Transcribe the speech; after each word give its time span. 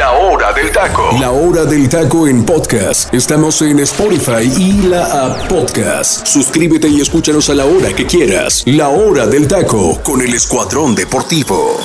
La 0.00 0.12
hora 0.12 0.50
del 0.54 0.72
taco. 0.72 1.10
La 1.20 1.30
hora 1.30 1.66
del 1.66 1.86
taco 1.86 2.26
en 2.26 2.42
podcast. 2.46 3.12
Estamos 3.12 3.60
en 3.60 3.80
Spotify 3.80 4.50
y 4.56 4.80
la 4.88 5.04
app 5.26 5.46
podcast. 5.46 6.26
Suscríbete 6.26 6.88
y 6.88 7.02
escúchanos 7.02 7.50
a 7.50 7.54
la 7.54 7.66
hora 7.66 7.92
que 7.94 8.06
quieras. 8.06 8.62
La 8.64 8.88
hora 8.88 9.26
del 9.26 9.46
taco 9.46 10.00
con 10.02 10.22
el 10.22 10.32
Escuadrón 10.32 10.94
Deportivo. 10.94 11.76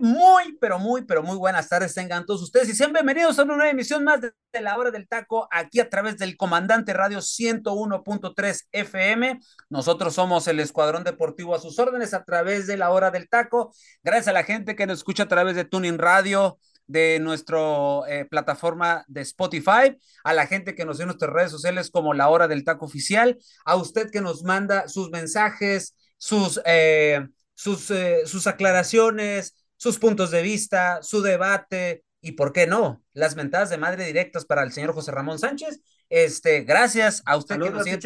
Muy, 0.00 0.56
pero 0.60 0.78
muy, 0.78 1.04
pero 1.04 1.22
muy 1.22 1.36
buenas 1.36 1.68
tardes 1.68 1.92
tengan 1.92 2.24
todos 2.24 2.42
ustedes 2.42 2.70
y 2.70 2.74
sean 2.74 2.92
bienvenidos 2.92 3.38
a 3.38 3.42
una 3.42 3.54
nueva 3.56 3.70
emisión 3.70 4.02
más 4.02 4.20
de, 4.20 4.32
la 4.62 4.78
hora 4.78 4.90
del 4.90 5.06
taco 5.06 5.46
aquí 5.50 5.78
a 5.78 5.90
través 5.90 6.16
del 6.16 6.38
Comandante 6.38 6.94
Radio 6.94 7.18
101.3 7.18 8.62
FM. 8.72 9.38
Nosotros 9.68 10.14
somos 10.14 10.48
el 10.48 10.60
Escuadrón 10.60 11.04
Deportivo 11.04 11.54
a 11.54 11.60
sus 11.60 11.78
órdenes 11.78 12.14
a 12.14 12.24
través 12.24 12.66
de 12.66 12.78
la 12.78 12.90
hora 12.90 13.10
del 13.10 13.28
taco. 13.28 13.74
Gracias 14.02 14.28
a 14.28 14.32
la 14.32 14.42
gente 14.42 14.74
que 14.74 14.86
nos 14.86 14.98
escucha 14.98 15.24
a 15.24 15.28
través 15.28 15.54
de 15.54 15.66
Tuning 15.66 15.98
Radio, 15.98 16.58
de 16.86 17.18
nuestra 17.20 17.58
eh, 18.08 18.24
plataforma 18.24 19.04
de 19.06 19.20
Spotify, 19.20 19.98
a 20.24 20.32
la 20.32 20.46
gente 20.46 20.74
que 20.74 20.86
nos 20.86 20.96
ve 20.96 21.02
en 21.02 21.08
nuestras 21.08 21.30
redes 21.30 21.50
sociales 21.50 21.90
como 21.90 22.14
la 22.14 22.30
hora 22.30 22.48
del 22.48 22.64
taco 22.64 22.86
oficial, 22.86 23.36
a 23.66 23.76
usted 23.76 24.10
que 24.10 24.22
nos 24.22 24.44
manda 24.44 24.88
sus 24.88 25.10
mensajes, 25.10 25.94
sus... 26.16 26.58
Eh, 26.64 27.26
sus, 27.58 27.90
eh, 27.90 28.22
sus 28.24 28.46
aclaraciones, 28.46 29.56
sus 29.78 29.98
puntos 29.98 30.30
de 30.30 30.42
vista, 30.42 31.02
su 31.02 31.22
debate 31.22 32.04
y, 32.20 32.32
¿por 32.32 32.52
qué 32.52 32.66
no? 32.66 33.02
Las 33.14 33.36
mentadas 33.36 33.70
de 33.70 33.78
madre 33.78 34.04
directas 34.04 34.44
para 34.44 34.62
el 34.64 34.72
señor 34.72 34.92
José 34.92 35.12
Ramón 35.12 35.38
Sánchez. 35.38 35.80
Este, 36.10 36.62
gracias 36.62 37.22
a 37.26 37.36
usted 37.36 37.60
que 37.60 37.70
nos 37.70 37.84
sigue 37.84 37.98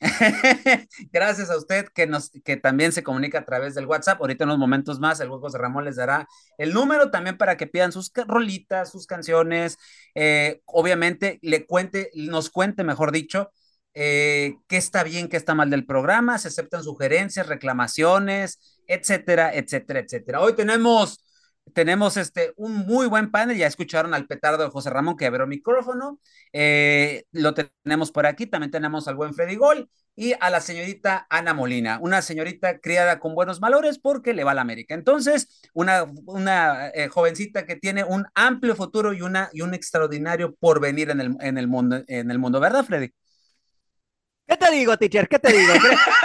gracias 1.10 1.48
a 1.48 1.56
usted 1.56 1.86
que 1.88 2.06
nos 2.06 2.30
que 2.44 2.58
también 2.58 2.92
se 2.92 3.02
comunica 3.02 3.38
a 3.38 3.44
través 3.44 3.74
del 3.74 3.86
WhatsApp. 3.86 4.20
Ahorita 4.20 4.44
en 4.44 4.50
unos 4.50 4.60
momentos 4.60 5.00
más 5.00 5.20
el 5.20 5.28
José 5.30 5.58
Ramón 5.58 5.84
les 5.84 5.96
dará 5.96 6.28
el 6.58 6.72
número 6.72 7.10
también 7.10 7.36
para 7.38 7.56
que 7.56 7.66
pidan 7.66 7.92
sus 7.92 8.12
rolitas, 8.14 8.90
sus 8.90 9.06
canciones. 9.06 9.78
Eh, 10.14 10.60
obviamente 10.66 11.38
le 11.42 11.66
cuente, 11.66 12.10
nos 12.14 12.50
cuente, 12.50 12.84
mejor 12.84 13.10
dicho, 13.10 13.50
eh, 13.98 14.58
qué 14.68 14.76
está 14.76 15.02
bien, 15.04 15.28
qué 15.28 15.38
está 15.38 15.54
mal 15.54 15.70
del 15.70 15.86
programa, 15.86 16.36
se 16.36 16.48
aceptan 16.48 16.84
sugerencias, 16.84 17.46
reclamaciones, 17.46 18.82
etcétera, 18.86 19.54
etcétera, 19.54 20.00
etcétera. 20.00 20.40
Hoy 20.42 20.54
tenemos, 20.54 21.24
tenemos 21.72 22.18
este, 22.18 22.52
un 22.56 22.74
muy 22.74 23.06
buen 23.06 23.30
panel, 23.30 23.56
ya 23.56 23.66
escucharon 23.66 24.12
al 24.12 24.26
petardo 24.26 24.62
de 24.64 24.68
José 24.68 24.90
Ramón 24.90 25.16
que 25.16 25.24
abrió 25.24 25.46
micrófono, 25.46 26.20
eh, 26.52 27.24
lo 27.32 27.54
tenemos 27.54 28.12
por 28.12 28.26
aquí, 28.26 28.46
también 28.46 28.70
tenemos 28.70 29.08
al 29.08 29.14
buen 29.14 29.32
Freddy 29.32 29.56
Gol 29.56 29.88
y 30.14 30.34
a 30.40 30.50
la 30.50 30.60
señorita 30.60 31.26
Ana 31.30 31.54
Molina, 31.54 31.98
una 32.02 32.20
señorita 32.20 32.80
criada 32.80 33.18
con 33.18 33.34
buenos 33.34 33.60
valores 33.60 33.98
porque 33.98 34.34
le 34.34 34.44
va 34.44 34.50
a 34.50 34.54
la 34.54 34.60
América. 34.60 34.94
Entonces, 34.94 35.62
una, 35.72 36.04
una 36.26 36.90
eh, 36.90 37.08
jovencita 37.08 37.64
que 37.64 37.76
tiene 37.76 38.04
un 38.04 38.26
amplio 38.34 38.76
futuro 38.76 39.14
y, 39.14 39.22
una, 39.22 39.48
y 39.54 39.62
un 39.62 39.72
extraordinario 39.72 40.54
porvenir 40.54 41.08
en 41.08 41.20
el, 41.22 41.36
en 41.40 41.56
el, 41.56 41.66
mundo, 41.66 42.04
en 42.08 42.30
el 42.30 42.38
mundo, 42.38 42.60
¿verdad, 42.60 42.84
Freddy? 42.84 43.10
¿Qué 44.56 44.66
te 44.66 44.72
digo, 44.72 44.96
teacher? 44.96 45.28
¿Qué 45.28 45.38
te 45.38 45.52
digo? 45.52 45.72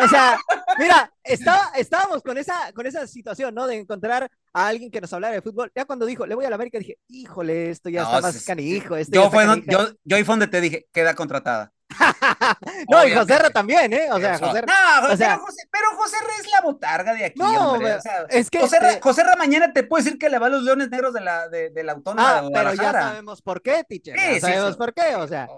O 0.04 0.08
sea, 0.08 0.40
mira, 0.80 1.12
estaba, 1.24 1.72
estábamos 1.76 2.22
con 2.22 2.38
esa, 2.38 2.72
con 2.74 2.86
esa 2.86 3.06
situación, 3.06 3.54
¿no? 3.54 3.68
De 3.68 3.76
encontrar 3.76 4.30
a 4.54 4.68
alguien 4.68 4.90
que 4.90 5.02
nos 5.02 5.12
hablara 5.12 5.36
de 5.36 5.42
fútbol. 5.42 5.72
Ya 5.76 5.86
cuando 5.86 6.06
dijo, 6.06 6.26
le 6.26 6.36
voy 6.36 6.46
a 6.46 6.50
la 6.50 6.56
América, 6.56 6.80
dije, 6.80 6.98
híjole, 7.08 7.70
esto 7.70 7.90
ya 7.90 8.04
está 8.04 8.22
más 8.22 8.44
canijo. 8.46 8.96
Esto 8.96 9.14
yo, 9.14 9.30
fue, 9.30 9.46
yo, 9.68 9.90
yo 10.04 10.16
ahí 10.16 10.24
fue 10.24 10.34
donde 10.34 10.48
te 10.48 10.62
dije, 10.62 10.88
queda 10.94 11.14
contratada. 11.14 11.74
no, 12.90 13.06
y 13.06 13.14
José 13.14 13.34
R 13.34 13.50
también, 13.50 13.92
¿eh? 13.92 14.08
O 14.12 14.18
sea, 14.18 14.38
José 14.40 14.62
No, 14.62 15.12
o 15.12 15.18
sea, 15.18 15.34
pero, 15.34 15.40
José, 15.46 15.64
pero 15.70 15.86
José 15.98 16.16
R 16.24 16.34
es 16.40 16.52
la 16.52 16.62
botarga 16.62 17.14
de 17.14 17.26
aquí, 17.26 17.40
no, 17.40 17.74
hombre. 17.74 17.96
O 17.96 18.02
sea, 18.02 18.26
es 18.30 18.50
que 18.50 18.62
José, 18.62 18.78
R, 18.78 19.02
José 19.02 19.22
R 19.24 19.36
mañana 19.38 19.74
te 19.74 19.84
puede 19.84 20.06
decir 20.06 20.18
que 20.18 20.30
le 20.30 20.40
va 20.40 20.48
a 20.48 20.50
los 20.50 20.64
leones 20.64 20.90
negros 20.90 21.14
de 21.14 21.20
la, 21.20 21.50
de, 21.50 21.70
de 21.70 21.84
la 21.84 21.92
autónoma 21.92 22.38
ah, 22.38 22.42
de 22.44 22.50
Pero 22.54 22.74
ya 22.76 22.94
sabemos 22.94 23.42
por 23.42 23.62
qué, 23.62 23.84
teacher. 23.84 24.18
Sí, 24.18 24.36
ya 24.36 24.40
sabemos 24.40 24.78
por 24.78 24.94
qué, 24.94 25.16
o 25.16 25.28
sea 25.28 25.50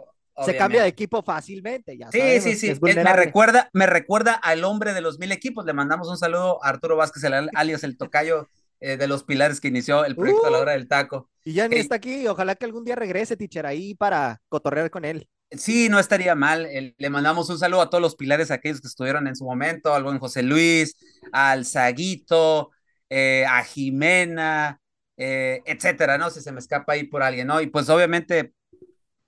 se 0.45 0.57
cambia 0.57 0.81
de 0.81 0.87
equipo 0.87 1.21
fácilmente. 1.21 1.97
Ya 1.97 2.11
sí, 2.11 2.41
sí, 2.41 2.55
sí. 2.55 2.79
me 2.81 3.13
recuerda, 3.13 3.69
me 3.73 3.85
recuerda 3.85 4.33
al 4.33 4.63
hombre 4.63 4.93
de 4.93 5.01
los 5.01 5.19
mil 5.19 5.31
equipos. 5.31 5.65
Le 5.65 5.73
mandamos 5.73 6.09
un 6.09 6.17
saludo 6.17 6.63
a 6.63 6.69
Arturo 6.69 6.95
Vázquez, 6.95 7.23
el, 7.23 7.49
alias 7.53 7.83
el 7.83 7.97
tocayo 7.97 8.49
eh, 8.79 8.97
de 8.97 9.07
los 9.07 9.23
pilares 9.23 9.61
que 9.61 9.67
inició 9.67 10.05
el 10.05 10.15
proyecto 10.15 10.47
a 10.47 10.49
la 10.49 10.57
uh. 10.57 10.61
hora 10.61 10.71
del 10.73 10.87
taco. 10.87 11.29
Y 11.45 11.53
ya 11.53 11.67
ni 11.67 11.77
está 11.77 11.95
aquí. 11.95 12.27
Ojalá 12.27 12.55
que 12.55 12.65
algún 12.65 12.83
día 12.83 12.95
regrese, 12.95 13.37
teacher, 13.37 13.65
ahí 13.65 13.95
para 13.95 14.41
cotorrear 14.49 14.89
con 14.89 15.05
él. 15.05 15.27
Sí, 15.51 15.87
no 15.89 15.99
estaría 15.99 16.33
mal. 16.35 16.67
le 16.97 17.09
mandamos 17.09 17.49
un 17.49 17.59
saludo 17.59 17.81
a 17.81 17.89
todos 17.89 18.01
los 18.01 18.15
pilares, 18.15 18.49
aquellos 18.49 18.81
que 18.81 18.87
estuvieron 18.87 19.27
en 19.27 19.35
su 19.35 19.45
momento, 19.45 19.93
al 19.93 20.03
buen 20.03 20.17
José 20.17 20.41
Luis, 20.41 20.95
al 21.31 21.65
Saguito, 21.65 22.71
eh, 23.09 23.45
a 23.47 23.63
Jimena, 23.63 24.81
eh, 25.15 25.61
etcétera, 25.65 26.17
¿no? 26.17 26.31
Si 26.31 26.41
se 26.41 26.51
me 26.51 26.59
escapa 26.59 26.93
ahí 26.93 27.03
por 27.03 27.21
alguien, 27.21 27.47
¿no? 27.47 27.61
Y 27.61 27.67
pues 27.67 27.87
obviamente 27.89 28.53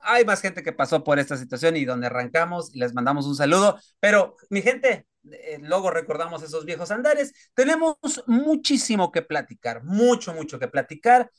hay 0.06 0.26
más 0.26 0.42
gente 0.42 0.64
que 0.64 0.74
pasó 0.74 1.04
por 1.04 1.20
esta 1.20 1.38
situación 1.38 1.76
y 1.76 1.86
donde 1.86 2.08
arrancamos, 2.08 2.74
les 2.74 2.94
mandamos 2.94 3.26
un 3.26 3.36
saludo. 3.36 3.80
Pero, 4.00 4.36
mi 4.50 4.62
gente, 4.62 5.08
eh, 5.32 5.60
luego 5.62 5.92
recordamos 5.92 6.44
esos 6.44 6.66
viejos 6.66 6.92
andares. 6.92 7.34
Tenemos 7.54 7.98
muchísimo 8.28 9.12
que 9.12 9.22
platicar, 9.22 9.84
mucho, 9.84 10.34
mucho 10.34 10.60
que 10.60 10.68
platicar. 10.68 11.32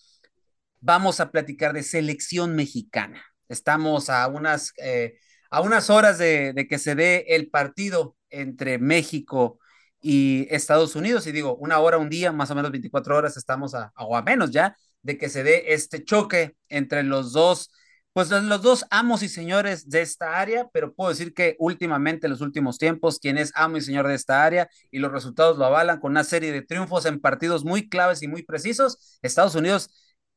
Vamos 0.81 1.21
a 1.21 1.31
platicar 1.31 1.73
de 1.73 1.83
selección 1.83 2.55
mexicana. 2.55 3.25
Estamos 3.49 4.11
a 4.11 4.27
unas, 4.29 4.73
eh, 4.79 5.19
a 5.51 5.61
unas 5.61 5.91
horas 5.91 6.19
de, 6.19 6.67
que 6.69 6.79
se 6.79 6.95
dé 6.95 7.25
el 7.29 7.49
partido 7.51 8.17
entre 8.31 8.79
México 8.79 9.59
y 10.01 10.47
Estados 10.51 10.97
Unidos. 10.97 11.27
Y 11.27 11.33
digo, 11.33 11.57
una 11.57 11.79
hora, 11.79 11.99
un 11.99 12.11
día, 12.11 12.33
más 12.33 12.51
o 12.51 12.55
menos 12.55 12.71
24 12.73 13.17
horas, 13.17 13.37
estamos 13.37 13.75
a, 13.75 13.93
o 13.97 14.17
a 14.17 14.23
menos 14.23 14.51
ya 14.51 14.77
de 15.03 15.17
que 15.17 15.29
se 15.29 15.45
dé 15.45 15.73
este 15.73 16.05
choque 16.05 16.57
entre 16.69 17.05
los 17.05 17.33
dos 17.33 17.71
pues 18.17 18.31
los 18.31 18.63
dos 18.63 18.87
amos 18.89 19.23
y 19.23 19.29
señores 19.29 19.91
de 19.91 20.01
esta 20.01 20.41
área, 20.41 20.71
pero 20.73 20.95
puedo 20.95 21.11
decir 21.11 21.35
que 21.35 21.55
últimamente, 21.59 22.27
en 22.27 22.31
los 22.31 22.41
últimos 22.41 22.79
tiempos, 22.79 23.19
quien 23.19 23.37
es 23.37 23.53
amo 23.55 23.77
y 23.77 23.83
señor 23.83 24.09
de 24.09 24.15
esta 24.15 24.43
área 24.43 24.71
y 24.91 25.01
los 25.01 25.13
resultados 25.13 25.59
lo 25.59 25.67
avalan 25.67 26.01
con 26.01 26.13
una 26.13 26.25
serie 26.25 26.51
de 26.51 26.63
triunfos 26.63 27.05
en 27.05 27.21
partidos 27.21 27.67
muy 27.67 27.91
claves 27.91 28.23
y 28.23 28.29
muy 28.29 28.43
precisos, 28.43 29.19
Estados 29.21 29.55
Unidos 29.55 29.91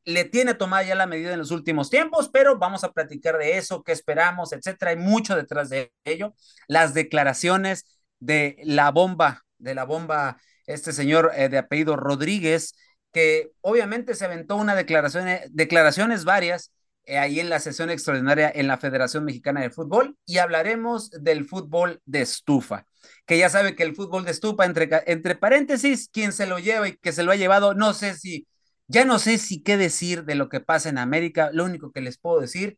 le 0.04 0.26
tiene 0.26 0.56
tomada 0.56 0.84
ya 0.84 0.94
la 0.94 1.08
medida 1.08 1.32
en 1.32 1.40
los 1.40 1.52
últimos 1.52 1.90
tiempos, 1.90 2.28
pero 2.28 2.58
vamos 2.58 2.84
a 2.84 2.92
platicar 2.92 3.38
de 3.38 3.58
eso, 3.58 3.82
qué 3.82 3.94
esperamos, 3.94 4.52
etcétera. 4.52 4.92
Hay 4.92 4.98
mucho 4.98 5.38
detrás 5.38 5.70
de 5.70 5.94
ello. 6.04 6.34
Las 6.68 6.94
declaraciones 6.94 7.86
de 8.20 8.58
la 8.66 8.92
bomba, 8.92 9.46
de 9.58 9.74
la 9.74 9.86
bomba, 9.86 10.36
este 10.66 10.92
señor 10.92 11.32
eh, 11.34 11.48
de 11.48 11.60
apellido 11.60 11.96
Rodríguez, 11.96 12.74
que 13.14 13.54
obviamente 13.62 14.16
se 14.16 14.26
aventó 14.26 14.58
una 14.58 14.76
declaración, 14.76 15.30
declaraciones 15.52 16.26
varias 16.26 16.74
ahí 17.18 17.40
en 17.40 17.50
la 17.50 17.60
sesión 17.60 17.90
extraordinaria 17.90 18.52
en 18.54 18.68
la 18.68 18.78
Federación 18.78 19.26
Mexicana 19.26 19.62
de 19.62 19.70
Fútbol 19.70 20.18
y 20.26 20.38
hablaremos 20.38 21.10
del 21.12 21.46
fútbol 21.46 22.02
de 22.06 22.22
estufa, 22.22 22.86
que 23.26 23.38
ya 23.38 23.50
sabe 23.50 23.76
que 23.76 23.84
el 23.84 23.96
fútbol 23.96 24.26
de 24.26 24.32
estufa, 24.32 24.66
entre, 24.66 24.90
entre 25.08 25.36
paréntesis, 25.36 26.10
quien 26.12 26.34
se 26.34 26.46
lo 26.46 26.60
lleva 26.60 26.88
y 26.88 26.98
que 26.98 27.12
se 27.12 27.24
lo 27.24 27.32
ha 27.32 27.36
llevado, 27.36 27.74
no 27.74 27.94
sé 27.94 28.16
si, 28.16 28.48
ya 28.88 29.06
no 29.06 29.18
sé 29.20 29.38
si 29.38 29.64
qué 29.64 29.78
decir 29.78 30.26
de 30.26 30.36
lo 30.36 30.50
que 30.50 30.60
pasa 30.60 30.90
en 30.90 30.98
América, 30.98 31.50
lo 31.54 31.66
único 31.66 31.92
que 31.92 32.02
les 32.02 32.18
puedo 32.18 32.40
decir, 32.40 32.78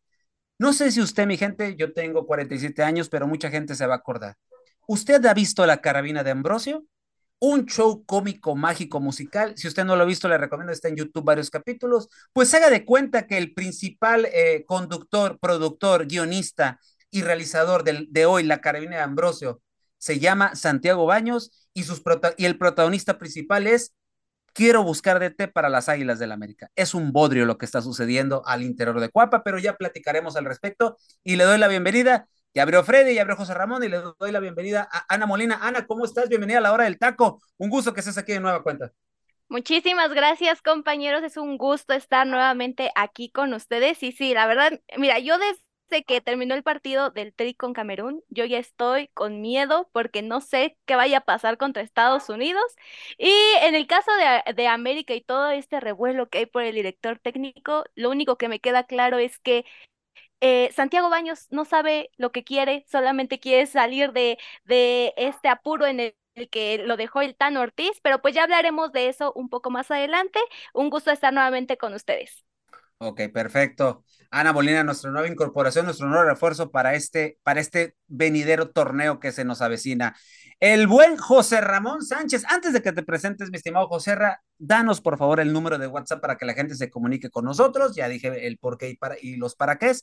no 0.60 0.74
sé 0.74 0.92
si 0.92 1.02
usted, 1.02 1.26
mi 1.26 1.38
gente, 1.38 1.76
yo 1.76 1.92
tengo 1.92 2.28
47 2.28 2.84
años, 2.84 3.10
pero 3.10 3.28
mucha 3.28 3.50
gente 3.50 3.76
se 3.76 3.88
va 3.88 3.96
a 3.96 3.98
acordar. 3.98 4.36
¿Usted 4.88 5.26
ha 5.26 5.34
visto 5.34 5.66
la 5.66 5.82
carabina 5.82 6.24
de 6.24 6.32
Ambrosio? 6.32 6.86
Un 7.42 7.66
show 7.66 8.06
cómico, 8.06 8.56
mágico, 8.56 9.00
musical. 9.00 9.54
Si 9.58 9.68
usted 9.68 9.84
no 9.84 9.96
lo 9.96 10.04
ha 10.04 10.06
visto, 10.06 10.30
le 10.30 10.38
recomiendo, 10.38 10.72
está 10.72 10.90
en 10.90 10.96
YouTube 10.96 11.26
varios 11.26 11.50
capítulos. 11.50 12.08
Pues 12.34 12.54
haga 12.54 12.70
de 12.70 12.86
cuenta 12.86 13.26
que 13.26 13.38
el 13.40 13.54
principal 13.54 14.28
eh, 14.32 14.64
conductor, 14.68 15.40
productor, 15.40 16.06
guionista 16.06 16.80
y 17.10 17.24
realizador 17.24 17.84
de 17.84 18.26
hoy, 18.28 18.44
La 18.44 18.62
Carabina 18.62 18.98
de 18.98 19.02
Ambrosio, 19.02 19.62
se 19.98 20.20
llama 20.20 20.56
Santiago 20.56 21.08
Baños 21.08 21.68
y, 21.74 21.84
sus 21.84 22.04
y 22.38 22.46
el 22.46 22.60
protagonista 22.60 23.18
principal 23.18 23.68
es 23.68 23.94
Quiero 24.54 24.84
buscar 24.84 25.20
DT 25.20 25.48
para 25.48 25.70
las 25.70 25.88
Águilas 25.88 26.20
del 26.20 26.30
la 26.30 26.36
América. 26.36 26.70
Es 26.76 26.94
un 26.94 27.14
bodrio 27.14 27.46
lo 27.46 27.58
que 27.58 27.66
está 27.66 27.82
sucediendo 27.82 28.44
al 28.46 28.64
interior 28.64 29.00
de 29.00 29.10
Cuapa, 29.10 29.44
pero 29.44 29.58
ya 29.60 29.78
platicaremos 29.78 30.36
al 30.36 30.44
respecto 30.44 30.98
y 31.24 31.38
le 31.38 31.46
doy 31.46 31.58
la 31.58 31.70
bienvenida 31.70 32.28
ya 32.54 32.64
abrió 32.64 32.84
Freddy, 32.84 33.16
ya 33.16 33.22
abrió 33.22 33.38
José 33.38 33.54
Ramón 33.54 33.84
y 33.84 33.88
le 33.88 34.02
doy 34.20 34.32
la 34.32 34.40
bienvenida 34.40 34.88
a 34.92 35.06
Ana 35.14 35.26
Molina. 35.26 35.60
Ana, 35.62 35.86
¿cómo 35.86 36.06
estás? 36.06 36.28
Bienvenida 36.28 36.58
a 36.58 36.62
la 36.62 36.74
hora 36.74 36.84
del 36.84 37.00
taco. 37.00 37.42
Un 37.58 37.70
gusto 37.70 37.94
que 37.94 38.02
estés 38.02 38.18
aquí 38.18 38.34
de 38.34 38.40
nueva 38.40 38.64
cuenta. 38.64 38.92
Muchísimas 39.48 40.14
gracias, 40.14 40.62
compañeros. 40.62 41.24
Es 41.24 41.38
un 41.38 41.58
gusto 41.58 41.94
estar 41.94 42.26
nuevamente 42.28 42.92
aquí 42.96 43.30
con 43.32 43.54
ustedes. 43.54 44.02
Y 44.04 44.12
sí, 44.12 44.34
la 44.34 44.48
verdad, 44.48 44.80
mira, 44.98 45.20
yo 45.20 45.38
desde 45.38 46.04
que 46.06 46.22
terminó 46.22 46.56
el 46.56 46.64
partido 46.64 47.10
del 47.10 47.34
Tri 47.34 47.54
con 47.54 47.74
Camerún, 47.74 48.24
yo 48.30 48.46
ya 48.46 48.60
estoy 48.60 49.10
con 49.14 49.42
miedo 49.42 49.90
porque 49.94 50.22
no 50.22 50.40
sé 50.40 50.78
qué 50.86 50.96
vaya 50.96 51.20
a 51.20 51.26
pasar 51.26 51.58
contra 51.58 51.84
Estados 51.84 52.30
Unidos. 52.30 52.64
Y 53.18 53.32
en 53.62 53.76
el 53.76 53.88
caso 53.88 54.12
de, 54.46 54.54
de 54.54 54.68
América 54.68 55.14
y 55.14 55.22
todo 55.22 55.50
este 55.52 55.80
revuelo 55.82 56.30
que 56.30 56.40
hay 56.40 56.46
por 56.46 56.64
el 56.64 56.76
director 56.76 57.20
técnico, 57.20 57.84
lo 57.96 58.10
único 58.10 58.38
que 58.38 58.48
me 58.50 58.60
queda 58.62 58.86
claro 58.86 59.20
es 59.20 59.38
que 59.40 59.66
eh, 60.42 60.72
Santiago 60.76 61.10
Baños 61.10 61.48
no 61.52 61.66
sabe 61.66 62.10
lo 62.18 62.32
que 62.32 62.44
quiere, 62.44 62.86
solamente 62.92 63.40
quiere 63.40 63.66
salir 63.68 64.12
de, 64.14 64.38
de 64.66 65.14
este 65.18 65.50
apuro 65.50 65.86
en 65.88 66.00
el 66.00 66.16
que 66.52 66.80
lo 66.80 66.98
dejó 66.98 67.22
el 67.22 67.36
Tan 67.36 67.58
Ortiz, 67.58 68.00
pero 68.04 68.22
pues 68.22 68.34
ya 68.36 68.44
hablaremos 68.44 68.92
de 68.92 69.10
eso 69.10 69.34
un 69.36 69.50
poco 69.50 69.70
más 69.72 69.92
adelante. 69.92 70.40
Un 70.74 70.90
gusto 70.90 71.12
estar 71.12 71.34
nuevamente 71.34 71.78
con 71.78 71.94
ustedes. 71.94 72.46
Ok, 73.04 73.22
perfecto. 73.34 74.06
Ana 74.30 74.52
Bolina, 74.52 74.84
nuestra 74.84 75.10
nueva 75.12 75.28
incorporación, 75.28 75.86
nuestro 75.86 76.08
nuevo 76.08 76.24
refuerzo 76.24 76.70
para 76.72 76.94
este, 76.94 77.40
para 77.44 77.60
este 77.60 77.96
venidero 78.08 78.70
torneo 78.70 79.20
que 79.20 79.32
se 79.32 79.44
nos 79.44 79.62
avecina. 79.62 80.16
El 80.60 80.86
buen 80.86 81.18
José 81.18 81.62
Ramón 81.62 82.04
Sánchez, 82.04 82.46
antes 82.48 82.74
de 82.74 82.84
que 82.84 82.92
te 82.92 83.02
presentes, 83.02 83.50
mi 83.50 83.58
estimado 83.58 83.88
José 83.88 84.14
Ra, 84.14 84.44
danos 84.60 85.02
por 85.02 85.18
favor 85.18 85.40
el 85.40 85.52
número 85.52 85.80
de 85.80 85.88
WhatsApp 85.88 86.22
para 86.22 86.38
que 86.38 86.46
la 86.46 86.54
gente 86.54 86.76
se 86.76 86.92
comunique 86.92 87.32
con 87.32 87.46
nosotros. 87.46 87.96
Ya 87.96 88.08
dije 88.08 88.46
el 88.46 88.60
por 88.60 88.78
qué 88.78 88.92
y, 88.92 88.98
y 89.34 89.36
los 89.38 89.56
para 89.56 89.78
qué. 89.80 89.94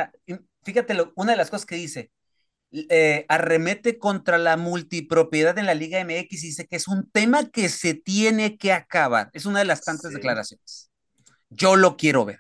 fíjate, 0.62 0.94
lo, 0.94 1.12
una 1.16 1.32
de 1.32 1.38
las 1.38 1.50
cosas 1.50 1.66
que 1.66 1.74
dice, 1.74 2.10
eh, 2.72 3.26
arremete 3.28 3.98
contra 3.98 4.38
la 4.38 4.56
multipropiedad 4.56 5.58
en 5.58 5.66
la 5.66 5.74
Liga 5.74 5.98
MX 6.04 6.44
y 6.44 6.46
dice 6.48 6.68
que 6.68 6.76
es 6.76 6.86
un 6.86 7.10
tema 7.10 7.50
que 7.50 7.68
se 7.68 7.94
tiene 7.94 8.56
que 8.58 8.72
acabar. 8.72 9.28
Es 9.32 9.44
una 9.44 9.58
de 9.58 9.64
las 9.64 9.82
tantas 9.82 10.12
declaraciones. 10.12 10.90
Yo 11.48 11.74
lo 11.74 11.96
quiero 11.96 12.24
ver. 12.24 12.38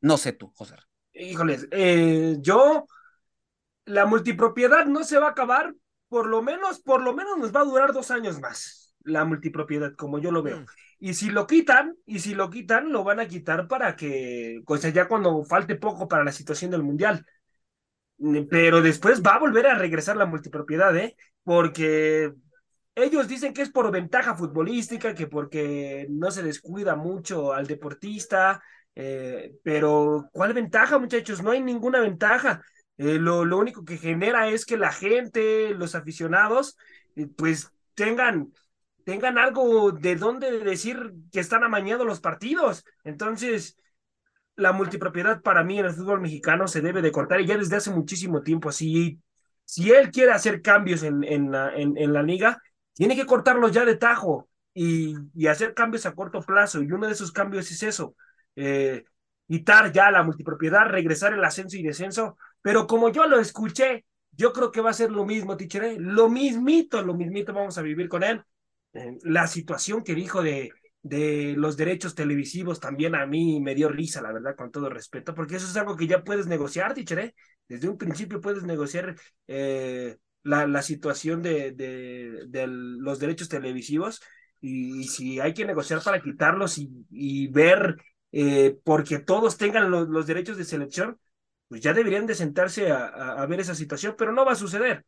No 0.00 0.18
sé 0.18 0.32
tú, 0.32 0.52
José. 0.54 0.76
Híjoles, 1.14 1.66
eh, 1.72 2.36
yo, 2.40 2.86
la 3.84 4.06
multipropiedad 4.06 4.86
no 4.86 5.04
se 5.04 5.18
va 5.18 5.28
a 5.28 5.30
acabar, 5.30 5.74
por 6.08 6.26
lo 6.26 6.42
menos, 6.42 6.80
por 6.80 7.02
lo 7.02 7.14
menos 7.14 7.36
nos 7.38 7.54
va 7.54 7.60
a 7.60 7.64
durar 7.64 7.92
dos 7.92 8.10
años 8.10 8.40
más, 8.40 8.94
la 9.04 9.24
multipropiedad, 9.24 9.94
como 9.96 10.18
yo 10.20 10.30
lo 10.30 10.42
veo. 10.42 10.60
Mm. 10.60 10.66
Y 11.00 11.14
si 11.14 11.30
lo 11.30 11.46
quitan, 11.46 11.96
y 12.06 12.20
si 12.20 12.34
lo 12.34 12.50
quitan, 12.50 12.92
lo 12.92 13.02
van 13.02 13.18
a 13.20 13.26
quitar 13.26 13.66
para 13.66 13.96
que, 13.96 14.62
o 14.64 14.76
sea, 14.76 14.90
ya 14.90 15.08
cuando 15.08 15.44
falte 15.44 15.74
poco 15.74 16.06
para 16.06 16.24
la 16.24 16.32
situación 16.32 16.70
del 16.70 16.84
mundial 16.84 17.26
pero 18.50 18.82
después 18.82 19.22
va 19.22 19.34
a 19.34 19.40
volver 19.40 19.66
a 19.66 19.74
regresar 19.78 20.16
la 20.16 20.26
multipropiedad, 20.26 20.96
¿eh? 20.96 21.16
Porque 21.42 22.32
ellos 22.94 23.28
dicen 23.28 23.54
que 23.54 23.62
es 23.62 23.70
por 23.70 23.90
ventaja 23.90 24.36
futbolística, 24.36 25.14
que 25.14 25.26
porque 25.26 26.06
no 26.10 26.30
se 26.30 26.42
descuida 26.42 26.94
mucho 26.94 27.52
al 27.52 27.66
deportista, 27.66 28.62
eh, 28.94 29.54
pero 29.62 30.28
¿cuál 30.32 30.52
ventaja, 30.52 30.98
muchachos? 30.98 31.42
No 31.42 31.50
hay 31.50 31.62
ninguna 31.62 32.00
ventaja. 32.00 32.62
Eh, 32.98 33.18
lo, 33.18 33.40
único 33.58 33.84
que 33.84 33.96
genera 33.96 34.48
es 34.48 34.66
que 34.66 34.76
la 34.76 34.92
gente, 34.92 35.70
los 35.74 35.94
aficionados, 35.94 36.76
eh, 37.16 37.26
pues 37.36 37.72
tengan, 37.94 38.52
tengan 39.04 39.38
algo 39.38 39.92
de 39.92 40.16
dónde 40.16 40.58
decir 40.58 41.12
que 41.32 41.40
están 41.40 41.64
amañados 41.64 42.06
los 42.06 42.20
partidos. 42.20 42.84
Entonces, 43.04 43.76
la 44.56 44.72
multipropiedad 44.72 45.42
para 45.42 45.64
mí 45.64 45.78
en 45.78 45.86
el 45.86 45.92
fútbol 45.92 46.20
mexicano 46.20 46.68
se 46.68 46.80
debe 46.80 47.02
de 47.02 47.12
cortar 47.12 47.40
y 47.40 47.46
ya 47.46 47.56
desde 47.56 47.76
hace 47.76 47.90
muchísimo 47.90 48.42
tiempo. 48.42 48.70
Si, 48.72 49.20
si 49.64 49.90
él 49.90 50.10
quiere 50.10 50.32
hacer 50.32 50.62
cambios 50.62 51.02
en, 51.02 51.24
en, 51.24 51.50
la, 51.50 51.74
en, 51.74 52.12
la 52.12 52.22
liga, 52.22 52.62
tiene 52.92 53.16
que 53.16 53.26
cortarlos 53.26 53.72
ya 53.72 53.84
de 53.84 53.96
tajo 53.96 54.48
y, 54.74 55.14
y, 55.34 55.46
hacer 55.46 55.74
cambios 55.74 56.06
a 56.06 56.14
corto 56.14 56.40
plazo. 56.42 56.82
Y 56.82 56.92
uno 56.92 57.06
de 57.06 57.12
esos 57.12 57.32
cambios 57.32 57.70
es 57.70 57.82
eso, 57.82 58.14
eh, 58.56 59.04
quitar 59.48 59.92
ya 59.92 60.10
la 60.10 60.22
multipropiedad, 60.22 60.86
regresar 60.86 61.32
el 61.32 61.44
ascenso 61.44 61.76
y 61.76 61.82
descenso. 61.82 62.36
Pero 62.60 62.86
como 62.86 63.10
yo 63.10 63.26
lo 63.26 63.38
escuché, 63.40 64.04
yo 64.32 64.52
creo 64.52 64.70
que 64.70 64.80
va 64.80 64.90
a 64.90 64.94
ser 64.94 65.10
lo 65.10 65.24
mismo, 65.24 65.56
Tichere, 65.56 65.96
lo 65.98 66.28
mismito, 66.28 67.02
lo 67.02 67.14
mismito 67.14 67.52
vamos 67.52 67.76
a 67.78 67.82
vivir 67.82 68.08
con 68.08 68.22
él. 68.22 68.42
Eh, 68.94 69.18
la 69.22 69.46
situación 69.46 70.04
que 70.04 70.14
dijo 70.14 70.42
de 70.42 70.70
de 71.02 71.54
los 71.56 71.76
derechos 71.76 72.14
televisivos 72.14 72.78
también 72.80 73.14
a 73.14 73.26
mí 73.26 73.60
me 73.60 73.74
dio 73.74 73.88
risa, 73.88 74.22
la 74.22 74.32
verdad, 74.32 74.54
con 74.56 74.70
todo 74.70 74.88
respeto, 74.88 75.34
porque 75.34 75.56
eso 75.56 75.66
es 75.66 75.76
algo 75.76 75.96
que 75.96 76.06
ya 76.06 76.22
puedes 76.22 76.46
negociar, 76.46 76.94
teacher, 76.94 77.18
¿eh? 77.18 77.34
Desde 77.68 77.88
un 77.88 77.98
principio 77.98 78.40
puedes 78.40 78.62
negociar 78.62 79.16
eh, 79.48 80.16
la, 80.44 80.66
la, 80.66 80.82
situación 80.82 81.42
de, 81.42 81.72
de, 81.72 82.66
los 82.66 83.18
derechos 83.18 83.48
televisivos 83.48 84.20
y, 84.60 85.04
si 85.08 85.40
hay 85.40 85.54
que 85.54 85.64
negociar 85.64 86.02
para 86.02 86.22
quitarlos 86.22 86.78
y, 86.78 86.90
y 87.10 87.48
ver, 87.48 87.96
eh, 88.30 88.78
porque 88.84 89.18
todos 89.18 89.56
tengan 89.56 89.90
los 89.90 90.26
derechos 90.26 90.56
de 90.56 90.64
selección, 90.64 91.18
pues 91.68 91.80
ya 91.80 91.94
deberían 91.94 92.26
de 92.26 92.34
sentarse 92.34 92.90
a, 92.92 93.06
a, 93.06 93.46
ver 93.46 93.60
esa 93.60 93.74
situación, 93.74 94.14
pero 94.16 94.32
no 94.32 94.44
va 94.44 94.52
a 94.52 94.56
suceder. 94.56 95.04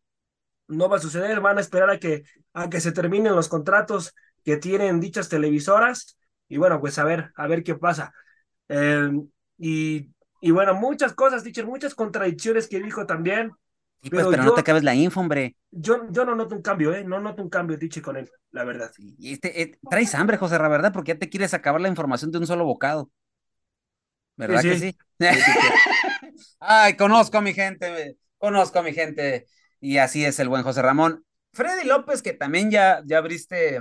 No 0.66 0.88
va 0.88 0.96
a 0.96 1.00
suceder, 1.00 1.40
van 1.40 1.58
a 1.58 1.60
esperar 1.60 1.90
a 1.90 1.98
que, 1.98 2.24
a 2.54 2.70
que 2.70 2.80
se 2.80 2.92
terminen 2.92 3.36
los 3.36 3.48
contratos 3.48 4.14
que 4.44 4.56
tienen 4.58 5.00
dichas 5.00 5.28
televisoras 5.28 6.18
y 6.48 6.58
bueno, 6.58 6.80
pues 6.80 6.98
a 6.98 7.04
ver, 7.04 7.32
a 7.36 7.46
ver 7.46 7.62
qué 7.62 7.74
pasa. 7.74 8.12
Eh, 8.68 9.10
y, 9.58 10.10
y, 10.40 10.50
bueno, 10.50 10.74
muchas 10.74 11.14
cosas, 11.14 11.42
teacher, 11.42 11.66
muchas 11.66 11.94
contradicciones 11.94 12.68
que 12.68 12.80
dijo 12.80 13.06
también. 13.06 13.52
Sí, 14.02 14.10
pues, 14.10 14.26
pero, 14.26 14.44
no 14.44 14.52
te 14.52 14.60
acabes 14.60 14.84
la 14.84 14.94
info, 14.94 15.20
hombre. 15.20 15.56
Yo, 15.70 16.06
yo 16.10 16.24
no 16.26 16.34
noto 16.34 16.54
un 16.54 16.62
cambio, 16.62 16.94
¿eh? 16.94 17.04
No 17.04 17.18
noto 17.20 17.42
un 17.42 17.48
cambio, 17.48 17.78
teacher, 17.78 18.02
con 18.02 18.16
él, 18.16 18.30
la 18.50 18.64
verdad. 18.64 18.92
Y 18.98 19.32
este, 19.32 19.62
eh, 19.62 19.78
traes 19.88 20.14
hambre, 20.14 20.36
José, 20.36 20.58
la 20.58 20.68
verdad, 20.68 20.92
porque 20.92 21.12
ya 21.12 21.18
te 21.18 21.30
quieres 21.30 21.54
acabar 21.54 21.80
la 21.80 21.88
información 21.88 22.30
de 22.30 22.38
un 22.38 22.46
solo 22.46 22.66
bocado. 22.66 23.10
¿Verdad 24.36 24.62
que 24.62 24.78
sí? 24.78 24.96
Ay, 26.58 26.96
conozco 26.96 27.38
a 27.38 27.40
mi 27.40 27.54
gente, 27.54 28.18
conozco 28.36 28.80
a 28.80 28.82
mi 28.82 28.92
gente. 28.92 29.46
Y 29.80 29.98
así 29.98 30.24
es 30.24 30.38
el 30.38 30.48
buen 30.48 30.62
José 30.62 30.82
Ramón. 30.82 31.24
Freddy 31.52 31.86
López, 31.86 32.20
que 32.20 32.32
también 32.32 32.70
ya, 32.70 33.02
ya 33.06 33.18
abriste 33.18 33.80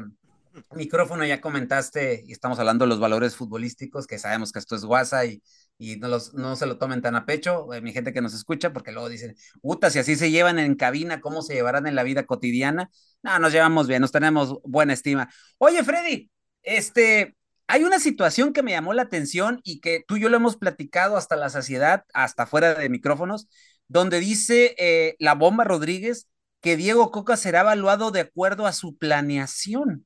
micrófono 0.76 1.26
ya 1.26 1.42
comentaste 1.42 2.24
y 2.26 2.32
estamos 2.32 2.60
hablando 2.60 2.86
de 2.86 2.90
los 2.90 3.00
valores 3.00 3.36
futbolísticos, 3.36 4.08
que 4.08 4.20
sabemos 4.20 4.52
que 4.52 4.60
esto 4.60 4.76
es 4.76 4.86
guasa 4.86 5.26
y, 5.26 5.42
y 5.78 5.98
no, 5.98 6.08
los, 6.08 6.34
no 6.34 6.56
se 6.56 6.66
lo 6.66 6.78
tomen 6.78 7.02
tan 7.02 7.16
a 7.16 7.26
pecho, 7.26 7.74
eh, 7.74 7.82
mi 7.82 7.94
gente 7.94 8.14
que 8.14 8.22
nos 8.22 8.34
escucha, 8.34 8.74
porque 8.74 8.92
luego 8.92 9.10
dicen, 9.10 9.36
puta, 9.62 9.90
si 9.90 10.00
así 10.00 10.16
se 10.16 10.32
llevan 10.32 10.60
en 10.60 10.76
cabina, 10.76 11.22
¿cómo 11.22 11.42
se 11.42 11.54
llevarán 11.54 11.88
en 11.88 11.96
la 11.96 12.04
vida 12.04 12.26
cotidiana? 12.26 12.90
No, 13.22 13.40
nos 13.40 13.52
llevamos 13.52 13.88
bien, 13.88 14.02
nos 14.02 14.12
tenemos 14.12 14.60
buena 14.64 14.94
estima. 14.94 15.30
Oye, 15.58 15.84
Freddy, 15.84 16.30
este, 16.62 17.36
hay 17.68 17.84
una 17.84 18.00
situación 18.00 18.54
que 18.54 18.64
me 18.64 18.72
llamó 18.72 18.94
la 18.94 19.04
atención 19.04 19.60
y 19.64 19.80
que 19.80 20.04
tú 20.08 20.18
y 20.18 20.22
yo 20.22 20.30
lo 20.30 20.38
hemos 20.38 20.58
platicado 20.58 21.18
hasta 21.18 21.36
la 21.36 21.50
saciedad, 21.50 22.06
hasta 22.14 22.46
fuera 22.46 22.76
de 22.76 22.90
micrófonos, 22.90 23.48
donde 23.88 24.20
dice 24.20 24.76
eh, 24.78 25.16
la 25.20 25.34
bomba 25.36 25.64
Rodríguez 25.64 26.28
que 26.62 26.78
Diego 26.78 27.12
Coca 27.12 27.36
será 27.36 27.62
evaluado 27.62 28.12
de 28.12 28.22
acuerdo 28.22 28.66
a 28.68 28.74
su 28.74 28.96
planeación. 28.98 30.06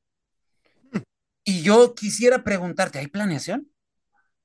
Y 1.48 1.62
yo 1.62 1.94
quisiera 1.94 2.44
preguntarte, 2.44 2.98
¿hay 2.98 3.06
planeación? 3.06 3.72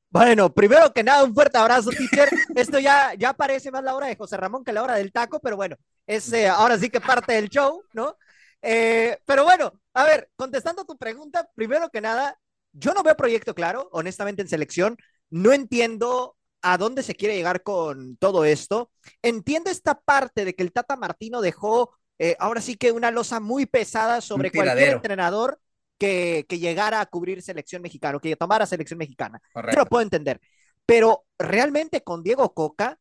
Bueno, 0.10 0.54
primero 0.54 0.94
que 0.94 1.04
nada, 1.04 1.26
un 1.26 1.34
fuerte 1.34 1.58
abrazo, 1.58 1.90
teacher. 1.90 2.30
Esto 2.56 2.80
ya, 2.80 3.14
ya 3.16 3.34
parece 3.34 3.72
más 3.72 3.84
la 3.84 3.94
hora 3.94 4.08
de 4.08 4.16
José 4.16 4.38
Ramón 4.38 4.64
que 4.64 4.72
la 4.72 4.84
hora 4.84 4.96
del 4.96 5.12
taco, 5.12 5.42
pero 5.42 5.58
bueno, 5.58 5.76
es 6.08 6.32
eh, 6.32 6.48
ahora 6.48 6.78
sí 6.78 6.90
que 6.90 7.02
parte 7.02 7.34
del 7.34 7.50
show, 7.50 7.84
¿no? 7.92 8.16
Eh, 8.62 9.20
pero 9.26 9.44
bueno, 9.44 9.74
a 9.94 10.06
ver, 10.06 10.30
contestando 10.38 10.84
a 10.84 10.86
tu 10.86 10.98
pregunta, 10.98 11.46
primero 11.54 11.90
que 11.90 12.00
nada, 12.00 12.40
yo 12.72 12.94
no 12.94 13.04
veo 13.04 13.18
proyecto 13.18 13.54
claro, 13.54 13.90
honestamente, 13.92 14.42
en 14.42 14.48
selección. 14.48 14.96
No 15.30 15.52
entiendo 15.52 16.38
a 16.62 16.78
dónde 16.78 17.04
se 17.04 17.16
quiere 17.16 17.36
llegar 17.36 17.64
con 17.64 18.16
todo 18.16 18.46
esto. 18.46 18.92
Entiendo 19.22 19.70
esta 19.70 20.00
parte 20.00 20.46
de 20.46 20.56
que 20.56 20.64
el 20.64 20.72
Tata 20.72 20.96
Martino 20.96 21.42
dejó 21.42 21.98
eh, 22.18 22.38
ahora 22.40 22.62
sí 22.62 22.78
que 22.78 22.94
una 22.94 23.12
losa 23.12 23.42
muy 23.42 23.66
pesada 23.66 24.22
sobre 24.22 24.52
cualquier 24.52 24.94
entrenador 24.94 25.60
que, 26.04 26.60
llegara 26.60 27.00
a 27.02 27.06
cubrir 27.06 27.42
selección 27.42 27.82
mexicana 27.82 28.18
o 28.18 28.20
que 28.20 28.36
tomara 28.36 28.66
selección 28.66 28.98
mexicana. 28.98 29.42
Yo 29.56 29.78
lo 29.78 29.86
puedo 29.86 30.04
entender. 30.04 30.40
pero 30.86 31.26
realmente 31.40 32.04
con 32.04 32.24
Diego 32.24 32.54
Coca, 32.54 33.00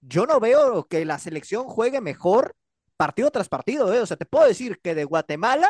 yo 0.00 0.26
no 0.26 0.38
veo 0.38 0.86
que 0.86 1.04
la 1.04 1.18
selección 1.18 1.64
juegue 1.64 2.00
mejor 2.00 2.54
partido 2.96 3.30
tras 3.30 3.48
partido. 3.48 3.92
¿eh? 3.92 4.00
O 4.00 4.06
sea, 4.06 4.16
te 4.16 4.26
puedo 4.26 4.46
decir 4.46 4.80
que 4.82 4.94
de 4.94 5.04
Guatemala 5.04 5.68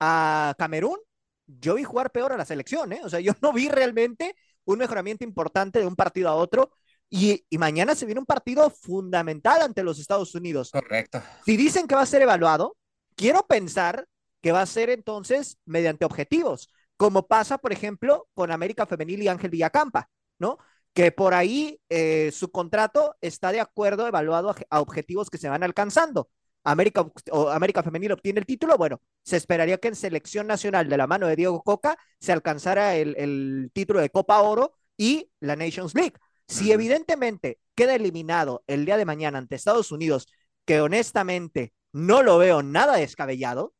a 0.00 0.54
Camerún, 0.58 0.98
yo 1.46 1.74
vi 1.74 1.84
jugar 1.84 2.10
peor 2.10 2.32
a 2.32 2.36
la 2.36 2.44
selección. 2.44 2.92
¿eh? 2.92 3.00
O 3.02 3.08
sea, 3.08 3.20
yo 3.20 3.32
no 3.40 3.52
vi 3.52 3.68
realmente 3.68 4.36
un 4.64 4.78
mejoramiento 4.78 5.24
importante 5.24 5.80
de 5.80 5.86
un 5.86 5.96
partido 5.96 6.28
a 6.28 6.34
otro. 6.34 6.72
Y, 7.08 7.44
y, 7.48 7.58
mañana 7.58 7.94
se 7.94 8.06
viene 8.06 8.18
un 8.18 8.26
partido 8.26 8.70
fundamental 8.70 9.62
ante 9.62 9.82
los 9.82 9.98
Estados 9.98 10.34
Unidos. 10.34 10.70
Correcto. 10.70 11.22
Si 11.44 11.56
dicen 11.56 11.86
que 11.86 11.94
va 11.94 12.02
a 12.02 12.06
ser 12.06 12.22
evaluado, 12.22 12.76
quiero 13.14 13.46
pensar 13.46 14.06
que 14.44 14.52
va 14.52 14.60
a 14.60 14.66
ser 14.66 14.90
entonces 14.90 15.58
mediante 15.64 16.04
objetivos, 16.04 16.68
como 16.98 17.26
pasa, 17.26 17.56
por 17.56 17.72
ejemplo, 17.72 18.28
con 18.34 18.52
América 18.52 18.84
Femenil 18.84 19.22
y 19.22 19.28
Ángel 19.28 19.48
Villacampa, 19.48 20.10
¿no? 20.38 20.58
Que 20.92 21.12
por 21.12 21.32
ahí 21.32 21.80
eh, 21.88 22.30
su 22.30 22.50
contrato 22.50 23.16
está 23.22 23.52
de 23.52 23.60
acuerdo, 23.60 24.06
evaluado 24.06 24.50
a, 24.50 24.56
a, 24.68 24.82
objetivos 24.82 25.30
que 25.30 25.38
se 25.38 25.48
van 25.48 25.62
alcanzando. 25.62 26.28
América, 26.62 27.10
o 27.30 27.48
América 27.48 27.82
Femenil 27.82 28.12
obtiene 28.12 28.40
el 28.40 28.44
título, 28.44 28.76
bueno, 28.76 29.00
se 29.22 29.38
esperaría 29.38 29.78
que 29.78 29.88
en 29.88 29.96
selección 29.96 30.46
nacional 30.46 30.90
de 30.90 30.98
la 30.98 31.06
mano 31.06 31.26
de 31.26 31.36
Diego 31.36 31.62
Coca 31.62 31.96
se 32.20 32.32
alcanzara 32.32 32.96
el, 32.96 33.16
el 33.16 33.70
título 33.72 34.02
de 34.02 34.10
Copa 34.10 34.42
Oro 34.42 34.74
y 34.98 35.30
la 35.40 35.56
Nations 35.56 35.94
League. 35.94 36.16
Si 36.48 36.70
evidentemente 36.70 37.60
queda 37.74 37.94
eliminado 37.94 38.62
el 38.66 38.84
día 38.84 38.98
de 38.98 39.06
mañana 39.06 39.38
ante 39.38 39.54
Estados 39.54 39.90
Unidos, 39.90 40.28
que 40.66 40.82
honestamente 40.82 41.72
no 41.94 42.22
lo 42.22 42.36
veo 42.36 42.62
nada 42.62 42.96
descabellado, 42.96 43.72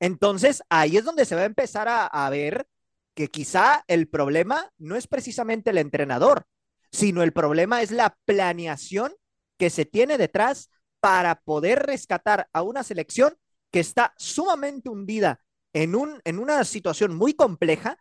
entonces 0.00 0.62
ahí 0.68 0.96
es 0.96 1.04
donde 1.04 1.24
se 1.24 1.34
va 1.34 1.42
a 1.42 1.46
empezar 1.46 1.86
a, 1.88 2.30
ver 2.30 2.68
que 3.14 3.28
quizá 3.28 3.84
el 3.88 4.08
problema 4.08 4.70
no 4.78 4.96
es 4.96 5.06
precisamente 5.06 5.70
el 5.70 5.78
entrenador, 5.78 6.46
sino 6.92 7.22
el 7.22 7.32
problema 7.32 7.82
es 7.82 7.90
la 7.90 8.16
planeación 8.24 9.14
que 9.58 9.70
se 9.70 9.86
tiene 9.86 10.18
detrás 10.18 10.70
para 11.00 11.40
poder 11.40 11.86
rescatar 11.86 12.48
a 12.52 12.62
una 12.62 12.82
selección 12.82 13.36
que 13.70 13.80
está 13.80 14.14
sumamente 14.18 14.88
hundida 14.90 15.40
en, 15.72 15.94
un, 15.94 16.20
en 16.24 16.38
una 16.38 16.64
situación 16.64 17.14
muy 17.14 17.34
compleja 17.34 17.98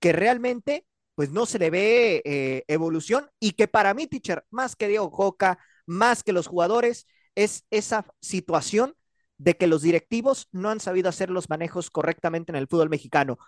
que 0.00 0.12
realmente 0.12 0.86
pues 1.14 1.30
no 1.30 1.46
se 1.46 1.58
le 1.58 1.70
ve 1.70 2.22
eh, 2.24 2.64
evolución 2.68 3.28
y 3.40 3.52
que 3.52 3.66
para 3.66 3.92
mí, 3.92 4.06
teacher, 4.06 4.44
más 4.50 4.76
que 4.76 4.86
Diego 4.86 5.10
Coca, 5.10 5.58
más 5.84 6.22
que 6.22 6.32
los 6.32 6.46
jugadores, 6.46 7.06
es 7.34 7.64
esa 7.70 8.06
situación 8.20 8.94
de 9.38 9.56
que 9.56 9.68
los 9.68 9.82
directivos 9.82 10.48
no 10.52 10.70
han 10.70 10.80
sabido 10.80 11.08
hacer 11.08 11.30
los 11.30 11.48
manejos 11.48 11.90
correctamente 11.90 12.52
en 12.52 12.56
el 12.56 12.66
fútbol 12.66 12.90
mexicano. 12.90 13.38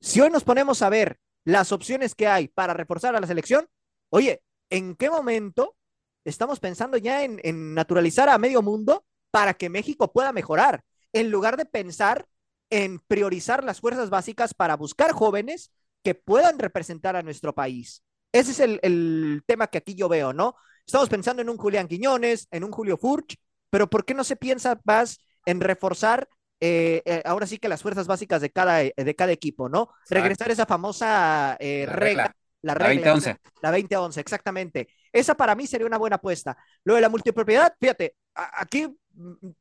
Si 0.00 0.20
hoy 0.20 0.30
nos 0.30 0.44
ponemos 0.44 0.82
a 0.82 0.90
ver 0.90 1.18
las 1.44 1.72
opciones 1.72 2.14
que 2.14 2.26
hay 2.26 2.48
para 2.48 2.74
reforzar 2.74 3.14
a 3.14 3.20
la 3.20 3.26
selección, 3.26 3.66
oye, 4.10 4.42
¿en 4.68 4.96
qué 4.96 5.08
momento 5.08 5.76
estamos 6.24 6.58
pensando 6.58 6.96
ya 6.96 7.22
en, 7.22 7.74
naturalizar 7.74 8.28
a 8.28 8.38
medio 8.38 8.60
mundo 8.60 9.06
para 9.30 9.54
que 9.54 9.70
México 9.70 10.12
pueda 10.12 10.32
mejorar? 10.32 10.82
En 11.12 11.30
lugar 11.30 11.56
de 11.56 11.64
pensar 11.64 12.26
en 12.68 12.98
priorizar 12.98 13.62
las 13.62 13.80
fuerzas 13.80 14.10
básicas 14.10 14.52
para 14.52 14.76
buscar 14.76 15.12
jóvenes 15.12 15.70
que 16.02 16.16
puedan 16.16 16.58
representar 16.58 17.14
a 17.14 17.22
nuestro 17.22 17.54
país. 17.54 18.02
Ese 18.32 18.50
es 18.50 18.60
el, 18.60 18.80
el, 18.82 19.42
tema 19.46 19.68
que 19.68 19.78
aquí 19.78 19.94
yo 19.94 20.08
veo, 20.08 20.32
¿no? 20.32 20.56
Estamos 20.84 21.08
pensando 21.08 21.42
en 21.42 21.48
un 21.48 21.56
Julián 21.56 21.86
Quiñones, 21.86 22.48
en 22.50 22.64
un 22.64 22.72
Julio 22.72 22.96
Furch, 22.96 23.36
pero 23.70 23.88
¿por 23.88 24.04
qué 24.04 24.14
no 24.14 24.24
se 24.24 24.36
piensa 24.36 24.80
más 24.84 25.20
en 25.46 25.60
reforzar 25.60 26.28
eh, 26.60 27.02
eh, 27.04 27.22
ahora 27.24 27.46
sí 27.46 27.58
que 27.58 27.68
las 27.68 27.82
fuerzas 27.82 28.06
básicas 28.06 28.40
de 28.40 28.50
cada, 28.50 28.78
de 28.78 29.14
cada 29.16 29.32
equipo, 29.32 29.68
¿no? 29.68 29.82
Exacto. 29.82 30.14
Regresar 30.14 30.50
esa 30.50 30.66
famosa 30.66 31.56
eh, 31.60 31.84
la 31.86 31.92
regla, 31.92 32.22
regla, 32.24 32.36
la 32.62 32.74
regla. 32.74 33.06
La 33.06 33.12
2011. 33.12 33.40
La 33.62 33.70
2011, 33.70 34.20
exactamente. 34.20 34.88
Esa 35.12 35.34
para 35.34 35.54
mí 35.54 35.66
sería 35.66 35.86
una 35.86 35.98
buena 35.98 36.16
apuesta. 36.16 36.56
Lo 36.84 36.94
de 36.94 37.00
la 37.02 37.08
multipropiedad, 37.08 37.74
fíjate, 37.78 38.16
aquí 38.34 38.88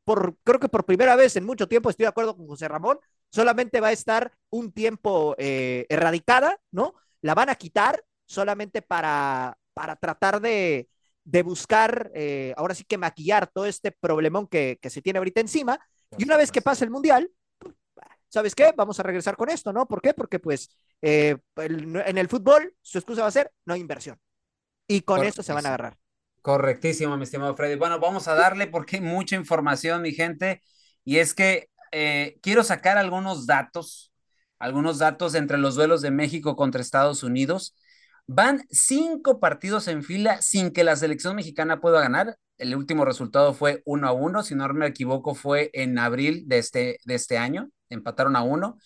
por, 0.04 0.38
creo 0.44 0.60
que 0.60 0.70
por 0.70 0.86
primera 0.86 1.16
vez 1.16 1.36
en 1.36 1.46
mucho 1.46 1.68
tiempo 1.68 1.90
estoy 1.90 2.06
de 2.06 2.10
acuerdo 2.10 2.36
con 2.36 2.48
José 2.48 2.68
Ramón, 2.68 3.00
solamente 3.30 3.82
va 3.82 3.90
a 3.90 3.94
estar 3.94 4.32
un 4.50 4.72
tiempo 4.72 5.36
eh, 5.38 5.86
erradicada, 5.90 6.58
¿no? 6.72 6.94
La 7.22 7.36
van 7.36 7.50
a 7.50 7.56
quitar 7.56 8.04
solamente 8.26 8.82
para, 8.82 9.58
para 9.74 9.96
tratar 9.96 10.42
de, 10.42 10.88
de 11.26 11.44
buscar, 11.44 12.12
eh, 12.16 12.54
ahora 12.56 12.76
sí 12.76 12.86
que 12.86 12.98
maquillar 12.98 13.48
todo 13.48 13.66
este 13.66 13.92
problemón 13.92 14.48
que, 14.48 14.80
que 14.82 14.90
se 14.90 15.02
tiene 15.02 15.20
ahorita 15.20 15.42
encima. 15.42 15.80
Y 16.18 16.24
una 16.24 16.38
vez 16.38 16.52
que 16.52 16.62
pase 16.62 16.86
el 16.86 16.92
Mundial, 16.92 17.30
¿sabes 18.30 18.56
qué? 18.56 18.74
Vamos 18.76 19.00
a 19.00 19.04
regresar 19.04 19.36
con 19.36 19.50
esto, 19.50 19.74
¿no? 19.74 19.88
¿Por 19.88 20.02
qué? 20.02 20.14
Porque 20.14 20.40
pues 20.40 20.70
eh, 21.02 21.38
el, 21.58 21.96
en 21.96 22.18
el 22.18 22.28
fútbol 22.28 22.74
su 22.82 22.98
excusa 22.98 23.22
va 23.22 23.28
a 23.28 23.32
ser 23.32 23.52
no 23.66 23.74
hay 23.74 23.82
inversión. 23.82 24.18
Y 24.88 25.02
con 25.02 25.24
esto 25.24 25.42
se 25.42 25.54
van 25.54 25.66
a 25.66 25.70
agarrar. 25.70 25.98
Correctísimo, 26.42 27.18
mi 27.18 27.24
estimado 27.24 27.56
Freddy. 27.56 27.76
Bueno, 27.76 28.00
vamos 28.00 28.28
a 28.28 28.36
darle 28.36 28.68
porque 28.72 28.98
hay 28.98 29.02
mucha 29.02 29.36
información, 29.36 30.02
mi 30.02 30.12
gente. 30.12 30.62
Y 31.04 31.18
es 31.18 31.34
que 31.34 31.70
eh, 31.92 32.38
quiero 32.42 32.64
sacar 32.64 32.98
algunos 32.98 33.48
datos, 33.48 34.14
algunos 34.60 35.00
datos 35.00 35.34
entre 35.36 35.58
los 35.58 35.76
duelos 35.76 36.02
de 36.02 36.12
México 36.12 36.56
contra 36.56 36.82
Estados 36.82 37.24
Unidos. 37.24 37.76
Van 38.28 38.66
cinco 38.72 39.40
partidos 39.40 39.88
en 39.88 40.04
fila 40.04 40.42
sin 40.42 40.72
que 40.72 40.84
la 40.84 40.96
selección 40.96 41.36
mexicana 41.36 41.80
pueda 41.80 42.02
ganar. 42.02 42.38
El 42.58 42.76
último 42.76 43.06
resultado 43.06 43.54
fue 43.54 43.84
uno 43.86 44.08
a 44.08 44.14
uno, 44.14 44.42
si 44.42 44.56
no 44.56 44.68
me 44.74 44.88
equivoco, 44.88 45.36
fue 45.36 45.70
en 45.74 46.00
abril 46.00 46.44
de 46.48 46.58
este, 46.58 46.98
de 47.06 47.16
este 47.16 47.38
año. 47.38 47.70
Empataron 47.90 48.36
a 48.36 48.42
uno. 48.42 48.78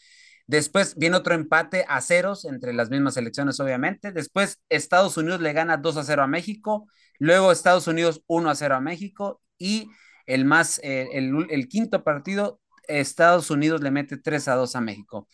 Después 0.47 0.95
viene 0.97 1.15
otro 1.15 1.35
empate 1.35 1.85
a 1.87 2.01
ceros 2.01 2.43
entre 2.43 2.73
las 2.73 2.89
mismas 2.89 3.13
selecciones, 3.13 3.59
obviamente. 3.59 4.11
Después 4.11 4.59
Estados 4.67 5.15
Unidos 5.15 5.41
le 5.41 5.53
gana 5.53 5.77
2 5.77 5.97
a 5.97 6.03
0 6.03 6.23
a 6.23 6.27
México. 6.27 6.87
Luego 7.19 7.51
Estados 7.51 7.87
Unidos 7.87 8.23
1 8.27 8.49
a 8.49 8.55
0 8.55 8.75
a 8.75 8.81
México. 8.81 9.41
Y 9.57 9.89
el, 10.25 10.45
más, 10.45 10.79
eh, 10.83 11.07
el, 11.13 11.47
el 11.49 11.67
quinto 11.69 12.03
partido, 12.03 12.59
Estados 12.87 13.51
Unidos 13.51 13.81
le 13.81 13.91
mete 13.91 14.17
3 14.17 14.47
a 14.47 14.55
2 14.55 14.75
a 14.75 14.81
México. 14.81 15.27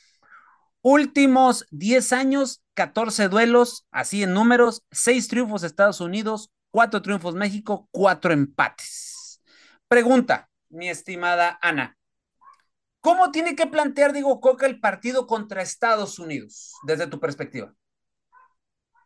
Últimos 0.87 1.65
10 1.71 2.13
años, 2.13 2.61
14 2.75 3.27
duelos, 3.27 3.87
así 3.89 4.21
en 4.21 4.35
números, 4.35 4.83
6 4.91 5.27
triunfos 5.27 5.63
Estados 5.63 5.99
Unidos, 5.99 6.51
4 6.69 7.01
triunfos 7.01 7.33
México, 7.33 7.89
4 7.89 8.33
empates. 8.33 9.41
Pregunta, 9.87 10.47
mi 10.69 10.87
estimada 10.87 11.57
Ana. 11.63 11.97
¿Cómo 13.01 13.31
tiene 13.31 13.55
que 13.55 13.65
plantear 13.65 14.13
Diego 14.13 14.39
Coca 14.39 14.67
el 14.67 14.79
partido 14.79 15.25
contra 15.25 15.63
Estados 15.63 16.19
Unidos, 16.19 16.75
desde 16.83 17.07
tu 17.07 17.19
perspectiva? 17.19 17.73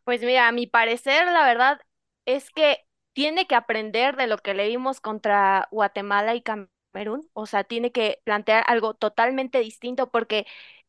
Pues 0.03 0.19
mira, 0.19 0.49
a 0.49 0.51
mi 0.51 0.67
parecer, 0.67 1.27
la 1.31 1.45
verdad 1.45 1.79
es 2.25 2.49
que 2.49 2.79
tiene 3.13 3.47
que 3.47 3.55
aprender 3.55 4.17
de 4.17 4.27
lo 4.27 4.37
que 4.37 4.53
le 4.53 4.67
vimos 4.67 4.99
contra 4.99 5.69
Guatemala 5.71 6.35
y 6.35 6.41
Camerún. 6.41 7.29
O 7.31 7.45
sea, 7.45 7.63
tiene 7.63 7.93
que 7.93 8.19
plantear 8.25 8.65
algo 8.67 8.95
totalmente 8.95 9.59
distinto 9.59 10.11
porque 10.11 10.45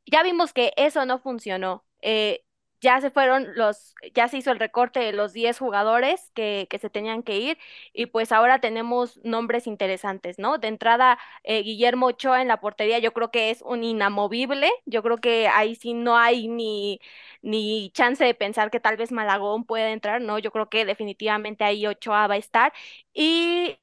ya 0.07 0.23
vimos 0.23 0.53
que 0.53 0.73
eso 0.77 1.05
no 1.07 1.19
funcionó. 1.19 1.85
Eh, 2.03 2.45
ya 2.83 2.99
se 3.03 3.11
fueron 3.11 3.49
los, 3.57 3.95
ya 4.15 4.27
se 4.29 4.39
hizo 4.39 4.51
el 4.51 4.59
recorte 4.59 5.01
de 5.01 5.13
los 5.13 5.35
10 5.35 5.59
jugadores 5.59 6.31
que, 6.35 6.67
que 6.71 6.79
se 6.79 6.89
tenían 6.89 7.23
que 7.23 7.37
ir 7.39 7.59
y 7.93 8.07
pues 8.07 8.33
ahora 8.33 8.59
tenemos 8.61 9.21
nombres 9.23 9.67
interesantes, 9.67 10.39
¿no? 10.39 10.57
De 10.59 10.69
entrada, 10.69 11.19
eh, 11.45 11.63
Guillermo 11.63 12.07
Ochoa 12.07 12.41
en 12.41 12.49
la 12.49 12.59
portería 12.61 12.99
yo 12.99 13.13
creo 13.13 13.31
que 13.31 13.51
es 13.51 13.61
un 13.63 13.85
inamovible, 13.85 14.71
yo 14.87 15.03
creo 15.03 15.19
que 15.19 15.47
ahí 15.49 15.75
sí 15.75 15.93
no 15.93 16.17
hay 16.17 16.49
ni, 16.49 17.01
ni 17.43 17.91
chance 17.93 18.25
de 18.25 18.35
pensar 18.35 18.71
que 18.71 18.81
tal 18.81 18.97
vez 18.97 19.13
Malagón 19.13 19.65
pueda 19.65 19.91
entrar, 19.91 20.21
¿no? 20.23 20.39
Yo 20.39 20.51
creo 20.51 20.69
que 20.71 20.85
definitivamente 20.87 21.65
ahí 21.65 21.87
Ochoa 21.87 22.27
va 22.29 22.35
a 22.35 22.37
estar 22.39 22.73
y, 23.13 23.79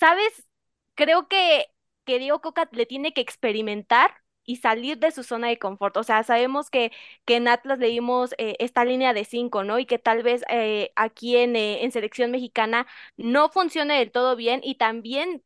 ¿sabes? 0.00 0.48
Creo 0.94 1.28
que, 1.28 1.66
que 2.04 2.18
Diego 2.18 2.40
Coca 2.40 2.68
le 2.72 2.86
tiene 2.86 3.12
que 3.14 3.20
experimentar 3.20 4.19
y 4.44 4.56
salir 4.56 4.98
de 4.98 5.10
su 5.12 5.22
zona 5.22 5.48
de 5.48 5.58
confort. 5.58 5.96
O 5.96 6.02
sea, 6.02 6.22
sabemos 6.24 6.70
que, 6.70 6.92
que 7.24 7.36
en 7.36 7.48
Atlas 7.48 7.78
leímos 7.78 8.34
eh, 8.38 8.56
esta 8.58 8.84
línea 8.84 9.12
de 9.12 9.24
cinco, 9.24 9.64
¿no? 9.64 9.78
Y 9.78 9.86
que 9.86 9.98
tal 9.98 10.22
vez 10.22 10.42
eh, 10.50 10.92
aquí 10.96 11.36
en, 11.36 11.56
eh, 11.56 11.84
en 11.84 11.92
selección 11.92 12.30
mexicana 12.30 12.86
no 13.16 13.48
funcione 13.50 13.98
del 13.98 14.10
todo 14.12 14.36
bien 14.36 14.60
y 14.64 14.76
también 14.76 15.42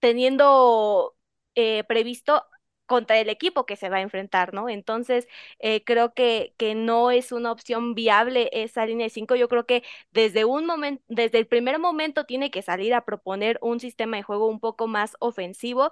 teniendo 0.00 1.16
previsto 1.88 2.44
contra 2.86 3.18
el 3.18 3.28
equipo 3.30 3.64
que 3.64 3.76
se 3.76 3.88
va 3.88 3.96
a 3.98 4.00
enfrentar, 4.02 4.52
¿no? 4.52 4.68
Entonces, 4.68 5.26
creo 5.86 6.12
que, 6.14 6.54
que 6.58 6.74
no 6.74 7.10
es 7.10 7.32
una 7.32 7.52
opción 7.52 7.94
viable 7.94 8.50
esa 8.52 8.84
línea 8.86 9.06
de 9.06 9.10
cinco. 9.10 9.36
Yo 9.36 9.48
creo 9.48 9.66
que 9.66 9.82
desde 10.10 10.44
un 10.44 10.66
momento, 10.66 11.02
desde 11.08 11.38
el 11.38 11.46
primer 11.46 11.78
momento 11.78 12.26
tiene 12.26 12.50
que 12.50 12.60
salir 12.62 12.92
a 12.94 13.04
proponer 13.04 13.58
un 13.62 13.80
sistema 13.80 14.16
de 14.18 14.22
juego 14.24 14.48
un 14.48 14.60
poco 14.60 14.86
más 14.88 15.16
ofensivo, 15.20 15.90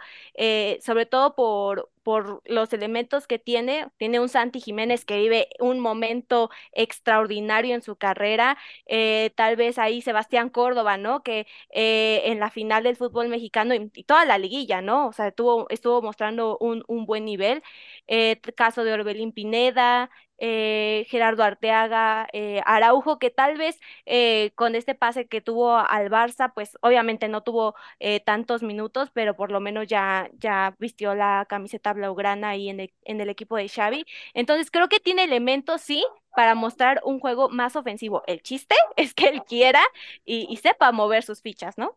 sobre 0.81 1.07
todo 1.07 1.35
por, 1.35 1.91
por 2.03 2.43
los 2.45 2.73
elementos 2.73 3.27
que 3.27 3.39
tiene. 3.39 3.89
Tiene 3.97 4.21
un 4.21 4.29
Santi 4.29 4.61
Jiménez 4.61 5.05
que 5.05 5.19
vive 5.19 5.49
un 5.61 5.81
momento 5.81 6.51
extraordinario 6.73 7.75
en 7.75 7.83
su 7.83 7.97
carrera. 7.97 8.59
Eh, 8.87 9.33
tal 9.37 9.57
vez 9.57 9.79
ahí 9.79 10.03
Sebastián 10.03 10.51
Córdoba, 10.51 10.97
¿no? 10.97 11.23
Que 11.23 11.47
eh, 11.71 12.23
en 12.27 12.41
la 12.41 12.51
final 12.51 12.83
del 12.85 12.97
fútbol 12.97 13.29
mexicano 13.29 13.75
y, 13.75 13.89
toda 14.05 14.25
la 14.25 14.39
liguilla, 14.39 14.83
¿no? 14.83 15.09
O 15.09 15.13
sea, 15.13 15.29
estuvo, 15.29 15.69
estuvo 15.71 16.03
mostrando 16.03 16.59
un, 16.59 16.85
un 16.89 17.07
buen 17.07 17.25
nivel. 17.25 17.63
Eh, 18.07 18.41
caso 18.57 18.85
de 18.85 18.93
Orbelín 18.93 19.33
Pineda, 19.33 20.11
eh, 20.39 21.07
Gerardo 21.09 21.43
Arteaga, 21.45 22.27
eh, 22.33 22.61
Araujo, 22.67 23.19
que 23.19 23.31
tal 23.31 23.57
vez 23.57 23.79
eh, 24.07 24.53
con 24.55 24.75
este 24.75 24.95
pase 24.95 25.27
que 25.29 25.41
tuvo 25.41 25.77
al 25.77 26.11
Barça, 26.11 26.53
pues 26.55 26.77
obviamente 26.81 27.29
no 27.29 27.43
tuvo 27.43 27.75
tantos 28.25 28.63
minutos, 28.63 29.11
pero 29.13 29.37
por 29.37 29.51
lo 29.51 29.61
menos 29.61 29.87
ya, 29.87 30.29
ya 30.39 30.75
vistió 30.79 31.15
la 31.15 31.47
camiseta 31.49 31.93
blaugrana 31.93 32.51
ahí 32.51 32.69
en 32.69 32.81
el, 32.81 33.29
equipo 33.31 33.57
de 33.57 33.69
Xavi. 33.69 34.05
Entonces 34.35 34.71
creo 34.71 34.89
que 34.89 35.01
tiene 35.01 35.25
elementos, 35.25 35.81
sí, 35.81 36.05
para 36.35 36.55
mostrar 36.55 37.01
un 37.05 37.21
juego 37.21 37.49
más 37.49 37.77
ofensivo. 37.77 38.23
El 38.27 38.43
chiste 38.43 38.75
es 38.97 39.15
que 39.15 39.27
él 39.29 39.43
quiera 39.45 39.83
y, 40.25 40.47
y 40.51 40.57
sepa 40.57 40.93
mover 40.93 41.23
sus 41.23 41.43
fichas, 41.43 41.79
¿no? 41.79 41.97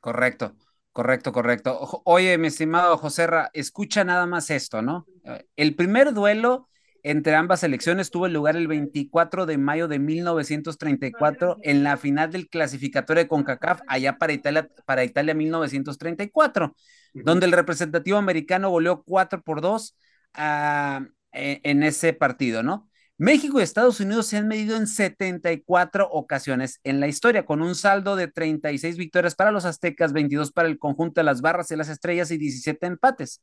Correcto. 0.00 0.54
Correcto, 0.94 1.32
correcto. 1.32 2.02
Oye, 2.04 2.38
mi 2.38 2.46
estimado 2.46 2.96
José 2.98 3.26
escucha 3.52 4.04
nada 4.04 4.26
más 4.26 4.48
esto, 4.50 4.80
¿no? 4.80 5.08
El 5.56 5.74
primer 5.74 6.14
duelo 6.14 6.68
entre 7.04 7.34
ambas 7.34 7.60
selecciones 7.60 8.10
tuvo 8.10 8.26
lugar 8.28 8.56
el 8.56 8.66
24 8.66 9.44
de 9.44 9.58
mayo 9.58 9.88
de 9.88 9.98
1934 9.98 11.58
en 11.62 11.84
la 11.84 11.98
final 11.98 12.32
del 12.32 12.48
clasificatorio 12.48 13.22
de 13.22 13.28
CONCACAF 13.28 13.82
allá 13.86 14.16
para 14.16 14.32
Italia, 14.32 14.68
para 14.86 15.04
Italia 15.04 15.34
1934, 15.34 16.74
donde 17.12 17.44
el 17.44 17.52
representativo 17.52 18.16
americano 18.16 18.70
goleó 18.70 19.02
4 19.04 19.42
por 19.42 19.60
2 19.60 19.96
ah, 20.32 21.06
e, 21.32 21.60
en 21.62 21.82
ese 21.82 22.14
partido, 22.14 22.62
¿no? 22.62 22.88
México 23.18 23.60
y 23.60 23.62
Estados 23.62 24.00
Unidos 24.00 24.26
se 24.26 24.38
han 24.38 24.48
medido 24.48 24.74
en 24.76 24.86
74 24.86 26.08
ocasiones 26.10 26.80
en 26.84 27.00
la 27.00 27.06
historia, 27.06 27.44
con 27.44 27.60
un 27.60 27.74
saldo 27.74 28.16
de 28.16 28.28
36 28.28 28.96
victorias 28.96 29.34
para 29.34 29.52
los 29.52 29.66
aztecas, 29.66 30.14
22 30.14 30.52
para 30.52 30.68
el 30.68 30.78
conjunto 30.78 31.20
de 31.20 31.24
las 31.24 31.42
barras 31.42 31.70
y 31.70 31.76
las 31.76 31.90
estrellas 31.90 32.30
y 32.30 32.38
17 32.38 32.86
empates. 32.86 33.42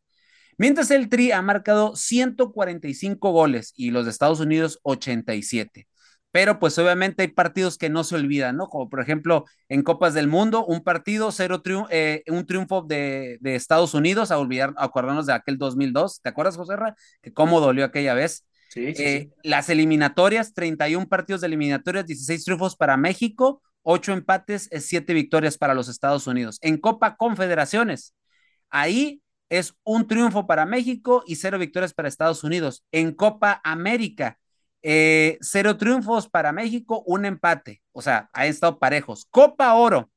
Mientras 0.57 0.91
el 0.91 1.09
Tri 1.09 1.31
ha 1.31 1.41
marcado 1.41 1.95
145 1.95 3.31
goles 3.31 3.73
y 3.75 3.91
los 3.91 4.05
de 4.05 4.11
Estados 4.11 4.39
Unidos 4.39 4.79
87. 4.83 5.87
Pero 6.31 6.59
pues 6.59 6.77
obviamente 6.79 7.23
hay 7.23 7.27
partidos 7.27 7.77
que 7.77 7.89
no 7.89 8.03
se 8.05 8.15
olvidan, 8.15 8.55
¿no? 8.55 8.67
Como 8.67 8.89
por 8.89 9.01
ejemplo 9.01 9.45
en 9.67 9.83
Copas 9.83 10.13
del 10.13 10.27
Mundo, 10.27 10.65
un 10.65 10.81
partido, 10.81 11.31
cero 11.31 11.61
eh, 11.89 12.23
un 12.27 12.45
triunfo 12.45 12.83
de, 12.83 13.37
Estados 13.43 13.93
Unidos, 13.93 14.31
a 14.31 14.37
olvidar, 14.37 14.73
acordarnos 14.77 15.25
de 15.25 15.33
aquel 15.33 15.57
2002. 15.57 16.21
¿Te 16.21 16.29
acuerdas, 16.29 16.55
José 16.55 16.77
Ra? 16.77 16.95
Que 17.21 17.33
cómo 17.33 17.59
dolió 17.59 17.83
aquella 17.83 18.13
vez. 18.13 18.45
Sí, 18.69 18.95
sí, 18.95 19.03
eh, 19.03 19.29
Las 19.43 19.69
eliminatorias, 19.69 20.53
31 20.53 21.07
partidos 21.09 21.41
de 21.41 21.47
eliminatorias, 21.47 22.05
16 22.05 22.45
triunfos 22.45 22.77
para 22.77 22.95
México, 22.95 23.61
8 23.83 24.13
empates, 24.13 24.69
7 24.71 25.13
victorias 25.13 25.57
para 25.57 25.73
los 25.73 25.89
Estados 25.89 26.27
Unidos. 26.27 26.59
En 26.61 26.77
Copa 26.77 27.17
Confederaciones, 27.17 28.13
ahí 28.69 29.21
es 29.51 29.75
un 29.83 30.07
triunfo 30.07 30.47
para 30.47 30.65
México 30.65 31.23
y 31.27 31.35
cero 31.35 31.59
victorias 31.59 31.93
para 31.93 32.07
Estados 32.07 32.45
Unidos. 32.45 32.85
En 32.93 33.13
Copa 33.13 33.59
América, 33.65 34.39
eh, 34.81 35.37
cero 35.41 35.75
triunfos 35.75 36.29
para 36.29 36.53
México, 36.53 37.03
un 37.05 37.25
empate. 37.25 37.83
O 37.91 38.01
sea, 38.01 38.29
han 38.31 38.47
estado 38.47 38.79
parejos. 38.79 39.27
Copa 39.29 39.73
Oro, 39.73 40.09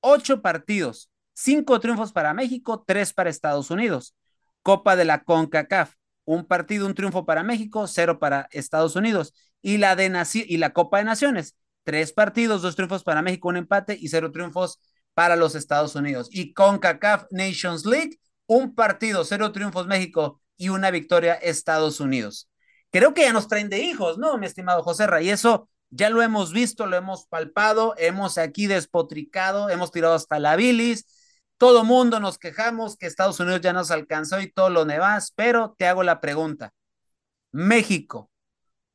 ocho 0.00 0.42
partidos, 0.42 1.10
cinco 1.32 1.80
triunfos 1.80 2.12
para 2.12 2.34
México, 2.34 2.84
tres 2.86 3.14
para 3.14 3.30
Estados 3.30 3.70
Unidos. 3.70 4.14
Copa 4.60 4.96
de 4.96 5.06
la 5.06 5.24
CONCACAF, 5.24 5.94
un 6.26 6.44
partido, 6.44 6.86
un 6.86 6.94
triunfo 6.94 7.24
para 7.24 7.42
México, 7.42 7.86
cero 7.86 8.18
para 8.18 8.48
Estados 8.52 8.96
Unidos. 8.96 9.32
Y 9.62 9.78
la, 9.78 9.96
de 9.96 10.12
y 10.46 10.58
la 10.58 10.74
Copa 10.74 10.98
de 10.98 11.04
Naciones, 11.04 11.56
tres 11.84 12.12
partidos, 12.12 12.60
dos 12.60 12.76
triunfos 12.76 13.02
para 13.02 13.22
México, 13.22 13.48
un 13.48 13.56
empate 13.56 13.96
y 13.98 14.08
cero 14.08 14.30
triunfos 14.30 14.78
para 15.14 15.36
los 15.36 15.54
Estados 15.54 15.94
Unidos. 15.94 16.28
Y 16.30 16.52
CONCACAF 16.52 17.24
Nations 17.30 17.86
League, 17.86 18.18
un 18.46 18.74
partido, 18.74 19.24
cero 19.24 19.52
triunfos 19.52 19.86
México 19.86 20.40
y 20.56 20.68
una 20.68 20.90
victoria 20.90 21.34
Estados 21.34 22.00
Unidos. 22.00 22.48
Creo 22.90 23.14
que 23.14 23.22
ya 23.22 23.32
nos 23.32 23.48
traen 23.48 23.68
de 23.70 23.80
hijos, 23.80 24.18
¿no, 24.18 24.38
mi 24.38 24.46
estimado 24.46 24.82
José 24.82 25.06
Ray? 25.06 25.30
Eso 25.30 25.68
ya 25.90 26.10
lo 26.10 26.22
hemos 26.22 26.52
visto, 26.52 26.86
lo 26.86 26.96
hemos 26.96 27.26
palpado, 27.26 27.94
hemos 27.98 28.38
aquí 28.38 28.66
despotricado, 28.66 29.70
hemos 29.70 29.90
tirado 29.90 30.14
hasta 30.14 30.38
la 30.38 30.56
bilis. 30.56 31.06
Todo 31.56 31.84
mundo 31.84 32.20
nos 32.20 32.38
quejamos 32.38 32.96
que 32.96 33.06
Estados 33.06 33.40
Unidos 33.40 33.60
ya 33.60 33.72
nos 33.72 33.90
alcanzó 33.90 34.40
y 34.40 34.50
todo 34.50 34.70
lo 34.70 34.84
nevas, 34.84 35.32
pero 35.34 35.74
te 35.78 35.86
hago 35.86 36.02
la 36.02 36.20
pregunta. 36.20 36.72
México, 37.52 38.30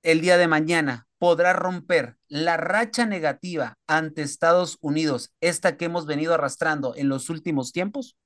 el 0.04 0.22
día 0.22 0.38
de 0.38 0.48
mañana, 0.48 1.08
podrá 1.18 1.54
romper 1.54 2.18
la 2.28 2.58
racha 2.58 3.06
negativa 3.06 3.78
ante 3.88 4.22
Estados 4.22 4.78
Unidos, 4.82 5.34
esta 5.42 5.78
que 5.78 5.86
hemos 5.86 6.06
venido 6.06 6.34
arrastrando 6.34 6.96
en 6.96 7.10
los 7.10 7.30
últimos 7.30 7.72
tiempos? 7.72 8.18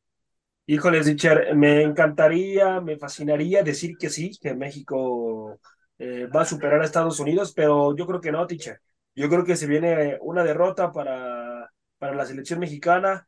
Híjoles, 0.66 1.06
Richard, 1.08 1.56
me 1.56 1.82
encantaría, 1.82 2.80
me 2.80 2.98
fascinaría 2.98 3.64
decir 3.64 3.98
que 3.98 4.10
sí, 4.10 4.32
que 4.42 4.56
México 4.56 5.60
eh, 6.00 6.28
va 6.28 6.44
a 6.44 6.46
superar 6.46 6.82
a 6.82 6.86
Estados 6.86 7.20
Unidos, 7.20 7.54
pero 7.54 7.96
yo 7.96 8.08
creo 8.08 8.22
que 8.22 8.32
no, 8.32 8.48
teacher. 8.48 8.80
Yo 9.14 9.30
creo 9.30 9.44
que 9.44 9.58
se 9.58 9.68
viene 9.68 10.18
una 10.22 10.44
derrota 10.44 10.92
para, 10.92 11.70
para 11.98 12.16
la 12.16 12.26
selección 12.26 12.60
mexicana. 12.60 13.28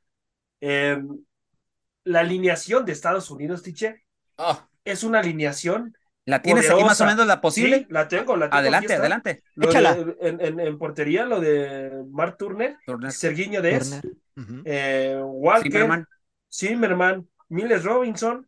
Em, 0.62 1.08
la 2.06 2.22
alineación 2.22 2.86
de 2.86 2.94
Estados 2.94 3.30
Unidos, 3.30 3.64
teacher, 3.64 4.02
ah. 4.38 4.68
es 4.86 5.04
una 5.04 5.20
alineación. 5.20 5.96
¿La 6.24 6.42
tienes 6.42 6.70
aquí 6.70 6.84
más 6.84 7.00
o 7.02 7.06
menos 7.06 7.28
la 7.28 7.42
posible? 7.42 7.80
Sí, 7.80 7.86
la 7.90 8.08
tengo, 8.08 8.36
la 8.38 8.50
tengo. 8.50 8.60
Adelante, 8.60 8.94
adelante. 8.94 9.44
Échala. 9.62 9.98
en, 10.22 10.78
portería, 10.78 11.26
lo 11.26 11.40
de 11.40 12.04
Mark 12.10 12.38
Turner, 12.38 12.78
Turner. 12.86 13.12
Serguiño 13.12 13.62
Dez, 13.62 14.02
eh, 14.64 15.20
Walker. 15.22 15.72
Zimmerman, 15.72 16.08
Miles 17.50 17.84
Robinson, 17.84 18.48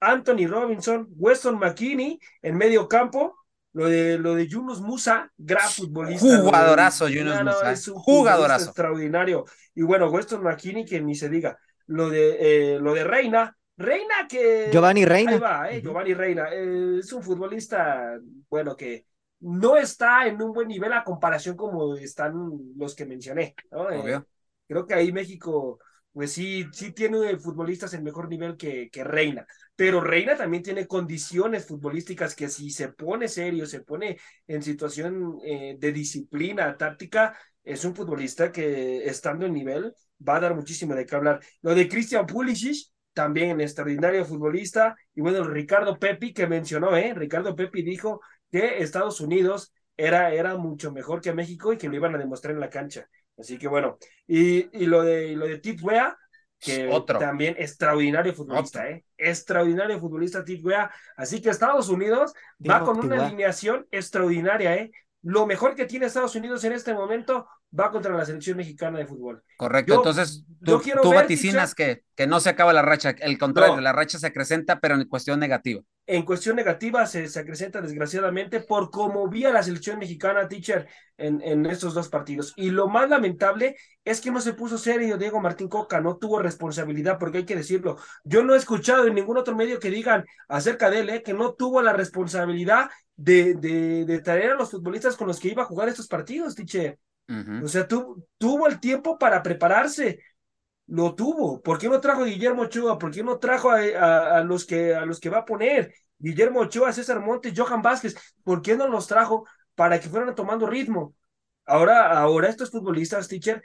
Anthony 0.00 0.46
Robinson, 0.46 1.08
Weston 1.16 1.58
McKinney 1.58 2.18
en 2.42 2.56
medio 2.56 2.88
campo. 2.88 3.36
Lo 3.72 3.88
de, 3.88 4.18
lo 4.18 4.34
de 4.34 4.48
Yunus 4.48 4.80
Musa, 4.80 5.30
gran 5.38 5.68
futbolista. 5.68 6.40
Jugadorazo, 6.40 7.06
Yunus 7.08 7.40
Musa. 7.44 7.70
Es 7.70 7.86
un 7.86 7.94
Jugadorazo. 7.94 8.64
Extraordinario. 8.66 9.44
Y 9.76 9.82
bueno, 9.82 10.10
Weston 10.10 10.42
McKinney, 10.42 10.84
que 10.84 11.00
ni 11.00 11.14
se 11.14 11.28
diga. 11.28 11.56
Lo 11.86 12.10
de, 12.10 12.36
eh, 12.40 12.80
lo 12.80 12.94
de 12.94 13.04
Reina, 13.04 13.56
Reina 13.76 14.26
que. 14.28 14.70
Giovanni 14.72 15.04
Reina. 15.04 15.32
Ahí 15.32 15.38
va, 15.38 15.70
eh, 15.70 15.82
Giovanni 15.82 16.14
Reina. 16.14 16.48
Eh, 16.52 16.98
es 16.98 17.12
un 17.12 17.22
futbolista, 17.22 18.18
bueno, 18.48 18.76
que 18.76 19.06
no 19.40 19.76
está 19.76 20.26
en 20.26 20.42
un 20.42 20.52
buen 20.52 20.68
nivel 20.68 20.92
a 20.92 21.04
comparación 21.04 21.56
como 21.56 21.94
están 21.94 22.34
los 22.76 22.94
que 22.94 23.06
mencioné. 23.06 23.54
creo 24.66 24.86
que 24.86 24.94
ahí 24.94 25.12
México 25.12 25.78
pues 26.12 26.32
sí, 26.32 26.66
sí 26.72 26.92
tiene 26.92 27.38
futbolistas 27.38 27.94
en 27.94 28.02
mejor 28.02 28.28
nivel 28.28 28.56
que, 28.56 28.90
Reina, 29.04 29.46
pero 29.76 30.00
Reina 30.00 30.36
también 30.36 30.62
tiene 30.62 30.86
condiciones 30.86 31.66
futbolísticas 31.66 32.34
que 32.34 32.48
si 32.48 32.70
se 32.70 32.88
pone 32.88 33.28
serio, 33.28 33.66
se 33.66 33.80
pone 33.82 34.18
en 34.46 34.62
situación 34.62 35.38
eh, 35.44 35.76
de 35.78 35.92
disciplina 35.92 36.76
táctica, 36.76 37.38
es 37.62 37.84
un 37.84 37.94
futbolista 37.94 38.50
que 38.50 39.04
estando 39.04 39.46
en 39.46 39.52
nivel 39.52 39.94
va 40.26 40.36
a 40.36 40.40
dar 40.40 40.54
muchísimo 40.54 40.94
de 40.94 41.06
qué 41.06 41.14
hablar. 41.14 41.40
Lo 41.62 41.74
de 41.74 41.88
Christian 41.88 42.26
Pulisic, 42.26 42.88
también 43.12 43.60
extraordinario 43.60 44.24
futbolista, 44.24 44.96
y 45.14 45.20
bueno, 45.20 45.44
Ricardo 45.44 45.98
Pepi 45.98 46.32
que 46.32 46.46
mencionó, 46.46 46.96
¿eh? 46.96 47.14
Ricardo 47.14 47.54
Pepi 47.54 47.82
dijo 47.82 48.20
que 48.50 48.82
Estados 48.82 49.20
Unidos 49.20 49.72
era, 49.96 50.32
era 50.32 50.56
mucho 50.56 50.92
mejor 50.92 51.20
que 51.20 51.32
México 51.32 51.72
y 51.72 51.78
que 51.78 51.88
lo 51.88 51.96
iban 51.96 52.14
a 52.14 52.18
demostrar 52.18 52.54
en 52.54 52.60
la 52.60 52.70
cancha. 52.70 53.08
Así 53.40 53.58
que 53.58 53.68
bueno, 53.68 53.98
y, 54.26 54.68
y 54.78 54.86
lo 54.86 55.02
de 55.02 55.34
lo 55.34 55.46
de 55.46 55.58
Tip 55.58 55.82
Wea, 55.82 56.16
que 56.58 56.88
Otro. 56.88 57.18
también 57.18 57.56
extraordinario 57.58 58.34
futbolista, 58.34 58.88
¿eh? 58.88 59.04
Extraordinario 59.16 59.98
futbolista 59.98 60.44
Tip 60.44 60.64
Wea. 60.64 60.90
Así 61.16 61.40
que 61.40 61.48
Estados 61.48 61.88
Unidos 61.88 62.34
va 62.68 62.84
con 62.84 62.98
una 63.00 63.24
alineación 63.24 63.86
extraordinaria, 63.90 64.76
¿eh? 64.76 64.90
Lo 65.22 65.46
mejor 65.46 65.74
que 65.74 65.86
tiene 65.86 66.06
Estados 66.06 66.34
Unidos 66.34 66.64
en 66.64 66.72
este 66.72 66.94
momento 66.94 67.46
va 67.78 67.90
contra 67.90 68.16
la 68.16 68.24
selección 68.24 68.56
mexicana 68.56 68.98
de 68.98 69.06
fútbol. 69.06 69.42
Correcto, 69.56 69.94
entonces 69.94 70.44
tú, 70.64 70.82
tú 71.02 71.12
vaticinas 71.14 71.74
que, 71.74 72.02
que 72.14 72.26
no 72.26 72.40
se 72.40 72.50
acaba 72.50 72.72
la 72.72 72.82
racha, 72.82 73.10
el 73.10 73.38
contrario, 73.38 73.80
la 73.80 73.92
racha 73.92 74.18
se 74.18 74.26
acrecenta, 74.26 74.80
pero 74.80 74.94
en 74.94 75.04
cuestión 75.08 75.38
negativa. 75.38 75.82
En 76.06 76.24
cuestión 76.24 76.56
negativa 76.56 77.06
se, 77.06 77.28
se 77.28 77.38
acrecenta 77.38 77.80
desgraciadamente 77.80 78.60
por 78.60 78.90
cómo 78.90 79.28
vía 79.28 79.52
la 79.52 79.62
selección 79.62 79.98
mexicana, 79.98 80.48
teacher, 80.48 80.88
en, 81.16 81.40
en 81.42 81.66
estos 81.66 81.94
dos 81.94 82.08
partidos. 82.08 82.52
Y 82.56 82.70
lo 82.70 82.88
más 82.88 83.08
lamentable 83.08 83.76
es 84.04 84.20
que 84.20 84.32
no 84.32 84.40
se 84.40 84.54
puso 84.54 84.76
serio 84.76 85.18
Diego 85.18 85.40
Martín 85.40 85.68
Coca, 85.68 86.00
no 86.00 86.16
tuvo 86.16 86.40
responsabilidad, 86.40 87.16
porque 87.18 87.38
hay 87.38 87.44
que 87.44 87.54
decirlo. 87.54 87.96
Yo 88.24 88.42
no 88.42 88.54
he 88.54 88.58
escuchado 88.58 89.06
en 89.06 89.14
ningún 89.14 89.36
otro 89.36 89.54
medio 89.54 89.78
que 89.78 89.90
digan 89.90 90.24
acerca 90.48 90.90
de 90.90 91.00
él, 91.00 91.10
¿eh? 91.10 91.22
que 91.22 91.32
no 91.32 91.54
tuvo 91.54 91.80
la 91.80 91.92
responsabilidad 91.92 92.90
de, 93.14 93.54
de, 93.54 94.04
de 94.04 94.20
traer 94.20 94.50
a 94.52 94.54
los 94.56 94.70
futbolistas 94.72 95.16
con 95.16 95.28
los 95.28 95.38
que 95.38 95.48
iba 95.48 95.62
a 95.62 95.66
jugar 95.66 95.88
estos 95.88 96.08
partidos, 96.08 96.56
teacher. 96.56 96.98
O 97.62 97.68
sea, 97.68 97.86
tuvo 97.86 98.66
el 98.66 98.80
tiempo 98.80 99.18
para 99.18 99.42
prepararse. 99.42 100.20
Lo 100.90 101.14
tuvo. 101.14 101.62
¿Por 101.62 101.78
qué 101.78 101.88
no 101.88 102.00
trajo 102.00 102.22
a 102.22 102.26
Guillermo 102.26 102.62
Ochoa? 102.62 102.98
¿Por 102.98 103.12
qué 103.12 103.22
no 103.22 103.38
trajo 103.38 103.70
a, 103.70 104.42
los, 104.42 104.66
que, 104.66 104.94
a 104.94 105.06
los 105.06 105.20
que 105.20 105.30
va 105.30 105.38
a 105.38 105.44
poner? 105.44 105.94
Guillermo 106.18 106.60
Ochoa, 106.60 106.92
César 106.92 107.20
Montes, 107.20 107.54
Johan 107.56 107.80
Vázquez. 107.80 108.16
¿Por 108.42 108.60
qué 108.60 108.76
no 108.76 108.88
los 108.88 109.06
trajo 109.06 109.46
para 109.76 110.00
que 110.00 110.08
fueran 110.08 110.34
tomando 110.34 110.66
ritmo? 110.66 111.14
Ahora, 111.64 112.18
ahora 112.18 112.48
estos 112.48 112.70
futbolistas, 112.70 113.28
teacher, 113.28 113.62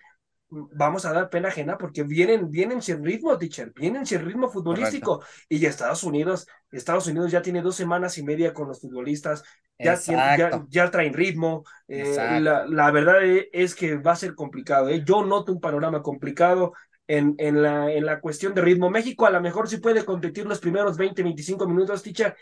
vamos 0.49 1.05
a 1.05 1.13
dar 1.13 1.29
pena 1.29 1.47
ajena 1.47 1.77
porque 1.77 2.03
vienen, 2.03 2.51
vienen 2.51 2.81
sin 2.81 3.03
ritmo, 3.03 3.37
teacher, 3.37 3.73
vienen 3.75 4.05
sin 4.05 4.23
ritmo 4.23 4.49
futbolístico. 4.49 5.23
Y 5.49 5.57
ya 5.57 5.69
Estados 5.69 6.03
Unidos, 6.03 6.47
Estados 6.71 7.07
Unidos 7.07 7.31
ya 7.31 7.41
tiene 7.41 7.63
dos 7.63 7.75
semanas 7.75 8.17
y 8.19 8.23
media 8.23 8.53
con 8.53 8.67
los 8.67 8.81
futbolistas, 8.81 9.43
ya, 9.77 9.95
ya, 9.95 10.65
ya, 10.69 10.91
traen 10.91 11.13
ritmo. 11.13 11.63
Eh, 11.87 12.15
la, 12.41 12.65
la, 12.65 12.91
verdad 12.91 13.17
es 13.51 13.75
que 13.75 13.97
va 13.97 14.13
a 14.13 14.15
ser 14.15 14.33
complicado. 14.33 14.89
¿eh? 14.89 15.03
Yo 15.05 15.25
noto 15.25 15.51
un 15.51 15.59
panorama 15.59 16.01
complicado. 16.01 16.73
En, 17.07 17.35
en, 17.37 17.61
la, 17.61 17.91
en 17.93 18.05
la 18.05 18.19
cuestión 18.19 18.55
de 18.55 18.61
ritmo, 18.61 18.89
México 18.89 19.27
a 19.27 19.29
lo 19.29 19.39
mejor 19.39 19.69
sí 19.69 19.77
puede 19.77 20.03
competir 20.05 20.45
los 20.47 20.59
primeros 20.59 20.97
20, 20.97 21.21
25 21.21 21.67
minutos, 21.67 22.01
teacher, 22.01 22.35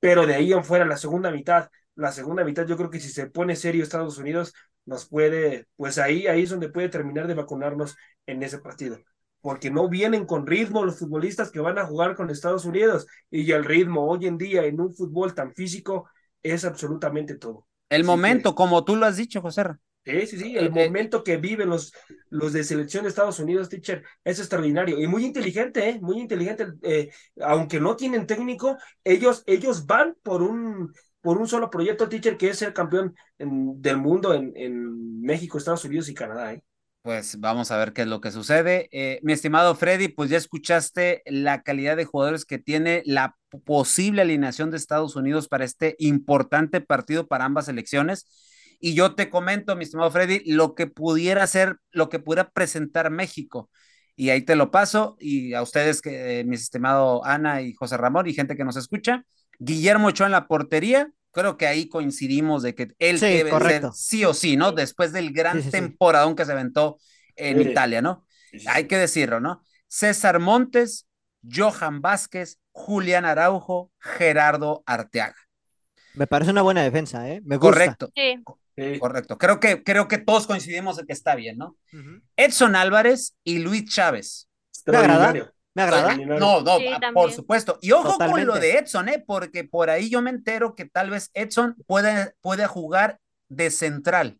pero 0.00 0.26
de 0.26 0.34
ahí 0.34 0.52
en 0.52 0.64
fuera, 0.64 0.84
la 0.84 0.96
segunda 0.96 1.30
mitad, 1.30 1.68
la 1.94 2.10
segunda 2.12 2.44
mitad, 2.44 2.66
yo 2.66 2.76
creo 2.76 2.90
que 2.90 3.00
si 3.00 3.08
se 3.08 3.26
pone 3.28 3.54
serio 3.54 3.82
Estados 3.82 4.18
Unidos, 4.18 4.54
nos 4.84 5.06
puede, 5.06 5.66
pues 5.76 5.98
ahí, 5.98 6.26
ahí 6.26 6.42
es 6.42 6.50
donde 6.50 6.68
puede 6.70 6.88
terminar 6.88 7.26
de 7.26 7.34
vacunarnos 7.34 7.96
en 8.26 8.42
ese 8.42 8.58
partido. 8.58 8.98
Porque 9.40 9.70
no 9.70 9.88
vienen 9.88 10.26
con 10.26 10.46
ritmo 10.46 10.84
los 10.84 10.98
futbolistas 10.98 11.50
que 11.50 11.60
van 11.60 11.78
a 11.78 11.86
jugar 11.86 12.14
con 12.14 12.30
Estados 12.30 12.64
Unidos. 12.64 13.06
Y 13.30 13.50
el 13.52 13.64
ritmo 13.64 14.08
hoy 14.08 14.26
en 14.26 14.38
día 14.38 14.64
en 14.64 14.80
un 14.80 14.94
fútbol 14.94 15.34
tan 15.34 15.52
físico 15.52 16.08
es 16.42 16.64
absolutamente 16.64 17.36
todo. 17.36 17.66
El 17.88 18.04
momento, 18.04 18.54
como 18.54 18.84
tú 18.84 18.96
lo 18.96 19.06
has 19.06 19.16
dicho, 19.16 19.40
José. 19.40 19.64
Sí, 20.04 20.26
sí, 20.26 20.38
sí, 20.38 20.56
el 20.56 20.66
eh, 20.66 20.70
momento 20.70 21.22
que 21.22 21.36
viven 21.36 21.68
los, 21.68 21.92
los 22.28 22.52
de 22.52 22.64
selección 22.64 23.04
de 23.04 23.10
Estados 23.10 23.38
Unidos, 23.38 23.68
teacher, 23.68 24.02
es 24.24 24.40
extraordinario 24.40 25.00
y 25.00 25.06
muy 25.06 25.24
inteligente, 25.24 25.88
¿eh? 25.88 26.00
muy 26.00 26.18
inteligente. 26.18 26.66
Eh, 26.82 27.10
aunque 27.40 27.78
no 27.78 27.94
tienen 27.94 28.26
técnico, 28.26 28.76
ellos, 29.04 29.44
ellos 29.46 29.86
van 29.86 30.16
por 30.22 30.42
un, 30.42 30.92
por 31.20 31.38
un 31.38 31.46
solo 31.46 31.70
proyecto, 31.70 32.08
teacher, 32.08 32.36
que 32.36 32.50
es 32.50 32.58
ser 32.58 32.74
campeón 32.74 33.14
del 33.38 33.96
mundo 33.96 34.34
en, 34.34 34.52
en, 34.56 35.20
México, 35.20 35.56
Estados 35.56 35.84
Unidos 35.84 36.08
y 36.08 36.14
Canadá. 36.14 36.52
¿eh? 36.52 36.62
Pues 37.02 37.40
vamos 37.40 37.72
a 37.72 37.78
ver 37.78 37.92
qué 37.92 38.02
es 38.02 38.08
lo 38.08 38.20
que 38.20 38.30
sucede. 38.30 38.88
Eh, 38.92 39.18
mi 39.24 39.32
estimado 39.32 39.74
Freddy, 39.74 40.06
pues 40.06 40.30
ya 40.30 40.36
escuchaste 40.36 41.22
la 41.26 41.62
calidad 41.62 41.96
de 41.96 42.04
jugadores 42.04 42.44
que 42.44 42.58
tiene 42.58 43.02
la 43.06 43.36
posible 43.64 44.22
alineación 44.22 44.70
de 44.70 44.76
Estados 44.76 45.16
Unidos 45.16 45.48
para 45.48 45.64
este 45.64 45.96
importante 45.98 46.80
partido 46.80 47.26
para 47.26 47.44
ambas 47.44 47.68
elecciones. 47.68 48.26
Y 48.84 48.94
yo 48.94 49.14
te 49.14 49.30
comento, 49.30 49.76
mi 49.76 49.84
estimado 49.84 50.10
Freddy, 50.10 50.42
lo 50.44 50.74
que 50.74 50.88
pudiera 50.88 51.46
ser, 51.46 51.76
lo 51.92 52.08
que 52.08 52.18
pudiera 52.18 52.50
presentar 52.50 53.10
México. 53.10 53.70
Y 54.16 54.30
ahí 54.30 54.42
te 54.42 54.56
lo 54.56 54.72
paso. 54.72 55.16
Y 55.20 55.54
a 55.54 55.62
ustedes, 55.62 56.02
que, 56.02 56.40
eh, 56.40 56.44
mi 56.44 56.56
estimado 56.56 57.24
Ana 57.24 57.62
y 57.62 57.74
José 57.74 57.96
Ramón 57.96 58.26
y 58.26 58.34
gente 58.34 58.56
que 58.56 58.64
nos 58.64 58.76
escucha, 58.76 59.24
Guillermo 59.60 60.08
Ochoa 60.08 60.26
en 60.26 60.32
la 60.32 60.48
portería, 60.48 61.12
creo 61.30 61.56
que 61.56 61.68
ahí 61.68 61.88
coincidimos 61.88 62.64
de 62.64 62.74
que 62.74 62.88
él 62.98 63.20
debe 63.20 63.52
ser 63.52 63.84
sí 63.94 64.24
o 64.24 64.34
sí, 64.34 64.56
¿no? 64.56 64.72
Después 64.72 65.12
del 65.12 65.32
gran 65.32 65.62
temporadón 65.70 66.34
que 66.34 66.44
se 66.44 66.50
aventó 66.50 66.98
en 67.36 67.60
Italia, 67.60 68.02
¿no? 68.02 68.26
Hay 68.66 68.88
que 68.88 68.98
decirlo, 68.98 69.38
¿no? 69.38 69.62
César 69.86 70.40
Montes, 70.40 71.06
Johan 71.48 72.02
Vázquez, 72.02 72.58
Julián 72.72 73.24
Araujo, 73.26 73.92
Gerardo 74.00 74.82
Arteaga. 74.86 75.36
Me 76.14 76.26
parece 76.26 76.50
una 76.50 76.62
buena 76.62 76.82
defensa, 76.82 77.30
¿eh? 77.30 77.40
Me 77.44 77.58
gusta. 77.58 77.70
Correcto. 77.70 78.10
Sí. 78.16 78.42
Correcto. 78.98 79.38
Creo 79.38 79.60
que, 79.60 79.82
creo 79.82 80.08
que 80.08 80.18
todos 80.18 80.46
coincidimos 80.46 80.98
en 80.98 81.06
que 81.06 81.12
está 81.12 81.34
bien, 81.34 81.58
¿no? 81.58 81.76
Edson 82.36 82.76
Álvarez 82.76 83.36
y 83.44 83.58
Luis 83.58 83.84
Chávez. 83.86 84.48
Me 84.86 84.96
agrada. 84.96 85.52
Me 85.74 85.82
agrada. 85.82 86.16
No, 86.16 86.60
no, 86.60 86.78
por 87.14 87.32
supuesto. 87.32 87.78
Y 87.80 87.92
ojo 87.92 88.18
con 88.18 88.46
lo 88.46 88.58
de 88.58 88.78
Edson, 88.78 89.08
¿eh? 89.08 89.22
porque 89.26 89.64
por 89.64 89.90
ahí 89.90 90.10
yo 90.10 90.20
me 90.20 90.30
entero 90.30 90.74
que 90.74 90.84
tal 90.84 91.10
vez 91.10 91.30
Edson 91.34 91.76
puede, 91.86 92.34
puede 92.40 92.66
jugar 92.66 93.18
de 93.48 93.70
central. 93.70 94.38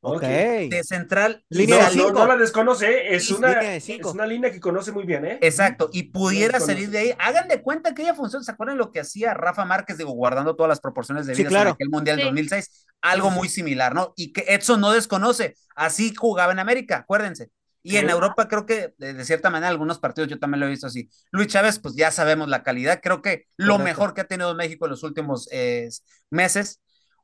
Ok. 0.00 0.22
De 0.22 0.82
central. 0.84 1.44
Línea 1.48 1.90
no, 1.96 2.12
no, 2.12 2.26
la 2.26 2.36
desconoce, 2.36 3.14
es 3.14 3.30
una, 3.30 3.74
es 3.74 3.88
una 4.04 4.26
línea 4.26 4.52
que 4.52 4.60
conoce 4.60 4.92
muy 4.92 5.04
bien, 5.04 5.24
¿eh? 5.24 5.38
Exacto, 5.40 5.90
y 5.92 6.04
pudiera 6.04 6.60
salir 6.60 6.90
de 6.90 6.98
ahí. 6.98 7.14
Hagan 7.18 7.48
de 7.48 7.60
cuenta 7.62 7.94
que 7.94 8.02
ella 8.02 8.14
funciona, 8.14 8.44
¿se 8.44 8.52
acuerdan 8.52 8.78
lo 8.78 8.92
que 8.92 9.00
hacía 9.00 9.34
Rafa 9.34 9.64
Márquez, 9.64 9.98
digo, 9.98 10.12
guardando 10.12 10.54
todas 10.54 10.68
las 10.68 10.80
proporciones 10.80 11.26
de 11.26 11.34
vida 11.34 11.62
en 11.62 11.68
aquel 11.68 11.90
Mundial 11.90 12.20
2006? 12.20 12.86
Algo 13.00 13.30
muy 13.30 13.48
similar, 13.48 13.94
¿no? 13.94 14.12
Y 14.16 14.32
que 14.32 14.44
Edson 14.48 14.80
no 14.80 14.92
desconoce, 14.92 15.56
así 15.74 16.14
jugaba 16.14 16.52
en 16.52 16.60
América, 16.60 16.98
acuérdense. 16.98 17.50
Y 17.82 17.96
en 17.96 18.10
Europa 18.10 18.48
creo 18.48 18.66
que 18.66 18.94
de, 18.98 19.24
cierta 19.24 19.50
manera 19.50 19.68
algunos 19.68 19.98
partidos 19.98 20.28
yo 20.28 20.38
también 20.38 20.60
lo 20.60 20.66
he 20.66 20.70
visto 20.70 20.86
así. 20.86 21.08
Luis 21.30 21.48
Chávez, 21.48 21.78
pues 21.78 21.94
ya 21.96 22.10
sabemos 22.10 22.48
la 22.48 22.62
calidad, 22.62 23.00
creo 23.02 23.22
que 23.22 23.46
lo 23.56 23.78
mejor 23.78 24.14
que 24.14 24.20
ha 24.20 24.26
tenido 24.26 24.54
México 24.54 24.86
en 24.86 24.90
los 24.90 25.02
últimos 25.02 25.48
eh, 25.52 25.88
meses. 26.30 26.80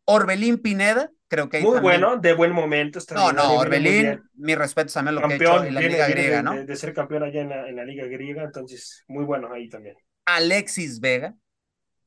Orbelín 0.07 0.59
Pineda, 0.59 1.11
creo 1.35 1.49
que... 1.49 1.61
Muy 1.61 1.81
bueno, 1.81 2.16
de 2.16 2.33
buen 2.33 2.53
momento. 2.53 3.01
No, 3.14 3.33
no, 3.33 3.55
Orbelín, 3.55 4.23
mi 4.35 4.55
respeto 4.55 4.92
también 4.92 5.16
lo 5.16 5.27
que 5.27 5.35
ha 5.35 5.37
hecho 5.37 5.64
en 5.64 5.75
la 5.75 5.81
Liga 5.81 6.09
Griega, 6.09 6.42
¿no? 6.42 6.64
De, 6.64 6.77
ser 6.77 6.94
campeón 6.94 7.25
allá 7.25 7.40
en 7.40 7.49
la, 7.49 7.68
en 7.68 7.77
la, 7.77 7.85
Liga 7.85 8.07
Griega, 8.07 8.44
entonces 8.44 9.05
muy 9.09 9.25
bueno 9.25 9.53
ahí 9.53 9.68
también. 9.68 9.97
Alexis 10.25 11.01
Vega. 11.01 11.35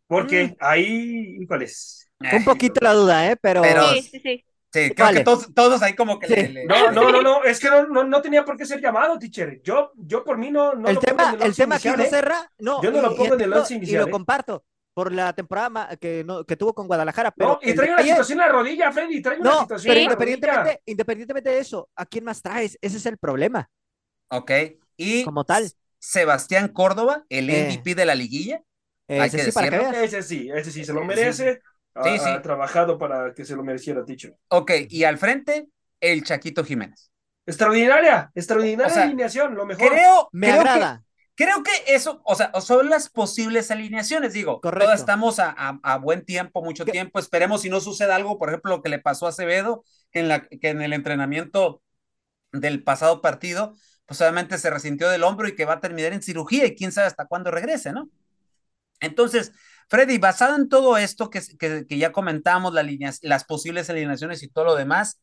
Porque 0.08 0.46
mm. 0.46 0.56
ahí, 0.60 1.46
¿cuál 1.46 1.64
es? 1.64 2.10
Un 2.32 2.46
poquito 2.46 2.80
la 2.82 2.94
duda, 2.94 3.30
¿eh? 3.30 3.36
Pero... 3.36 3.64
Sí, 3.64 4.02
sí, 4.02 4.20
sí. 4.20 4.44
Sí, 4.70 4.92
creo 4.92 5.12
que 5.12 5.24
todos, 5.24 5.54
todos 5.54 5.82
ahí 5.82 5.96
como 5.96 6.20
que 6.20 6.66
No, 6.68 6.92
no, 6.92 7.10
no, 7.10 7.22
no, 7.22 7.44
es 7.44 7.60
que 7.60 7.70
no, 7.70 7.88
no, 7.88 8.04
no, 8.04 8.22
tenía 8.22 8.44
por 8.44 8.58
qué 8.58 8.66
ser 8.66 8.82
llamado, 8.82 9.18
teacher. 9.18 9.62
Yo, 9.64 9.92
yo 9.96 10.24
por 10.24 10.38
mí 10.38 10.52
no, 10.52 10.74
no 10.74 10.90
el 10.90 11.00
tema, 11.00 11.36
el, 11.40 11.56
tema 11.56 11.80
que 11.80 11.90
no 11.90 12.04
¿eh? 12.04 12.10
cerra, 12.10 12.52
no. 12.60 12.84
Yo 12.84 12.92
no 12.92 13.02
lo 13.02 13.16
pongo 13.16 13.36
en 13.36 13.42
el 13.42 13.54
once 13.54 13.76
inicial. 13.76 14.02
Y 14.02 14.04
lo 14.04 14.08
¿eh? 14.10 14.12
comparto 14.12 14.66
por 14.98 15.14
la 15.14 15.32
temporada 15.32 15.96
que, 15.98 16.24
no, 16.24 16.44
que 16.44 16.58
tuvo 16.58 16.74
con 16.74 16.88
Guadalajara. 16.88 17.30
Pero 17.30 17.50
no, 17.50 17.60
y 17.62 17.76
trae 17.76 17.94
una 17.94 18.02
situación 18.02 18.40
en 18.40 18.48
la 18.48 18.52
rodilla, 18.52 18.92
Freddy, 18.92 19.22
trae 19.22 19.40
una 19.40 19.60
situación 19.60 19.94
pero 19.94 20.02
independientemente, 20.02 20.82
independientemente 20.88 21.50
de 21.52 21.60
eso, 21.60 21.88
¿a 21.96 22.04
quién 22.08 22.24
más 22.24 22.42
traes? 22.42 22.80
Ese 22.82 22.98
es 22.98 23.06
el 23.06 23.20
problema. 23.20 23.70
Ok, 24.30 24.52
y 24.98 25.24
como 25.24 25.46
tal. 25.46 25.70
Sebastián 26.00 26.70
Córdoba, 26.70 27.26
el 27.30 27.46
MVP 27.46 27.92
eh. 27.92 27.96
de 27.96 28.06
la 28.08 28.16
liguilla. 28.16 28.64
Hay 29.08 29.30
que 29.30 29.52
sí, 29.52 29.60
ese 30.02 30.24
sí, 30.24 30.50
ese 30.52 30.72
sí 30.72 30.84
se 30.84 30.94
lo 30.94 31.06
merece 31.06 31.62
sí, 32.04 32.18
sí. 32.18 32.30
ha 32.30 32.42
trabajado 32.42 32.98
para 32.98 33.36
que 33.36 33.46
se 33.46 33.56
lo 33.56 33.64
mereciera, 33.64 34.02
dicho. 34.02 34.30
Ok, 34.48 34.72
y 34.90 35.04
al 35.04 35.20
frente, 35.20 35.68
el 36.02 36.24
Chaquito 36.24 36.64
Jiménez. 36.64 37.12
Extraordinaria, 37.46 38.32
extraordinaria 38.34 39.04
alineación, 39.04 39.54
lo 39.54 39.68
mejor. 39.68 39.90
Creo, 39.90 40.30
me 40.32 40.52
agrada. 40.52 41.04
Creo 41.38 41.62
que 41.62 41.72
eso, 41.86 42.20
o 42.26 42.36
sea, 42.36 42.52
son 42.60 42.90
las 42.90 43.10
posibles 43.10 43.70
alineaciones, 43.70 44.34
digo. 44.34 44.60
Correcto. 44.60 44.92
Estamos 44.92 45.38
a, 45.40 45.52
a, 45.52 45.98
buen 45.98 46.26
tiempo, 46.26 46.64
mucho 46.64 46.84
tiempo. 46.84 47.20
Esperemos 47.20 47.62
si 47.62 47.70
no 47.70 47.80
sucede 47.80 48.12
algo, 48.12 48.40
por 48.40 48.50
ejemplo, 48.50 48.76
lo 48.76 48.82
que 48.82 48.90
le 48.90 48.98
pasó 48.98 49.28
a 49.28 49.30
Acevedo, 49.30 49.84
que 50.12 50.22
en, 50.22 50.30
la, 50.30 50.48
que 50.48 50.70
en 50.70 50.82
el 50.82 50.94
entrenamiento 50.94 51.84
del 52.52 52.84
pasado 52.84 53.22
partido, 53.22 53.76
pues 54.08 54.20
obviamente 54.20 54.58
se 54.58 54.72
resintió 54.72 55.10
del 55.10 55.24
hombro 55.24 55.48
y 55.48 55.56
que 55.56 55.66
va 55.66 55.74
a 55.74 55.80
terminar 55.80 56.12
en 56.12 56.24
cirugía 56.24 56.66
y 56.66 56.76
quién 56.76 56.92
sabe 56.92 57.06
hasta 57.06 57.28
cuándo 57.28 57.52
regrese, 57.52 57.94
¿no? 57.94 58.10
Entonces, 59.00 59.52
Freddy, 59.90 60.18
basado 60.18 60.56
en 60.56 60.70
todo 60.70 60.98
esto 60.98 61.30
que, 61.30 61.42
que, 61.60 61.98
ya 62.00 62.12
comentamos, 62.12 62.74
las 63.22 63.44
posibles 63.44 63.92
alineaciones 63.92 64.42
y 64.42 64.48
todo 64.48 64.66
lo 64.66 64.76
demás, 64.76 65.22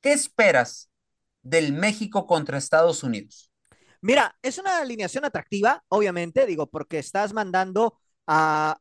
¿qué 0.00 0.12
esperas 0.12 0.90
del 1.42 1.72
México 1.72 2.26
contra 2.26 2.58
Estados 2.58 3.04
Unidos? 3.04 3.52
Mira, 4.06 4.36
es 4.40 4.58
una 4.58 4.78
alineación 4.78 5.24
atractiva, 5.24 5.82
obviamente, 5.88 6.46
digo, 6.46 6.68
porque 6.68 6.98
estás 6.98 7.32
mandando 7.32 7.98
a, 8.28 8.76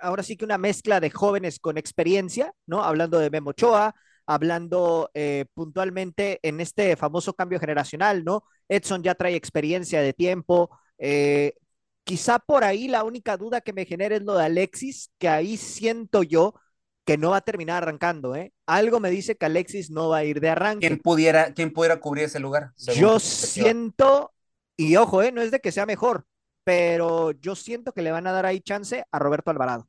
ahora 0.00 0.22
sí 0.22 0.36
que 0.36 0.44
una 0.44 0.56
mezcla 0.56 1.00
de 1.00 1.10
jóvenes 1.10 1.58
con 1.58 1.78
experiencia, 1.78 2.52
¿no? 2.64 2.84
Hablando 2.84 3.18
de 3.18 3.28
Memo 3.28 3.50
Ochoa, 3.50 3.94
hablando 4.24 5.10
eh, 5.14 5.46
puntualmente 5.52 6.38
en 6.42 6.60
este 6.60 6.94
famoso 6.94 7.34
cambio 7.34 7.58
generacional, 7.58 8.24
¿no? 8.24 8.44
Edson 8.68 9.02
ya 9.02 9.16
trae 9.16 9.34
experiencia 9.34 10.00
de 10.00 10.12
tiempo, 10.12 10.70
eh, 10.98 11.54
Quizá 12.08 12.38
por 12.38 12.64
ahí 12.64 12.88
la 12.88 13.04
única 13.04 13.36
duda 13.36 13.60
que 13.60 13.74
me 13.74 13.84
genera 13.84 14.16
es 14.16 14.22
lo 14.22 14.34
de 14.34 14.42
Alexis, 14.46 15.10
que 15.18 15.28
ahí 15.28 15.58
siento 15.58 16.22
yo 16.22 16.54
que 17.04 17.18
no 17.18 17.32
va 17.32 17.36
a 17.36 17.42
terminar 17.42 17.82
arrancando, 17.82 18.34
¿eh? 18.34 18.54
Algo 18.64 18.98
me 18.98 19.10
dice 19.10 19.36
que 19.36 19.44
Alexis 19.44 19.90
no 19.90 20.08
va 20.08 20.18
a 20.18 20.24
ir 20.24 20.40
de 20.40 20.48
arranque. 20.48 20.86
¿Quién 20.86 21.00
pudiera, 21.00 21.52
quién 21.52 21.70
pudiera 21.70 22.00
cubrir 22.00 22.24
ese 22.24 22.40
lugar? 22.40 22.72
Yo 22.96 23.20
siento, 23.20 24.32
y 24.78 24.96
ojo, 24.96 25.22
¿eh? 25.22 25.32
No 25.32 25.42
es 25.42 25.50
de 25.50 25.60
que 25.60 25.72
sea 25.72 25.84
mejor, 25.84 26.24
pero 26.64 27.32
yo 27.32 27.56
siento 27.56 27.92
que 27.92 28.00
le 28.00 28.12
van 28.12 28.26
a 28.28 28.32
dar 28.32 28.46
ahí 28.46 28.60
chance 28.60 29.04
a 29.10 29.18
Roberto 29.18 29.50
Alvarado. 29.50 29.88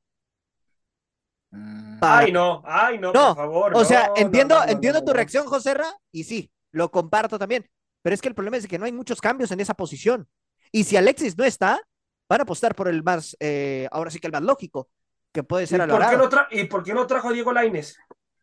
Mm. 1.52 2.00
Ay, 2.02 2.32
no, 2.32 2.64
ay, 2.66 2.98
no, 2.98 3.14
por 3.14 3.36
favor. 3.36 3.72
O 3.76 3.86
sea, 3.86 4.12
entiendo, 4.16 4.58
entiendo 4.68 5.04
tu 5.04 5.14
reacción, 5.14 5.46
José 5.46 5.76
Ra, 5.76 5.96
y 6.12 6.24
sí, 6.24 6.52
lo 6.72 6.90
comparto 6.90 7.38
también. 7.38 7.70
Pero 8.02 8.14
es 8.16 8.22
que 8.22 8.30
el 8.30 8.36
problema 8.36 8.58
es 8.58 8.68
que 8.68 8.80
no 8.80 8.86
hay 8.86 8.92
muchos 8.92 9.22
cambios 9.22 9.52
en 9.52 9.60
esa 9.60 9.76
posición. 9.76 10.28
Y 10.72 10.86
si 10.86 10.98
Alexis 10.98 11.38
no 11.38 11.44
está, 11.44 11.80
van 12.28 12.40
a 12.40 12.44
apostar 12.44 12.74
por 12.74 12.88
el 12.88 13.04
más, 13.04 13.38
eh, 13.40 13.88
ahora 13.92 14.10
sí 14.10 14.20
que 14.20 14.28
el 14.28 14.34
más 14.34 14.42
lógico, 14.42 14.90
que 15.32 15.44
puede 15.44 15.68
ser 15.68 15.82
¿Y 15.82 15.88
por, 15.88 16.10
qué 16.10 16.18
no 16.18 16.30
¿Y 16.50 16.64
por 16.66 16.84
qué 16.84 16.94
no 16.94 17.06
trajo 17.06 17.30
a 17.30 17.34
Diego 17.34 17.52
Laines? 17.52 18.00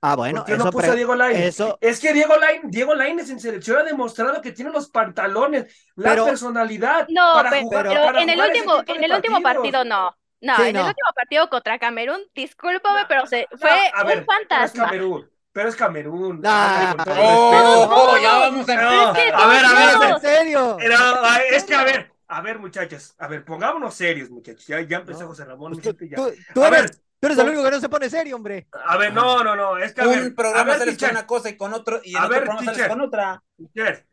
Ah, 0.07 0.15
bueno. 0.15 0.39
¿Por 0.45 0.47
qué 0.47 0.57
no 0.57 0.71
puso 0.71 0.93
a 0.93 0.95
Diego 0.95 1.15
Laines? 1.17 1.61
Es 1.81 2.01
que 2.01 2.13
Diego 2.13 2.37
Laines, 2.37 2.71
Diego 2.71 2.95
Laines 2.95 3.29
en 3.31 3.41
selección 3.41 3.79
ha 3.79 3.83
demostrado 3.83 4.41
que 4.41 4.53
tiene 4.53 4.71
los 4.71 4.89
pantalones, 4.89 5.67
la 5.97 6.15
personalidad. 6.15 7.07
No, 7.09 7.33
para 7.35 7.61
jugar, 7.61 7.87
pero 7.89 8.19
en, 8.19 8.29
el 8.31 8.41
último, 8.41 8.83
en 8.87 9.05
el 9.05 9.13
último 9.13 9.41
partido 9.43 9.85
no. 9.85 10.17
No, 10.41 10.55
en 10.63 10.77
el 10.77 10.83
último 10.83 11.09
partido 11.15 11.49
contra 11.49 11.79
Camerún, 11.79 12.21
discúlpame, 12.35 13.07
pero 13.09 13.27
se, 13.27 13.49
fue 13.59 13.71
un 14.17 14.25
fantasma. 14.25 14.85
Camerún. 14.85 15.29
pero 15.51 15.69
es 15.71 15.77
Camerún. 15.77 16.43
Ah, 16.45 16.95
Oh, 17.09 17.89
oh, 17.91 18.19
ya 18.19 18.39
vamos 18.39 18.69
a 18.69 18.75
No, 18.77 18.89
a 19.09 19.13
ver, 19.13 19.35
a 19.35 19.47
ver, 19.49 19.65
a 19.65 19.99
ver. 19.99 20.11
¿En 20.11 20.21
serio? 20.21 20.77
Pero, 20.79 20.97
a- 20.99 21.39
es 21.51 21.65
que 21.65 21.75
a 21.75 21.85
ver, 21.85 22.13
a 22.29 22.41
ver, 22.43 22.59
muchachos, 22.59 23.15
a 23.19 23.27
ver, 23.29 23.45
pongámonos 23.45 23.95
serios, 23.95 24.31
muchachos. 24.31 24.67
Ya, 24.67 24.81
ya 24.83 24.99
empezó 24.99 25.21
No. 25.23 25.29
José 25.29 25.45
Ramón. 25.47 25.73
Pues 25.73 25.83
tú, 25.83 25.89
gente, 25.97 26.09
ya. 26.09 26.17
tú- 26.17 26.33
tú 26.55 26.63
A 26.65 26.69
eres, 26.69 26.83
ver, 26.83 26.91
tú 27.27 27.33
eres 27.33 27.39
el 27.39 27.49
único 27.49 27.65
que 27.65 27.71
no 27.71 27.81
se 27.81 27.89
pone 27.89 28.11
serio, 28.11 28.37
hombre. 28.37 28.69
a 28.73 28.97
ver, 28.97 29.13
no, 29.13 29.43
no, 29.43 29.57
no, 29.57 29.79
es 29.79 29.93
que 29.95 30.01
a 30.03 30.07
ver, 30.07 30.19
Un 30.23 30.35
programa 30.35 30.61
a 30.73 30.77
ver, 30.77 30.79
sales 30.79 30.99
con 30.99 31.11
una 31.11 31.27
cosa 31.27 31.51
y 31.51 31.57
con 31.57 31.73
otro, 31.73 32.01
y 32.05 32.11
en 32.17 32.17
A 32.17 32.27
otro 32.27 32.31
ver, 32.31 32.45
programa 32.45 32.65
sales 32.65 32.79
teacher. 32.79 32.91
con 32.91 33.01
otra. 33.01 33.43
teacher, 33.57 34.07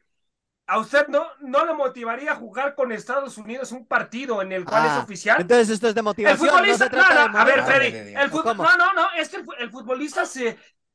¿a 0.67 0.79
usted 0.79 1.07
no, 1.09 1.27
no 1.41 1.65
le 1.65 1.73
motivaría 1.73 2.35
jugar 2.35 2.75
con 2.75 2.91
Estados 2.91 3.37
Unidos 3.37 3.71
un 3.71 3.87
partido 3.87 4.41
en 4.41 4.51
el 4.51 4.65
cual 4.65 4.83
Ah, 4.83 4.97
es 4.97 5.03
oficial? 5.03 5.41
Entonces 5.41 5.69
esto 5.69 5.87
es 5.89 5.95
de 5.95 6.01
El 6.01 6.07
motivación, 6.07 6.49
futbolista, 6.51 6.85
no 6.85 6.85
se 6.85 6.89
trata 6.89 7.13
no, 7.15 7.27
de 7.27 7.29
no, 7.33 7.39
a 7.39 7.45
ver, 7.45 7.63
Freddy, 7.63 7.87
el 8.15 8.29
no, 8.31 8.77
no, 8.77 8.93
no, 8.93 9.07
es 9.17 9.29
que 9.29 9.37
el, 9.37 9.45
fu- 9.45 9.53
el 9.53 9.69
futbolista 9.71 10.25
se 10.25 10.47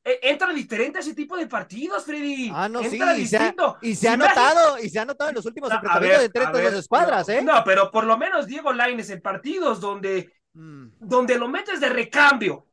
eh, 0.04 0.20
entra 0.22 0.52
diferente 0.52 0.98
a 0.98 1.00
ese 1.02 1.14
tipo 1.14 1.36
de 1.36 1.46
partidos, 1.46 2.04
Freddy. 2.04 2.50
Ah, 2.50 2.68
no, 2.68 2.82
sí, 2.84 2.96
entra 2.96 3.14
y 3.14 3.26
se, 3.26 3.36
ha, 3.36 3.40
distinto. 3.42 3.76
y 3.80 3.94
se 3.94 4.00
Si 4.00 4.06
ha 4.08 4.16
notado, 4.16 4.78
y 4.78 4.88
se 4.90 4.98
ha 4.98 5.04
notado 5.04 5.30
en 5.30 5.36
los 5.36 5.46
últimos 5.46 5.68
No, 5.70 5.76
a 5.76 5.80
enfrentamientos 5.82 6.22
entre 6.24 6.42
a 6.42 6.44
estas 6.46 6.62
dos 6.62 6.72
escuadras, 6.74 7.28
no, 7.28 7.34
¿eh? 7.34 7.42
No, 7.42 7.64
pero 7.64 7.90
por 7.90 8.04
lo 8.04 8.16
menos 8.16 8.46
Diego 8.46 8.72
Lainez 8.72 9.10
en 9.10 9.20
partidos 9.20 9.80
donde, 9.80 10.32
Mm. 10.54 10.88
donde 11.00 11.38
lo 11.38 11.48
metes 11.48 11.80
de 11.80 11.88
recambio 11.88 12.66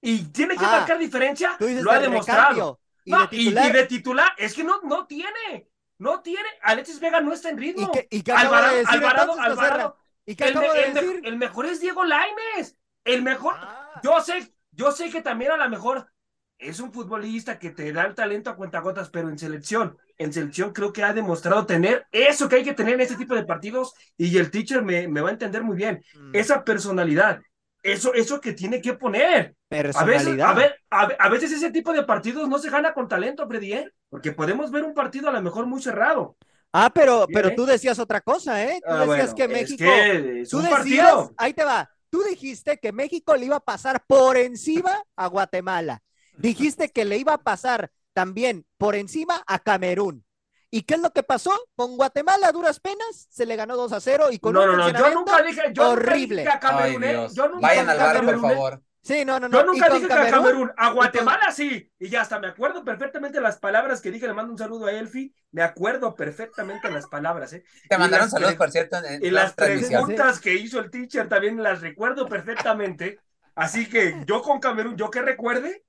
y 0.00 0.24
tiene 0.26 0.56
que 0.56 0.64
Ah, 0.64 0.78
marcar 0.78 0.98
diferencia, 0.98 1.56
lo 1.58 1.90
ha 1.90 1.96
de 1.98 2.08
demostrado. 2.08 2.80
y 3.04 3.10
No, 3.10 3.18
de 3.18 3.24
y- 3.24 3.38
titular. 3.44 3.66
y 3.68 3.72
de 3.72 3.86
titular, 3.86 4.32
es 4.38 4.54
que 4.54 4.64
no, 4.64 4.80
no 4.82 5.06
tiene, 5.06 5.68
no 5.98 6.20
tiene. 6.20 6.48
Alexis 6.62 7.00
Vega 7.00 7.20
no 7.20 7.32
está 7.32 7.50
en 7.50 7.58
ritmo. 7.58 7.90
¿Y 8.10 8.22
qué, 8.22 8.30
y 8.30 8.30
Alvarado, 8.30 8.72
de 8.72 8.78
decir 8.80 8.94
Alvarado, 8.94 9.32
entonces, 9.32 9.48
Becerra? 9.56 9.66
Alvarado, 9.74 9.98
¿Y 10.24 10.34
qué 10.36 10.44
el, 10.44 10.50
acabo 10.50 10.66
me- 10.72 10.78
de 10.80 10.86
el 10.86 10.94
me- 10.94 11.00
decir? 11.02 11.20
el 11.24 11.36
mejor 11.36 11.66
es 11.66 11.80
Diego 11.80 12.04
Lainez. 12.04 12.76
El 13.04 13.22
mejor, 13.22 13.54
Ah, 13.58 14.00
yo 14.02 14.20
sé, 14.20 14.52
yo 14.72 14.90
sé 14.92 15.10
que 15.10 15.22
también 15.22 15.52
a 15.52 15.56
lo 15.56 15.68
mejor 15.70 16.10
es 16.58 16.80
un 16.80 16.92
futbolista 16.92 17.58
que 17.58 17.70
te 17.70 17.92
da 17.92 18.04
el 18.04 18.14
talento 18.14 18.50
a 18.50 18.56
cuentagotas, 18.56 19.10
pero 19.10 19.28
en 19.28 19.38
selección, 19.38 19.96
en 20.18 20.32
selección 20.32 20.72
creo 20.72 20.92
que 20.92 21.02
ha 21.02 21.12
demostrado 21.12 21.66
tener 21.66 22.06
eso 22.12 22.48
que 22.48 22.56
hay 22.56 22.64
que 22.64 22.74
tener 22.74 22.94
en 22.94 23.00
este 23.02 23.16
tipo 23.16 23.34
de 23.34 23.44
partidos 23.44 23.94
y 24.16 24.36
el 24.38 24.50
teacher 24.50 24.82
me, 24.82 25.08
me 25.08 25.20
va 25.20 25.28
a 25.28 25.32
entender 25.32 25.62
muy 25.62 25.76
bien, 25.76 26.02
mm, 26.14 26.34
esa 26.34 26.64
personalidad, 26.64 27.40
eso, 27.82 28.14
eso 28.14 28.40
que 28.40 28.52
tiene 28.52 28.80
que 28.80 28.94
poner. 28.94 29.54
A 29.94 30.04
veces, 30.04 30.40
a, 30.40 30.52
ver, 30.54 30.76
a, 30.90 31.06
ve- 31.06 31.16
a 31.18 31.28
veces 31.28 31.52
ese 31.52 31.70
tipo 31.70 31.92
de 31.92 32.02
partidos 32.04 32.48
no 32.48 32.58
se 32.58 32.70
gana 32.70 32.92
con 32.94 33.08
talento, 33.08 33.46
Freddy, 33.46 33.72
¿eh? 33.74 33.90
porque 34.08 34.32
podemos 34.32 34.70
ver 34.70 34.84
un 34.84 34.94
partido 34.94 35.28
a 35.28 35.32
lo 35.32 35.42
mejor 35.42 35.66
muy 35.66 35.80
cerrado. 35.82 36.36
Ah, 36.72 36.90
pero, 36.94 37.30
pero 37.32 37.48
¿eh? 37.48 37.54
tú 37.54 37.64
decías 37.64 37.98
otra 37.98 38.20
cosa, 38.20 38.62
¿eh? 38.64 38.82
Tú 38.86 38.92
Ah, 38.92 38.98
decías 38.98 39.32
bueno, 39.32 39.34
que 39.34 39.48
es 39.48 39.48
México. 39.48 39.76
que 39.76 40.42
es 40.42 40.50
Tú 40.50 40.58
un 40.58 40.62
decías, 40.62 41.06
partido. 41.08 41.32
ahí 41.36 41.54
te 41.54 41.64
va. 41.64 41.90
Tú 42.10 42.22
dijiste 42.22 42.78
que 42.78 42.92
México 42.92 43.34
le 43.36 43.46
iba 43.46 43.56
a 43.56 43.60
pasar 43.60 44.04
por 44.06 44.36
encima 44.36 45.02
a 45.16 45.26
Guatemala. 45.28 46.02
Dijiste 46.36 46.90
que 46.90 47.04
le 47.04 47.16
iba 47.18 47.34
a 47.34 47.38
pasar 47.38 47.90
también 48.16 48.64
por 48.78 48.94
encima 48.96 49.42
a 49.46 49.58
Camerún. 49.58 50.24
¿Y 50.70 50.82
qué 50.82 50.94
es 50.94 51.00
lo 51.00 51.12
que 51.12 51.22
pasó? 51.22 51.52
Con 51.76 51.96
Guatemala 51.98 52.48
a 52.48 52.52
duras 52.52 52.80
penas 52.80 53.26
se 53.30 53.44
le 53.44 53.56
ganó 53.56 53.76
2 53.76 53.92
a 53.92 54.00
0 54.00 54.28
y 54.30 54.38
con 54.38 54.54
No, 54.54 54.62
un 54.62 54.68
no, 54.68 54.76
no, 54.78 54.88
yo 54.98 55.14
nunca 55.14 55.42
dije, 55.42 55.62
yo 55.74 55.90
horrible. 55.90 56.42
nunca 56.44 56.44
dije 56.44 56.48
a 56.48 56.52
Ay, 56.54 56.60
Camerún, 56.60 57.04
¿eh? 57.04 57.12
Dios. 57.12 57.34
Yo 57.34 57.48
nunca 57.48 57.66
Vayan 57.68 57.90
al 57.90 57.98
bar, 57.98 58.24
por 58.24 58.34
¿eh? 58.34 58.38
favor. 58.38 58.82
Sí, 59.02 59.24
no, 59.24 59.38
no, 59.38 59.48
no. 59.48 59.58
Yo 59.60 59.66
nunca 59.66 59.88
dije 59.90 60.08
que 60.08 60.12
a 60.14 60.30
Camerún, 60.30 60.72
a 60.76 60.86
con- 60.86 60.94
Guatemala 60.96 61.52
sí. 61.52 61.92
Y 61.98 62.08
ya 62.08 62.22
hasta 62.22 62.40
me 62.40 62.48
acuerdo 62.48 62.82
perfectamente 62.84 63.40
las 63.40 63.58
palabras 63.58 64.00
que 64.00 64.10
dije. 64.10 64.26
Le 64.26 64.32
mando 64.34 64.50
un 64.52 64.58
saludo 64.58 64.86
a 64.86 64.92
Elfi. 64.92 65.32
Me 65.52 65.62
acuerdo 65.62 66.14
perfectamente 66.14 66.90
las 66.90 67.06
palabras, 67.06 67.52
¿eh? 67.52 67.62
Te 67.88 67.94
Y 67.94 67.98
mandaron 67.98 68.24
las 68.24 68.30
saludos, 68.32 68.54
pre- 68.54 68.58
por 68.58 68.70
cierto, 68.72 68.96
en, 69.04 69.24
Y 69.24 69.30
la 69.30 69.42
las 69.44 69.52
preguntas 69.54 70.40
que 70.40 70.54
hizo 70.54 70.80
el 70.80 70.90
teacher 70.90 71.28
también 71.28 71.62
las 71.62 71.82
recuerdo 71.82 72.28
perfectamente. 72.28 73.20
Así 73.54 73.88
que 73.88 74.16
yo 74.26 74.42
con 74.42 74.58
Camerún, 74.58 74.96
yo 74.96 75.10
que 75.10 75.22
recuerde, 75.22 75.84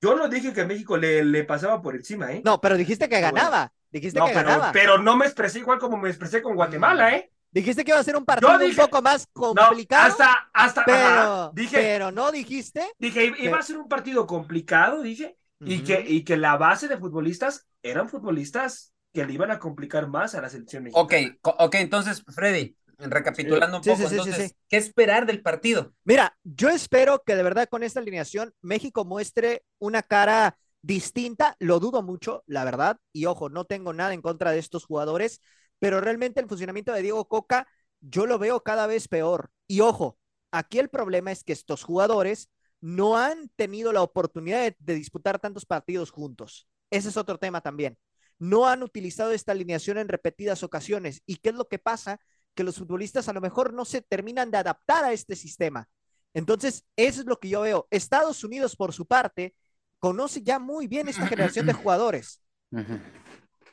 yo 0.00 0.16
no 0.16 0.28
dije 0.28 0.52
que 0.52 0.64
México 0.64 0.96
le, 0.96 1.24
le 1.24 1.44
pasaba 1.44 1.82
por 1.82 1.96
encima, 1.96 2.32
¿eh? 2.32 2.42
No, 2.44 2.60
pero 2.60 2.76
dijiste 2.76 3.08
que 3.08 3.20
ganaba. 3.20 3.72
Dijiste 3.90 4.18
No, 4.18 4.26
que 4.26 4.32
pero, 4.34 4.48
ganaba. 4.48 4.72
pero 4.72 4.98
no 4.98 5.16
me 5.16 5.24
expresé 5.26 5.60
igual 5.60 5.78
como 5.78 5.96
me 5.96 6.08
expresé 6.08 6.42
con 6.42 6.54
Guatemala, 6.54 7.14
¿eh? 7.14 7.30
Dijiste 7.50 7.84
que 7.84 7.90
iba 7.92 8.00
a 8.00 8.04
ser 8.04 8.16
un 8.16 8.24
partido 8.24 8.58
dije- 8.58 8.80
un 8.82 8.88
poco 8.88 9.02
más 9.02 9.26
No, 9.34 9.42
complicado. 9.54 10.08
hasta, 10.08 10.50
hasta, 10.52 10.84
pero, 10.84 10.98
ajá, 11.06 11.50
dije, 11.54 11.78
pero 11.78 12.12
no 12.12 12.30
dijiste. 12.30 12.82
dije, 12.98 13.32
iba 13.40 13.58
a 13.58 13.62
ser 13.62 13.78
un 13.78 13.88
partido 13.88 14.26
complicado, 14.26 15.02
dije, 15.02 15.36
y, 15.64 15.80
que, 15.82 16.04
y 16.06 16.24
que 16.24 16.36
la 16.36 16.56
base 16.56 16.88
de 16.88 16.98
futbolistas 16.98 17.66
eran 17.82 18.08
futbolistas 18.08 18.92
que 19.14 19.24
le 19.24 19.32
iban 19.32 19.50
a 19.50 19.58
complicar 19.58 20.08
más 20.08 20.34
a 20.34 20.42
la 20.42 20.48
selección 20.50 20.84
mexicana. 20.84 21.34
Ok, 21.42 21.50
ok, 21.58 21.74
entonces, 21.76 22.22
Freddy, 22.34 22.76
recapitulando 22.98 23.78
un 23.78 23.82
poco, 23.82 23.96
sí, 23.96 24.02
sí, 24.02 24.08
sí, 24.08 24.14
entonces. 24.16 24.56
¿qué 24.68 24.76
esperar 24.76 25.26
del 25.26 25.42
partido? 25.42 25.94
Mira, 26.04 26.36
yo 26.42 26.68
espero 26.68 27.22
que 27.24 27.36
de 27.36 27.42
verdad 27.42 27.68
con 27.68 27.82
esta 27.82 28.00
alineación 28.00 28.52
México 28.60 29.04
muestre 29.04 29.62
una 29.78 30.02
cara 30.02 30.58
distinta, 30.82 31.56
lo 31.58 31.80
dudo 31.80 32.02
mucho, 32.02 32.42
la 32.46 32.64
verdad, 32.64 32.98
y 33.12 33.26
ojo, 33.26 33.48
no 33.48 33.64
tengo 33.64 33.92
nada 33.92 34.14
en 34.14 34.22
contra 34.22 34.52
de 34.52 34.58
estos 34.58 34.84
jugadores, 34.84 35.40
pero 35.78 36.00
realmente 36.00 36.40
el 36.40 36.48
funcionamiento 36.48 36.92
de 36.92 37.02
Diego 37.02 37.28
Coca 37.28 37.68
yo 38.00 38.26
lo 38.26 38.38
veo 38.38 38.62
cada 38.62 38.86
vez 38.86 39.08
peor. 39.08 39.50
Y 39.66 39.80
ojo, 39.80 40.18
aquí 40.50 40.78
el 40.78 40.88
problema 40.88 41.32
es 41.32 41.44
que 41.44 41.52
estos 41.52 41.82
jugadores 41.82 42.48
no 42.80 43.16
han 43.16 43.48
tenido 43.56 43.92
la 43.92 44.02
oportunidad 44.02 44.62
de, 44.62 44.76
de 44.78 44.94
disputar 44.94 45.38
tantos 45.38 45.66
partidos 45.66 46.10
juntos. 46.10 46.68
Ese 46.90 47.08
es 47.08 47.16
otro 47.16 47.38
tema 47.38 47.60
también. 47.60 47.98
No 48.38 48.68
han 48.68 48.84
utilizado 48.84 49.32
esta 49.32 49.52
alineación 49.52 49.98
en 49.98 50.08
repetidas 50.08 50.62
ocasiones. 50.62 51.22
¿Y 51.26 51.36
qué 51.36 51.48
es 51.48 51.56
lo 51.56 51.66
que 51.68 51.80
pasa? 51.80 52.20
Que 52.58 52.64
los 52.64 52.76
futbolistas 52.76 53.28
a 53.28 53.32
lo 53.32 53.40
mejor 53.40 53.72
no 53.72 53.84
se 53.84 54.02
terminan 54.02 54.50
de 54.50 54.58
adaptar 54.58 55.04
a 55.04 55.12
este 55.12 55.36
sistema. 55.36 55.88
Entonces, 56.34 56.84
eso 56.96 57.20
es 57.20 57.26
lo 57.28 57.38
que 57.38 57.48
yo 57.48 57.60
veo. 57.60 57.86
Estados 57.88 58.42
Unidos, 58.42 58.74
por 58.74 58.92
su 58.92 59.06
parte, 59.06 59.54
conoce 60.00 60.42
ya 60.42 60.58
muy 60.58 60.88
bien 60.88 61.06
esta 61.06 61.28
generación 61.28 61.66
de 61.66 61.72
jugadores. 61.84 62.42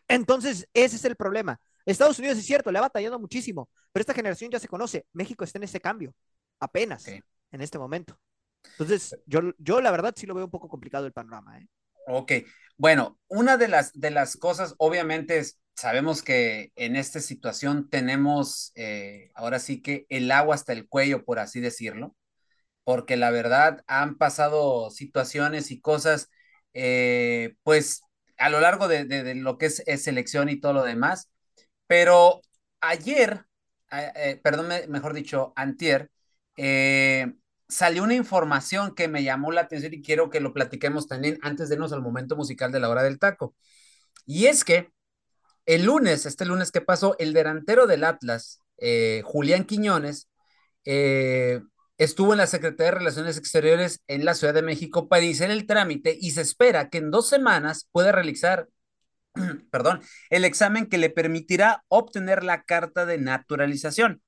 Entonces, 0.08 0.70
ese 0.72 0.98
es 0.98 1.06
el 1.06 1.16
problema. 1.16 1.60
Estados 1.84 2.20
Unidos 2.20 2.38
es 2.38 2.46
cierto, 2.46 2.72
le 2.72 2.78
ha 2.78 2.82
batallado 2.82 3.18
muchísimo, 3.18 3.72
pero 3.92 4.02
esta 4.02 4.14
generación 4.14 4.52
ya 4.52 4.60
se 4.60 4.68
conoce. 4.68 5.08
México 5.14 5.44
está 5.44 5.58
en 5.58 5.64
ese 5.64 5.82
cambio, 5.82 6.14
apenas, 6.60 7.08
en 7.08 7.62
este 7.62 7.80
momento. 7.80 8.20
Entonces, 8.74 9.18
yo, 9.26 9.42
yo 9.58 9.82
la 9.82 9.90
verdad 9.90 10.14
sí 10.16 10.28
lo 10.28 10.36
veo 10.36 10.46
un 10.46 10.52
poco 10.52 10.70
complicado 10.70 11.08
el 11.08 11.12
panorama. 11.12 11.58
¿eh? 11.58 11.68
Ok, 12.06 12.34
bueno, 12.78 13.18
una 13.30 13.58
de 13.58 13.68
las, 13.68 13.94
de 13.94 14.12
las 14.12 14.38
cosas, 14.38 14.76
obviamente, 14.78 15.40
es, 15.40 15.58
sabemos 15.76 16.22
que 16.24 16.72
en 16.76 16.96
esta 16.96 17.20
situación 17.22 17.90
tenemos 17.90 18.72
eh, 18.76 19.32
ahora 19.36 19.60
sí 19.60 19.82
que 19.82 20.06
el 20.10 20.32
agua 20.32 20.56
hasta 20.56 20.74
el 20.74 20.88
cuello, 20.88 21.26
por 21.26 21.40
así 21.40 21.60
decirlo, 21.62 22.16
porque 22.84 23.18
la 23.18 23.32
verdad 23.32 23.84
han 23.88 24.18
pasado 24.18 24.92
situaciones 24.92 25.72
y 25.72 25.82
cosas, 25.82 26.30
eh, 26.74 27.56
pues, 27.64 28.02
a 28.38 28.50
lo 28.50 28.60
largo 28.62 28.88
de, 28.88 29.36
lo 29.36 29.58
que 29.58 29.68
es, 29.68 29.84
selección 30.04 30.50
y 30.50 30.60
todo 30.60 30.74
lo 30.74 30.84
demás, 30.84 31.30
pero 31.88 32.42
ayer, 32.82 33.46
eh, 33.92 34.40
perdón, 34.44 34.68
me- 34.70 34.88
mejor 34.88 35.14
dicho, 35.14 35.54
antier, 35.56 36.12
salió 37.68 38.04
una 38.04 38.14
información 38.16 38.94
que 38.96 39.08
me 39.08 39.24
llamó 39.24 39.52
la 39.52 39.62
atención 39.62 39.94
y 39.94 40.02
quiero 40.02 40.30
que 40.30 40.40
lo 40.40 40.54
platiquemos 40.54 41.08
también 41.08 41.40
antes 41.42 41.70
de 41.70 41.76
irnos 41.76 41.94
al 41.94 42.02
momento 42.02 42.36
musical 42.36 42.72
de 42.72 42.80
la 42.80 42.90
hora 42.90 43.04
del 43.04 43.20
taco. 43.20 43.56
Y 44.26 44.48
es 44.48 44.66
que 44.66 44.92
el 45.66 45.86
lunes, 45.86 46.26
este 46.26 46.46
lunes 46.46 46.72
que 46.72 46.82
pasó, 46.82 47.16
el 47.20 47.34
delantero 47.34 47.88
del 47.88 48.04
Atlas, 48.04 48.62
eh, 48.78 49.22
Julián 49.26 49.66
Quiñones, 49.66 50.30
eh, 50.86 51.62
estuvo 51.98 52.34
en 52.34 52.40
la 52.40 52.48
Secretaría 52.48 52.92
de 52.92 52.98
Relaciones 53.00 53.38
Exteriores 53.38 54.02
en 54.08 54.26
la 54.26 54.34
Ciudad 54.34 54.54
de 54.54 54.62
México 54.62 55.08
para 55.08 55.24
iniciar 55.24 55.52
el 55.52 55.66
trámite 55.66 56.18
y 56.20 56.32
se 56.32 56.42
espera 56.42 56.90
que 56.90 57.00
en 57.00 57.12
dos 57.12 57.30
semanas 57.30 57.88
pueda 57.92 58.12
realizar, 58.12 58.70
perdón, 59.72 60.02
el 60.30 60.46
examen 60.46 60.88
que 60.88 60.98
le 60.98 61.10
permitirá 61.10 61.84
obtener 61.88 62.44
la 62.44 62.64
carta 62.64 63.06
de 63.06 63.18
naturalización. 63.18 64.22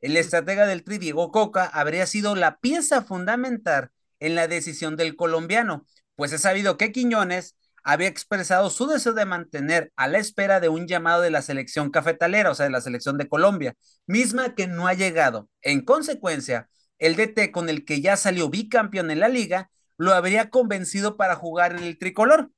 El 0.00 0.16
estratega 0.16 0.66
del 0.66 0.82
Tri, 0.82 0.98
Diego 0.98 1.30
Coca, 1.30 1.66
habría 1.66 2.06
sido 2.06 2.34
la 2.34 2.58
pieza 2.58 3.02
fundamental 3.02 3.90
en 4.18 4.34
la 4.34 4.48
decisión 4.48 4.96
del 4.96 5.14
colombiano, 5.16 5.86
pues 6.16 6.32
es 6.32 6.42
sabido 6.42 6.76
que 6.76 6.92
Quiñones 6.92 7.56
había 7.84 8.08
expresado 8.08 8.70
su 8.70 8.86
deseo 8.86 9.12
de 9.12 9.24
mantener 9.24 9.92
a 9.96 10.08
la 10.08 10.18
espera 10.18 10.60
de 10.60 10.68
un 10.68 10.86
llamado 10.86 11.22
de 11.22 11.30
la 11.30 11.42
selección 11.42 11.90
cafetalera, 11.90 12.50
o 12.50 12.54
sea, 12.54 12.64
de 12.64 12.72
la 12.72 12.80
selección 12.80 13.18
de 13.18 13.28
Colombia, 13.28 13.74
misma 14.06 14.54
que 14.54 14.66
no 14.66 14.86
ha 14.86 14.94
llegado. 14.94 15.48
En 15.62 15.84
consecuencia, 15.84 16.68
el 16.98 17.16
DT 17.16 17.50
con 17.52 17.68
el 17.68 17.84
que 17.84 18.00
ya 18.00 18.16
salió 18.16 18.50
bicampeón 18.50 19.10
en 19.10 19.20
la 19.20 19.28
liga, 19.28 19.70
lo 19.98 20.14
habría 20.14 20.50
convencido 20.50 21.16
para 21.16 21.36
jugar 21.36 21.76
en 21.76 21.84
el 21.84 21.98
tricolor. 21.98 22.50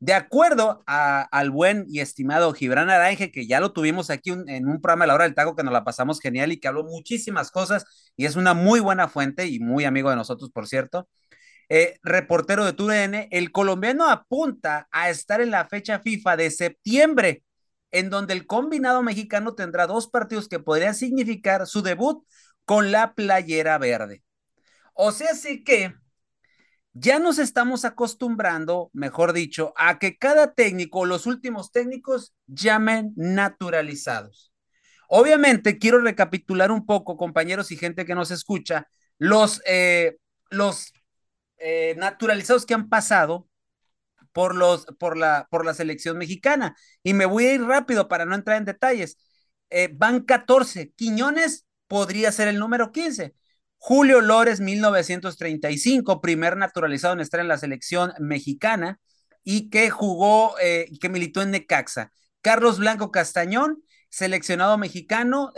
De 0.00 0.12
acuerdo 0.12 0.82
al 0.86 1.50
buen 1.50 1.86
y 1.88 2.00
estimado 2.00 2.52
Gibran 2.52 2.90
Aranje, 2.90 3.30
que 3.32 3.46
ya 3.46 3.58
lo 3.58 3.72
tuvimos 3.72 4.10
aquí 4.10 4.30
en 4.30 4.68
un 4.68 4.80
programa 4.82 5.04
de 5.04 5.08
la 5.08 5.14
hora 5.14 5.24
del 5.24 5.34
taco 5.34 5.56
que 5.56 5.62
nos 5.62 5.72
la 5.72 5.84
pasamos 5.84 6.20
genial 6.20 6.52
y 6.52 6.60
que 6.60 6.68
habló 6.68 6.84
muchísimas 6.84 7.50
cosas 7.50 8.12
y 8.16 8.26
es 8.26 8.36
una 8.36 8.52
muy 8.52 8.80
buena 8.80 9.08
fuente 9.08 9.46
y 9.46 9.60
muy 9.60 9.84
amigo 9.84 10.10
de 10.10 10.16
nosotros, 10.16 10.50
por 10.50 10.68
cierto. 10.68 11.08
Eh, 11.68 11.98
reportero 12.02 12.64
de 12.64 12.72
TUDN, 12.72 13.28
el 13.30 13.52
colombiano 13.52 14.08
apunta 14.08 14.88
a 14.90 15.10
estar 15.10 15.40
en 15.40 15.50
la 15.50 15.66
fecha 15.66 16.00
FIFA 16.00 16.36
de 16.36 16.50
septiembre, 16.50 17.42
en 17.90 18.10
donde 18.10 18.34
el 18.34 18.46
combinado 18.46 19.02
mexicano 19.02 19.54
tendrá 19.54 19.86
dos 19.86 20.08
partidos 20.08 20.48
que 20.48 20.58
podrían 20.58 20.94
significar 20.94 21.66
su 21.66 21.82
debut 21.82 22.24
con 22.64 22.92
la 22.92 23.14
playera 23.14 23.78
verde. 23.78 24.22
O 24.94 25.12
sea, 25.12 25.34
sí 25.34 25.64
que 25.64 25.94
ya 26.92 27.18
nos 27.18 27.38
estamos 27.38 27.84
acostumbrando, 27.84 28.90
mejor 28.92 29.32
dicho, 29.32 29.74
a 29.76 29.98
que 29.98 30.16
cada 30.16 30.54
técnico, 30.54 31.04
los 31.04 31.26
últimos 31.26 31.72
técnicos, 31.72 32.34
llamen 32.46 33.12
naturalizados. 33.16 34.52
Obviamente, 35.08 35.78
quiero 35.78 36.00
recapitular 36.00 36.70
un 36.70 36.86
poco, 36.86 37.16
compañeros 37.16 37.72
y 37.72 37.76
gente 37.76 38.06
que 38.06 38.14
nos 38.14 38.30
escucha, 38.30 38.88
los, 39.18 39.60
eh, 39.66 40.16
los 40.50 40.93
eh, 41.66 41.94
naturalizados 41.96 42.66
que 42.66 42.74
han 42.74 42.90
pasado 42.90 43.48
por, 44.32 44.54
los, 44.54 44.84
por, 44.98 45.16
la, 45.16 45.48
por 45.50 45.64
la 45.64 45.72
selección 45.72 46.18
mexicana. 46.18 46.76
Y 47.02 47.14
me 47.14 47.24
voy 47.24 47.46
a 47.46 47.54
ir 47.54 47.62
rápido 47.62 48.06
para 48.06 48.26
no 48.26 48.34
entrar 48.34 48.58
en 48.58 48.66
detalles. 48.66 49.16
Eh, 49.70 49.88
van 49.94 50.20
14. 50.20 50.92
Quiñones 50.92 51.66
podría 51.88 52.32
ser 52.32 52.48
el 52.48 52.58
número 52.58 52.92
15. 52.92 53.34
Julio 53.78 54.20
Lores, 54.20 54.60
1935, 54.60 56.20
primer 56.20 56.58
naturalizado 56.58 57.14
en 57.14 57.20
estar 57.20 57.40
en 57.40 57.48
la 57.48 57.56
selección 57.56 58.12
mexicana 58.18 59.00
y 59.42 59.70
que 59.70 59.88
jugó, 59.88 60.56
eh, 60.60 60.90
que 61.00 61.08
militó 61.08 61.40
en 61.40 61.50
Necaxa. 61.50 62.12
Carlos 62.42 62.78
Blanco 62.78 63.10
Castañón, 63.10 63.82
seleccionado 64.10 64.76
mexicano, 64.76 65.50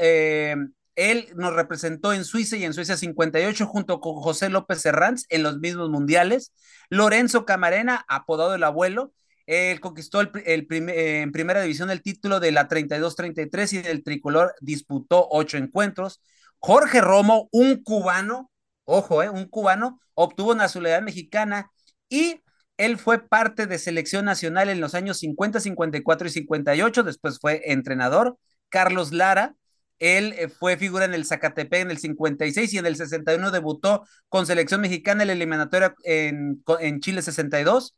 él 0.96 1.28
nos 1.36 1.54
representó 1.54 2.12
en 2.12 2.24
Suiza 2.24 2.56
y 2.56 2.64
en 2.64 2.74
Suiza 2.74 2.96
58 2.96 3.66
junto 3.66 4.00
con 4.00 4.14
José 4.14 4.48
López 4.48 4.84
Herranz 4.86 5.26
en 5.28 5.42
los 5.42 5.58
mismos 5.58 5.90
mundiales. 5.90 6.52
Lorenzo 6.88 7.44
Camarena, 7.44 8.04
apodado 8.08 8.54
el 8.54 8.64
abuelo, 8.64 9.12
él 9.46 9.80
conquistó 9.80 10.20
el, 10.20 10.30
en 10.44 11.32
primera 11.32 11.62
división 11.62 11.90
el 11.90 12.02
título 12.02 12.40
de 12.40 12.50
la 12.50 12.68
32-33 12.68 13.72
y 13.74 13.82
del 13.82 14.02
tricolor 14.02 14.54
disputó 14.60 15.28
ocho 15.30 15.56
encuentros. 15.56 16.20
Jorge 16.58 17.00
Romo, 17.00 17.48
un 17.52 17.82
cubano, 17.82 18.50
ojo, 18.84 19.22
eh, 19.22 19.28
un 19.30 19.46
cubano, 19.48 20.00
obtuvo 20.14 20.54
nacionalidad 20.54 21.02
mexicana 21.02 21.70
y 22.08 22.40
él 22.76 22.98
fue 22.98 23.18
parte 23.26 23.66
de 23.66 23.78
selección 23.78 24.24
nacional 24.24 24.68
en 24.68 24.80
los 24.80 24.94
años 24.94 25.18
50, 25.18 25.60
54 25.60 26.28
y 26.28 26.30
58, 26.30 27.02
después 27.02 27.38
fue 27.38 27.62
entrenador. 27.72 28.38
Carlos 28.68 29.12
Lara, 29.12 29.54
él 29.98 30.34
eh, 30.36 30.48
fue 30.48 30.76
figura 30.76 31.04
en 31.04 31.14
el 31.14 31.24
Zacatepec 31.24 31.82
en 31.82 31.90
el 31.90 31.98
56 31.98 32.72
y 32.74 32.78
en 32.78 32.86
el 32.86 32.96
61 32.96 33.50
debutó 33.50 34.04
con 34.28 34.46
selección 34.46 34.80
mexicana 34.80 35.22
en 35.22 35.28
la 35.28 35.32
eliminatoria 35.34 35.94
en, 36.04 36.62
en 36.80 37.00
Chile 37.00 37.22
62. 37.22 37.96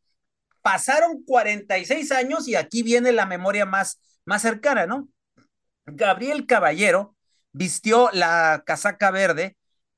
Pasaron 0.62 1.22
46 1.24 2.12
años 2.12 2.48
y 2.48 2.54
aquí 2.54 2.82
viene 2.82 3.12
la 3.12 3.26
memoria 3.26 3.66
más, 3.66 4.00
más 4.24 4.42
cercana, 4.42 4.86
¿no? 4.86 5.08
Gabriel 5.86 6.46
Caballero 6.46 7.16
vistió 7.52 8.10
la 8.12 8.62
casaca 8.66 9.10
verde 9.10 9.56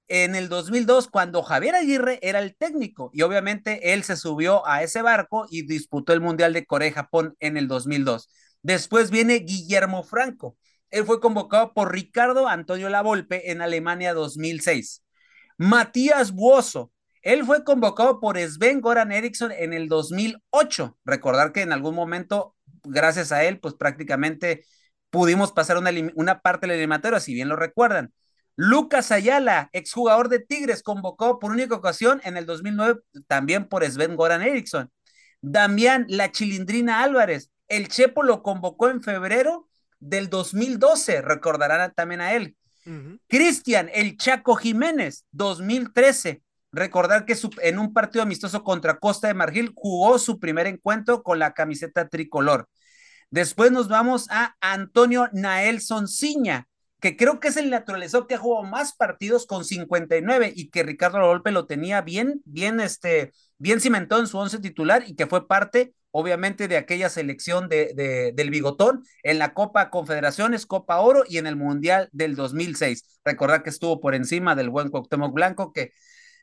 en 0.09 0.35
el 0.35 0.49
2002 0.49 1.09
cuando 1.09 1.43
Javier 1.43 1.77
Aguirre 1.77 2.19
era 2.23 2.41
el 2.41 2.57
técnico 2.57 3.11
y 3.13 3.23
obviamente 3.23 3.93
él 3.93 4.03
se 4.03 4.17
subió 4.17 4.67
a 4.67 4.83
ese 4.83 5.03
barco 5.03 5.47
y 5.51 5.63
disputó 5.63 6.13
el 6.13 6.21
Mundial 6.21 6.53
de 6.53 6.67
Corea-Japón 6.67 7.37
en 7.39 7.57
el 7.57 7.69
2002. 7.69 8.29
Después 8.63 9.11
viene 9.11 9.37
Guillermo 9.37 10.03
Franco. 10.03 10.57
Él 10.91 11.05
fue 11.05 11.21
convocado 11.21 11.73
por 11.73 11.93
Ricardo 11.93 12.49
Antonio 12.49 12.89
Lavolpe 12.89 13.51
en 13.51 13.63
Alemania 13.63 14.15
2006. 14.15 15.05
Matías 15.59 16.33
Buoso. 16.33 16.93
Él 17.23 17.45
fue 17.45 17.65
convocado 17.65 18.19
por 18.19 18.39
Sven 18.39 18.81
Goran 18.81 19.13
Eriksson 19.13 19.53
en 19.53 19.73
el 19.73 19.89
2008. 19.89 20.99
Recordar 21.05 21.53
que 21.53 21.63
en 21.63 21.73
algún 21.73 21.95
momento, 21.95 22.57
gracias 22.83 23.31
a 23.31 23.45
él, 23.45 23.61
pues 23.61 23.75
prácticamente 23.75 24.65
pudimos 25.11 25.53
pasar 25.53 25.77
una, 25.77 25.91
una 26.15 26.41
parte 26.41 26.67
del 26.67 26.77
eliminatorio, 26.77 27.21
si 27.21 27.35
bien 27.35 27.49
lo 27.49 27.57
recuerdan. 27.57 28.13
Lucas 28.57 29.13
Ayala, 29.13 29.71
exjugador 29.73 30.29
de 30.29 30.41
Tigres, 30.41 30.83
convocado 30.83 31.39
por 31.39 31.51
única 31.51 31.75
ocasión 31.75 32.21
en 32.25 32.37
el 32.37 32.47
2009 32.47 33.01
también 33.27 33.69
por 33.69 33.85
Sven 33.85 34.17
Goran 34.17 34.43
Eriksson. 34.43 34.91
Damián 35.41 36.07
La 36.09 36.33
Chilindrina 36.33 37.03
Álvarez, 37.03 37.51
el 37.69 37.89
Chepo 37.89 38.23
lo 38.23 38.43
convocó 38.43 38.91
en 38.91 39.03
febrero 39.03 39.70
del 40.01 40.29
2012, 40.29 41.23
recordarán 41.23 41.93
también 41.95 42.21
a 42.21 42.35
él. 42.35 42.57
Cristian 43.29 43.89
El 43.93 44.17
Chaco 44.17 44.57
Jiménez, 44.57 45.27
2013. 45.31 46.43
Recordar 46.73 47.25
que 47.25 47.37
en 47.63 47.79
un 47.79 47.93
partido 47.93 48.23
amistoso 48.23 48.65
contra 48.65 48.99
Costa 48.99 49.29
de 49.29 49.35
Marfil 49.35 49.73
jugó 49.75 50.19
su 50.19 50.39
primer 50.39 50.67
encuentro 50.67 51.23
con 51.23 51.39
la 51.39 51.53
camiseta 51.53 52.09
tricolor. 52.09 52.69
Después 53.31 53.71
nos 53.71 53.89
vamos 53.89 54.27
a 54.31 54.57
Antonio 54.61 55.29
Naelson 55.33 56.09
Ciña, 56.09 56.69
que 57.01 57.17
creo 57.17 57.41
que 57.41 57.49
es 57.49 57.57
el 57.57 57.71
naturalizado 57.71 58.27
que 58.27 58.35
ha 58.35 58.39
jugado 58.39 58.67
más 58.67 58.95
partidos 58.95 59.47
con 59.47 59.65
59 59.65 60.53
y 60.55 60.71
que 60.71 60.83
Ricardo 60.83 61.21
Golpe 61.21 61.51
lo 61.51 61.67
tenía 61.67 62.03
bien, 62.03 62.43
bien, 62.45 62.81
este, 62.81 63.33
bien 63.59 63.81
cimentado 63.81 64.21
en 64.21 64.27
su 64.27 64.39
once 64.39 64.59
titular 64.59 65.05
y 65.07 65.15
que 65.15 65.27
fue 65.27 65.47
parte, 65.47 65.95
obviamente, 66.11 66.69
de 66.69 66.77
aquella 66.77 67.09
selección 67.09 67.69
de, 67.69 68.33
del 68.35 68.51
Bigotón 68.51 69.05
en 69.23 69.39
la 69.39 69.55
Copa 69.55 69.91
Confederaciones, 69.91 70.67
Copa 70.67 71.01
Oro 71.01 71.25
y 71.29 71.39
en 71.39 71.47
el 71.47 71.57
Mundial 71.57 72.09
del 72.13 72.37
2006. 72.37 73.21
Recordar 73.25 73.63
que 73.63 73.71
estuvo 73.71 74.01
por 74.01 74.15
encima 74.15 74.55
del 74.55 74.71
buen 74.71 74.91
Cuauhtémoc 74.91 75.33
Blanco, 75.33 75.73
que 75.73 75.93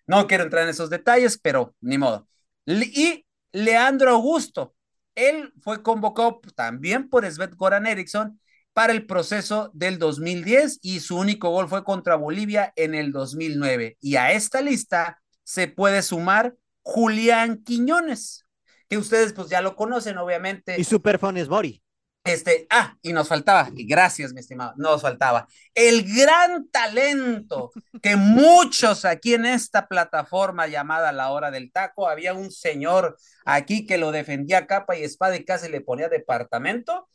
no 0.05 0.27
quiero 0.27 0.43
entrar 0.43 0.63
en 0.63 0.69
esos 0.69 0.89
detalles, 0.89 1.37
pero 1.37 1.75
ni 1.81 1.97
modo. 1.97 2.27
Y 2.65 3.25
Leandro 3.51 4.11
Augusto, 4.11 4.75
él 5.15 5.51
fue 5.61 5.83
convocado 5.83 6.41
también 6.55 7.09
por 7.09 7.29
Svet 7.29 7.55
Goran 7.55 7.87
Eriksson 7.87 8.39
para 8.73 8.93
el 8.93 9.07
proceso 9.07 9.71
del 9.73 9.97
2010 9.97 10.79
y 10.83 10.99
su 10.99 11.17
único 11.17 11.49
gol 11.49 11.67
fue 11.67 11.83
contra 11.83 12.15
Bolivia 12.15 12.73
en 12.75 12.93
el 12.93 13.11
2009. 13.11 13.97
Y 13.99 14.17
a 14.17 14.31
esta 14.31 14.61
lista 14.61 15.19
se 15.43 15.67
puede 15.67 16.03
sumar 16.03 16.55
Julián 16.83 17.63
Quiñones, 17.63 18.45
que 18.89 18.97
ustedes 18.97 19.33
pues 19.33 19.49
ya 19.49 19.61
lo 19.61 19.75
conocen 19.75 20.17
obviamente. 20.17 20.79
Y 20.79 20.83
Superfones 20.83 21.49
Mori. 21.49 21.81
Este, 22.27 22.67
ah, 22.69 22.97
y 23.01 23.13
nos 23.13 23.29
faltaba, 23.29 23.69
y 23.73 23.87
gracias, 23.87 24.33
mi 24.33 24.41
estimado, 24.41 24.73
nos 24.75 25.01
faltaba 25.01 25.47
el 25.73 26.03
gran 26.03 26.67
talento 26.69 27.71
que 28.01 28.17
muchos 28.17 29.05
aquí 29.05 29.33
en 29.33 29.45
esta 29.45 29.87
plataforma 29.87 30.67
llamada 30.67 31.13
La 31.13 31.31
Hora 31.31 31.51
del 31.51 31.71
Taco, 31.71 32.09
había 32.09 32.33
un 32.33 32.51
señor 32.51 33.17
aquí 33.45 33.85
que 33.85 33.97
lo 33.97 34.11
defendía 34.11 34.67
capa 34.67 34.97
y 34.97 35.03
espada 35.03 35.37
y 35.37 35.45
casi 35.45 35.69
le 35.69 35.79
ponía 35.79 36.09
departamento. 36.09 37.07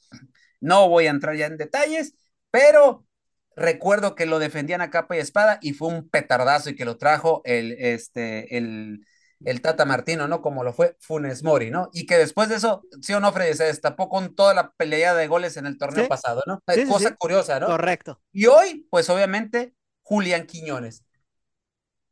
No 0.60 0.88
voy 0.88 1.08
a 1.08 1.10
entrar 1.10 1.36
ya 1.36 1.44
en 1.46 1.58
detalles, 1.58 2.14
pero 2.50 3.04
recuerdo 3.54 4.14
que 4.14 4.24
lo 4.24 4.38
defendían 4.38 4.80
a 4.80 4.90
capa 4.90 5.16
y 5.16 5.20
espada 5.20 5.58
y 5.60 5.74
fue 5.74 5.88
un 5.88 6.08
petardazo 6.08 6.70
y 6.70 6.74
que 6.74 6.86
lo 6.86 6.96
trajo 6.96 7.42
el, 7.44 7.72
este, 7.72 8.56
el, 8.56 9.04
el 9.44 9.60
Tata 9.60 9.84
Martino, 9.84 10.28
¿no? 10.28 10.42
Como 10.42 10.64
lo 10.64 10.72
fue 10.72 10.96
Funes 11.00 11.42
Mori, 11.42 11.70
¿no? 11.70 11.90
Y 11.92 12.06
que 12.06 12.16
después 12.16 12.48
de 12.48 12.56
eso, 12.56 12.82
sí 13.00 13.12
o 13.12 13.20
no, 13.20 13.32
Freddy, 13.32 13.54
se 13.54 13.64
destapó 13.64 14.08
con 14.08 14.34
toda 14.34 14.54
la 14.54 14.72
pelea 14.72 15.14
de 15.14 15.26
goles 15.26 15.56
en 15.56 15.66
el 15.66 15.78
torneo 15.78 16.08
pasado, 16.08 16.42
¿no? 16.46 16.62
Cosa 16.88 17.14
curiosa, 17.16 17.60
¿no? 17.60 17.66
Correcto. 17.66 18.20
Y 18.32 18.46
hoy, 18.46 18.86
pues 18.90 19.08
obviamente, 19.10 19.74
Julián 20.02 20.46
Quiñones. 20.46 21.04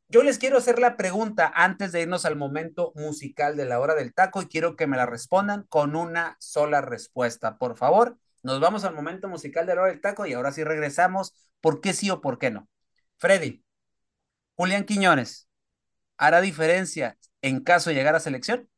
Yo 0.08 0.24
les 0.24 0.38
quiero 0.38 0.58
hacer 0.58 0.80
la 0.80 0.96
pregunta 0.96 1.52
antes 1.54 1.92
de 1.92 2.02
irnos 2.02 2.24
al 2.24 2.34
momento 2.34 2.92
musical 2.96 3.56
de 3.56 3.64
la 3.64 3.78
hora 3.78 3.94
del 3.94 4.12
taco 4.12 4.42
y 4.42 4.46
quiero 4.46 4.74
que 4.74 4.88
me 4.88 4.96
la 4.96 5.06
respondan 5.06 5.64
con 5.68 5.94
una 5.94 6.36
sola 6.40 6.80
respuesta, 6.80 7.58
por 7.58 7.76
favor. 7.76 8.18
Nos 8.42 8.58
vamos 8.58 8.84
al 8.84 8.94
momento 8.94 9.28
musical 9.28 9.66
de 9.66 9.74
la 9.76 9.82
hora 9.82 9.92
del 9.92 10.00
taco 10.00 10.26
y 10.26 10.32
ahora 10.32 10.50
sí 10.50 10.64
regresamos. 10.64 11.34
¿Por 11.60 11.80
qué 11.80 11.92
sí 11.92 12.10
o 12.10 12.20
por 12.20 12.38
qué 12.38 12.50
no? 12.50 12.68
Freddy, 13.18 13.62
Julián 14.56 14.84
Quiñones, 14.84 15.48
¿hará 16.20 16.42
diferencia 16.42 17.18
en 17.40 17.60
caso 17.60 17.88
de 17.90 17.96
llegar 17.96 18.14
a 18.14 18.20
selección? 18.20 18.68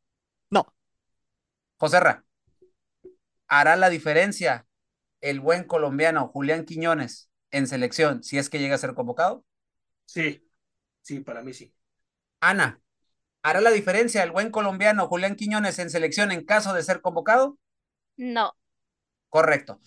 No. 0.48 0.72
José 1.76 1.98
Ra, 1.98 2.24
¿hará 3.48 3.74
la 3.74 3.90
diferencia 3.90 4.66
el 5.20 5.40
buen 5.40 5.64
colombiano 5.64 6.28
Julián 6.28 6.64
Quiñones 6.64 7.31
en 7.50 7.66
selección 7.66 8.22
si 8.22 8.38
es 8.38 8.48
que 8.48 8.61
llega 8.61 8.76
a 8.76 8.78
ser 8.78 8.94
convocado? 8.94 9.44
Sí, 10.07 10.48
sí, 11.02 11.18
para 11.18 11.42
mí 11.42 11.52
sí. 11.52 11.74
Ana, 12.40 12.81
¿hará 13.42 13.61
la 13.61 13.70
diferencia 13.70 14.22
el 14.22 14.31
buen 14.31 14.52
colombiano 14.52 15.09
Julián 15.09 15.35
Quiñones 15.35 15.81
en 15.81 15.90
selección 15.90 16.31
en 16.31 16.44
caso 16.44 16.72
de 16.72 16.85
ser 16.85 17.00
convocado? 17.00 17.59
No. 18.16 18.52
Correcto. 19.31 19.81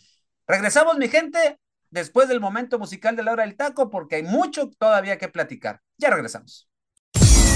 Regresamos, 0.46 0.98
mi 0.98 1.08
gente, 1.08 1.58
después 1.90 2.28
del 2.28 2.42
momento 2.42 2.80
musical 2.80 3.16
de 3.16 3.24
la 3.24 3.32
hora 3.32 3.46
del 3.46 3.56
taco, 3.56 3.90
porque 3.90 4.16
hay 4.18 4.24
mucho 4.24 4.70
todavía 4.72 5.18
que 5.18 5.30
platicar. 5.30 5.82
Ya 5.98 6.10
regresamos. 6.10 6.70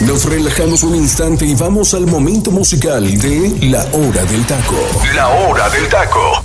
Nos 0.06 0.24
relajamos 0.24 0.84
un 0.84 0.96
instante 0.96 1.46
y 1.46 1.56
vamos 1.56 1.94
al 1.94 2.08
momento 2.08 2.52
musical 2.52 3.04
de 3.20 3.58
La 3.64 3.84
Hora 3.92 4.24
del 4.24 4.46
Taco. 4.46 4.78
La 5.14 5.28
Hora 5.28 5.70
del 5.70 5.90
Taco. 5.90 6.42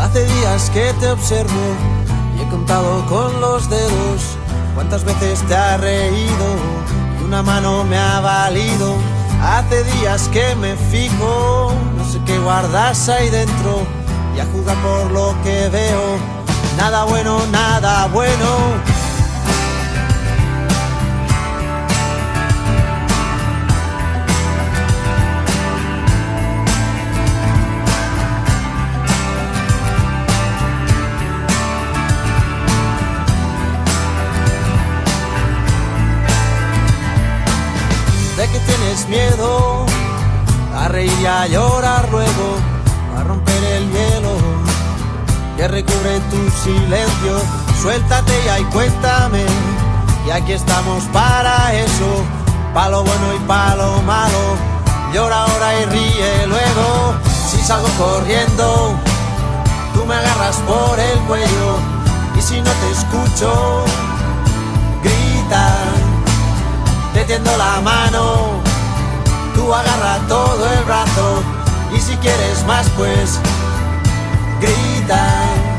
Hace 0.00 0.24
días 0.24 0.70
que 0.70 0.92
te 0.98 1.06
observo 1.08 2.05
con 3.08 3.40
los 3.40 3.70
dedos 3.70 4.36
cuántas 4.74 5.04
veces 5.04 5.42
te 5.46 5.54
ha 5.54 5.76
reído 5.76 6.56
y 7.20 7.24
una 7.24 7.42
mano 7.42 7.84
me 7.84 7.96
ha 7.96 8.20
valido. 8.20 8.96
Hace 9.40 9.84
días 9.84 10.28
que 10.28 10.54
me 10.56 10.76
fijo, 10.76 11.72
no 11.96 12.04
sé 12.04 12.20
qué 12.26 12.38
guardas 12.38 13.08
ahí 13.08 13.30
dentro 13.30 13.86
y 14.36 14.40
a 14.40 14.46
juzgar 14.46 14.76
por 14.78 15.10
lo 15.12 15.34
que 15.42 15.68
veo. 15.68 16.18
Nada 16.76 17.04
bueno, 17.04 17.40
nada 17.52 18.06
bueno. 18.08 18.95
Miedo 39.08 39.86
a 40.74 40.88
reír 40.88 41.12
y 41.20 41.26
a 41.26 41.46
llorar 41.46 42.08
luego, 42.10 42.56
a 43.18 43.24
romper 43.24 43.64
el 43.64 43.90
hielo 43.90 44.36
que 45.56 45.68
recubre 45.68 46.20
tu 46.30 46.50
silencio. 46.50 47.40
Suéltate 47.80 48.32
y 48.60 48.64
cuéntame, 48.64 49.44
y 50.26 50.30
aquí 50.30 50.52
estamos 50.52 51.04
para 51.12 51.74
eso, 51.74 52.24
palo 52.74 53.04
bueno 53.04 53.34
y 53.34 53.38
palo 53.46 54.02
malo. 54.02 54.56
Llora 55.12 55.44
ahora 55.44 55.80
y 55.80 55.84
ríe 55.86 56.46
luego, 56.46 57.14
si 57.48 57.58
salgo 57.58 57.88
corriendo, 57.98 58.94
tú 59.94 60.04
me 60.04 60.14
agarras 60.14 60.56
por 60.66 60.98
el 60.98 61.18
cuello, 61.20 61.78
y 62.36 62.42
si 62.42 62.60
no 62.60 62.70
te 62.70 62.90
escucho, 62.90 63.84
te 67.26 67.32
tiendo 67.32 67.56
la 67.56 67.80
mano 67.80 68.62
tú 69.54 69.74
agarra 69.74 70.18
todo 70.28 70.64
el 70.70 70.84
brazo 70.84 71.42
y 71.92 72.00
si 72.00 72.16
quieres 72.18 72.64
más 72.66 72.88
pues 72.90 73.40
grita. 74.60 75.75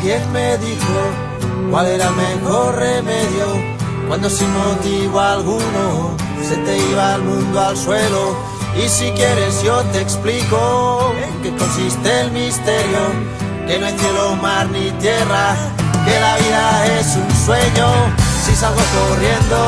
Alguien 0.00 0.32
me 0.32 0.56
dijo 0.56 1.70
¿Cuál 1.70 1.86
era 1.86 2.08
el 2.08 2.14
mejor 2.14 2.74
remedio 2.76 3.46
cuando 4.08 4.30
sin 4.30 4.50
motivo 4.56 5.20
alguno 5.20 6.16
se 6.42 6.56
te 6.56 6.78
iba 6.90 7.16
el 7.16 7.22
mundo 7.22 7.60
al 7.60 7.76
suelo? 7.76 8.34
Y 8.82 8.88
si 8.88 9.10
quieres 9.10 9.62
yo 9.62 9.82
te 9.92 10.00
explico 10.00 11.12
en 11.22 11.42
qué 11.42 11.54
consiste 11.54 12.20
el 12.22 12.30
misterio, 12.32 12.98
que 13.66 13.78
no 13.78 13.86
hay 13.86 13.98
cielo, 13.98 14.36
mar 14.36 14.68
ni 14.70 14.90
tierra, 15.02 15.54
que 16.06 16.18
la 16.18 16.36
vida 16.38 16.98
es 16.98 17.16
un 17.16 17.30
sueño. 17.44 17.88
Si 18.44 18.54
salgo 18.56 18.80
corriendo, 18.96 19.58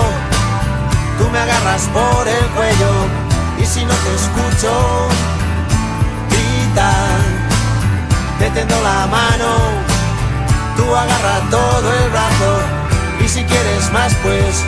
tú 1.19 1.29
me 1.31 1.39
agarras 1.39 1.83
por 1.93 2.27
el 2.27 2.47
cuello 2.57 2.93
y 3.61 3.67
si 3.67 3.85
no 3.85 3.93
te 3.93 4.15
escucho, 4.15 4.73
grita, 6.31 6.91
te 8.39 8.51
tendo 8.51 8.81
la 8.81 9.07
mano 9.09 9.82
tú 10.77 10.95
agarra 10.95 11.41
todo 11.51 11.93
el 11.93 12.11
brazo 12.11 12.61
y 13.25 13.29
si 13.29 13.45
quieres 13.45 13.93
más 13.93 14.15
pues 14.23 14.65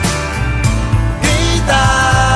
grita. 1.21 2.34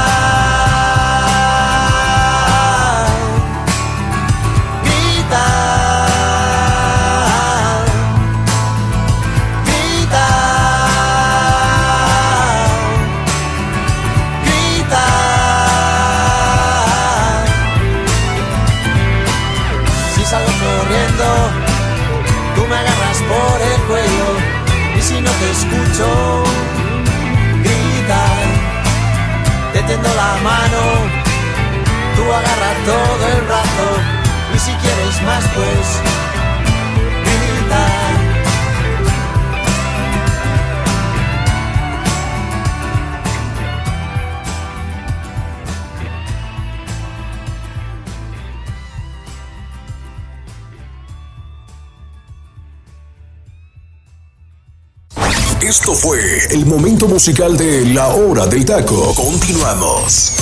Musical 57.20 57.58
de 57.58 57.86
La 57.88 58.16
Hora 58.16 58.48
del 58.48 58.64
Taco. 58.64 59.14
Continuamos. 59.14 60.38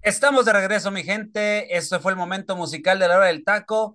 Estamos 0.00 0.46
de 0.46 0.54
regreso, 0.54 0.90
mi 0.90 1.02
gente. 1.02 1.76
Esto 1.76 2.00
fue 2.00 2.12
el 2.12 2.16
momento 2.16 2.56
musical 2.56 2.98
de 2.98 3.06
La 3.06 3.18
Hora 3.18 3.26
del 3.26 3.44
Taco. 3.44 3.92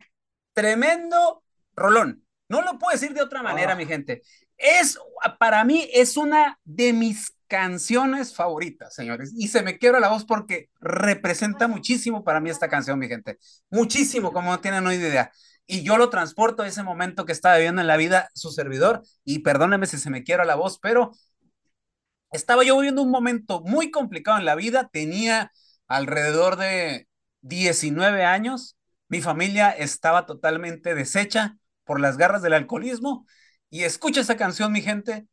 Tremendo 0.53 1.43
rolón. 1.75 2.23
No 2.47 2.61
lo 2.61 2.77
puedo 2.77 2.91
decir 2.91 3.15
de 3.15 3.23
otra 3.23 3.41
manera, 3.41 3.73
ah. 3.73 3.75
mi 3.75 3.87
gente. 3.87 4.21
Es, 4.55 4.99
para 5.39 5.63
mí, 5.63 5.89
es 5.91 6.15
una 6.15 6.59
de 6.63 6.93
mis 6.93 7.33
canciones 7.47 8.35
favoritas, 8.35 8.93
señores. 8.93 9.33
Y 9.35 9.47
se 9.47 9.63
me 9.63 9.79
quiebra 9.79 9.99
la 9.99 10.09
voz 10.09 10.25
porque 10.25 10.69
representa 10.79 11.67
muchísimo 11.67 12.23
para 12.23 12.39
mí 12.39 12.51
esta 12.51 12.69
canción, 12.69 12.99
mi 12.99 13.07
gente. 13.07 13.39
Muchísimo, 13.71 14.31
como 14.31 14.51
no 14.51 14.59
tienen 14.59 14.85
hoy 14.85 14.97
idea 14.97 15.31
y 15.65 15.83
yo 15.83 15.97
lo 15.97 16.09
transporto 16.09 16.63
a 16.63 16.67
ese 16.67 16.83
momento 16.83 17.25
que 17.25 17.31
estaba 17.31 17.55
viviendo 17.55 17.81
en 17.81 17.87
la 17.87 17.97
vida 17.97 18.29
su 18.33 18.51
servidor, 18.51 19.03
y 19.23 19.39
perdóneme 19.39 19.87
si 19.87 19.97
se 19.97 20.09
me 20.09 20.23
quiera 20.23 20.45
la 20.45 20.55
voz, 20.55 20.79
pero 20.79 21.11
estaba 22.33 22.63
yo 22.63 22.75
viviendo 22.77 23.01
un 23.01 23.11
momento 23.11 23.61
muy 23.61 23.91
complicado 23.91 24.37
en 24.37 24.45
la 24.45 24.55
vida, 24.55 24.89
tenía 24.91 25.51
alrededor 25.87 26.57
de 26.57 27.07
19 27.41 28.25
años, 28.25 28.77
mi 29.07 29.21
familia 29.21 29.71
estaba 29.71 30.25
totalmente 30.25 30.95
deshecha 30.95 31.57
por 31.85 31.99
las 31.99 32.17
garras 32.17 32.41
del 32.41 32.53
alcoholismo, 32.53 33.25
y 33.69 33.83
escucha 33.83 34.21
esa 34.21 34.37
canción, 34.37 34.71
mi 34.71 34.81
gente, 34.81 35.27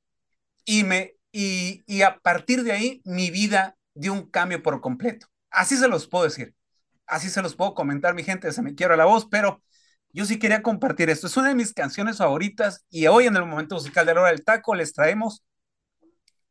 y 0.65 0.85
me 0.85 1.15
y, 1.33 1.83
y 1.87 2.03
a 2.03 2.19
partir 2.19 2.65
de 2.65 2.73
ahí 2.73 3.03
mi 3.05 3.31
vida 3.31 3.77
dio 3.95 4.13
un 4.13 4.29
cambio 4.31 4.63
por 4.63 4.81
completo. 4.81 5.27
Así 5.51 5.77
se 5.77 5.89
los 5.89 6.07
puedo 6.09 6.25
decir. 6.25 6.55
Así 7.07 7.29
se 7.29 7.43
los 7.43 7.57
puedo 7.57 7.75
comentar, 7.75 8.15
mi 8.15 8.23
gente, 8.25 8.53
se 8.53 8.63
me 8.63 8.75
quiera 8.75 8.97
la 8.97 9.05
voz, 9.05 9.27
pero 9.31 9.63
yo 10.13 10.25
sí 10.25 10.39
quería 10.39 10.63
compartir 10.63 11.11
esto. 11.11 11.27
Es 11.27 11.37
una 11.37 11.49
de 11.49 11.55
mis 11.55 11.73
canciones 11.73 12.19
favoritas 12.19 12.85
y 12.91 13.07
hoy 13.07 13.27
en 13.27 13.37
el 13.37 13.47
momento 13.47 13.77
musical 13.77 14.07
de 14.07 14.15
la 14.15 14.21
hora 14.23 14.31
del 14.31 14.45
taco 14.45 14.75
les 14.75 14.93
traemos 14.93 15.45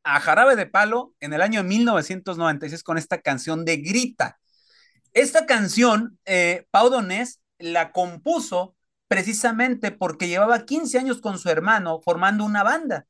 a 0.03 0.19
Jarabe 0.19 0.55
de 0.55 0.65
Palo 0.65 1.13
en 1.19 1.33
el 1.33 1.41
año 1.41 1.63
1996 1.63 2.83
con 2.83 2.97
esta 2.97 3.21
canción 3.21 3.65
de 3.65 3.77
Grita. 3.77 4.39
Esta 5.13 5.45
canción, 5.45 6.19
eh, 6.25 6.65
Pau 6.71 6.89
Donés 6.89 7.41
la 7.57 7.91
compuso 7.91 8.75
precisamente 9.07 9.91
porque 9.91 10.27
llevaba 10.27 10.65
15 10.65 10.99
años 10.99 11.21
con 11.21 11.39
su 11.39 11.49
hermano 11.49 11.99
formando 12.01 12.45
una 12.45 12.63
banda 12.63 13.05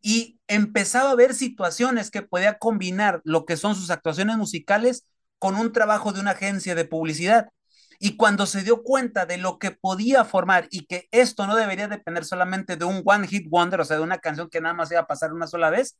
y 0.00 0.38
empezaba 0.46 1.10
a 1.10 1.14
ver 1.14 1.34
situaciones 1.34 2.10
que 2.10 2.22
podía 2.22 2.58
combinar 2.58 3.20
lo 3.24 3.44
que 3.44 3.56
son 3.56 3.74
sus 3.74 3.90
actuaciones 3.90 4.36
musicales 4.36 5.04
con 5.38 5.56
un 5.56 5.72
trabajo 5.72 6.12
de 6.12 6.20
una 6.20 6.32
agencia 6.32 6.74
de 6.74 6.84
publicidad. 6.84 7.48
Y 7.98 8.16
cuando 8.16 8.46
se 8.46 8.62
dio 8.62 8.82
cuenta 8.82 9.26
de 9.26 9.36
lo 9.36 9.58
que 9.58 9.72
podía 9.72 10.24
formar 10.24 10.68
y 10.70 10.86
que 10.86 11.08
esto 11.10 11.46
no 11.46 11.54
debería 11.54 11.86
depender 11.86 12.24
solamente 12.24 12.76
de 12.76 12.86
un 12.86 13.02
one 13.04 13.26
hit 13.28 13.46
wonder, 13.50 13.80
o 13.80 13.84
sea, 13.84 13.98
de 13.98 14.02
una 14.02 14.18
canción 14.18 14.48
que 14.48 14.60
nada 14.60 14.74
más 14.74 14.90
iba 14.90 15.00
a 15.00 15.06
pasar 15.06 15.34
una 15.34 15.46
sola 15.46 15.68
vez, 15.68 15.98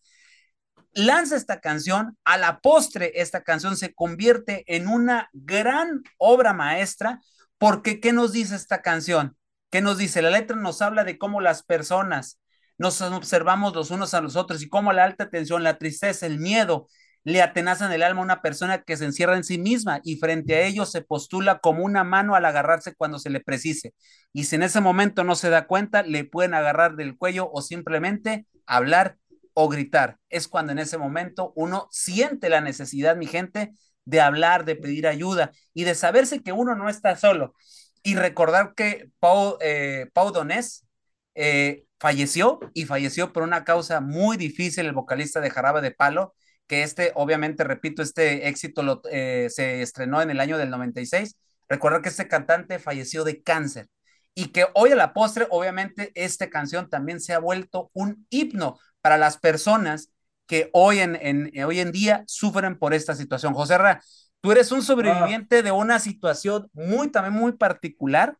lanza 0.92 1.36
esta 1.36 1.60
canción, 1.60 2.16
a 2.24 2.36
la 2.36 2.60
postre 2.60 3.12
esta 3.16 3.42
canción 3.42 3.76
se 3.76 3.94
convierte 3.94 4.64
en 4.66 4.88
una 4.88 5.28
gran 5.32 6.02
obra 6.18 6.52
maestra, 6.52 7.20
porque 7.58 8.00
¿qué 8.00 8.12
nos 8.12 8.32
dice 8.32 8.56
esta 8.56 8.82
canción? 8.82 9.36
¿Qué 9.70 9.80
nos 9.80 9.98
dice? 9.98 10.22
La 10.22 10.30
letra 10.30 10.56
nos 10.56 10.82
habla 10.82 11.04
de 11.04 11.18
cómo 11.18 11.40
las 11.40 11.62
personas 11.62 12.40
nos 12.78 13.00
observamos 13.02 13.74
los 13.74 13.90
unos 13.90 14.14
a 14.14 14.20
los 14.20 14.36
otros 14.36 14.62
y 14.62 14.68
cómo 14.68 14.92
la 14.92 15.04
alta 15.04 15.28
tensión, 15.28 15.62
la 15.62 15.78
tristeza, 15.78 16.26
el 16.26 16.38
miedo, 16.38 16.88
le 17.24 17.42
atenazan 17.42 17.92
el 17.92 18.02
alma 18.02 18.22
a 18.22 18.24
una 18.24 18.42
persona 18.42 18.82
que 18.82 18.96
se 18.96 19.04
encierra 19.04 19.36
en 19.36 19.44
sí 19.44 19.58
misma 19.58 20.00
y 20.02 20.16
frente 20.16 20.54
a 20.54 20.62
ellos 20.62 20.90
se 20.90 21.02
postula 21.02 21.58
como 21.58 21.84
una 21.84 22.04
mano 22.04 22.34
al 22.34 22.46
agarrarse 22.46 22.94
cuando 22.94 23.18
se 23.18 23.30
le 23.30 23.40
precise. 23.40 23.94
Y 24.32 24.44
si 24.44 24.56
en 24.56 24.62
ese 24.62 24.80
momento 24.80 25.24
no 25.24 25.34
se 25.34 25.50
da 25.50 25.66
cuenta, 25.66 26.02
le 26.02 26.24
pueden 26.24 26.54
agarrar 26.54 26.96
del 26.96 27.18
cuello 27.18 27.50
o 27.52 27.60
simplemente 27.60 28.46
hablar 28.66 29.18
o 29.54 29.68
gritar. 29.68 30.18
Es 30.28 30.48
cuando 30.48 30.72
en 30.72 30.78
ese 30.78 30.98
momento 30.98 31.52
uno 31.56 31.88
siente 31.90 32.48
la 32.48 32.60
necesidad, 32.60 33.16
mi 33.16 33.26
gente, 33.26 33.72
de 34.04 34.20
hablar, 34.20 34.64
de 34.64 34.76
pedir 34.76 35.06
ayuda 35.06 35.52
y 35.74 35.84
de 35.84 35.94
saberse 35.94 36.42
que 36.42 36.52
uno 36.52 36.74
no 36.74 36.88
está 36.88 37.16
solo. 37.16 37.54
Y 38.02 38.14
recordar 38.16 38.74
que 38.74 39.10
Pau, 39.18 39.58
eh, 39.60 40.08
Pau 40.12 40.32
Donés 40.32 40.86
eh, 41.34 41.84
falleció 41.98 42.60
y 42.74 42.86
falleció 42.86 43.32
por 43.32 43.42
una 43.42 43.64
causa 43.64 44.00
muy 44.00 44.36
difícil, 44.36 44.86
el 44.86 44.92
vocalista 44.92 45.40
de 45.40 45.50
Jarabe 45.50 45.80
de 45.82 45.90
Palo, 45.92 46.34
que 46.66 46.82
este, 46.82 47.12
obviamente, 47.14 47.64
repito, 47.64 48.02
este 48.02 48.48
éxito 48.48 49.02
eh, 49.10 49.48
se 49.50 49.82
estrenó 49.82 50.22
en 50.22 50.30
el 50.30 50.40
año 50.40 50.56
del 50.56 50.70
96. 50.70 51.36
Recordar 51.68 52.02
que 52.02 52.08
este 52.08 52.28
cantante 52.28 52.78
falleció 52.78 53.24
de 53.24 53.42
cáncer 53.42 53.88
y 54.34 54.52
que 54.52 54.66
hoy 54.74 54.92
a 54.92 54.96
la 54.96 55.12
postre, 55.12 55.46
obviamente, 55.50 56.12
esta 56.14 56.48
canción 56.48 56.88
también 56.88 57.20
se 57.20 57.34
ha 57.34 57.38
vuelto 57.38 57.90
un 57.92 58.26
himno 58.30 58.78
para 59.00 59.18
las 59.18 59.38
personas 59.38 60.10
que 60.46 60.70
hoy 60.72 60.98
en, 60.98 61.16
en 61.22 61.64
hoy 61.64 61.80
en 61.80 61.92
día 61.92 62.24
sufren 62.26 62.78
por 62.78 62.92
esta 62.94 63.14
situación. 63.14 63.54
José 63.54 63.78
Ra, 63.78 64.02
tú 64.40 64.52
eres 64.52 64.72
un 64.72 64.82
sobreviviente 64.82 65.62
de 65.62 65.72
una 65.72 65.98
situación 65.98 66.68
muy, 66.72 67.08
también 67.08 67.34
muy 67.34 67.52
particular. 67.52 68.36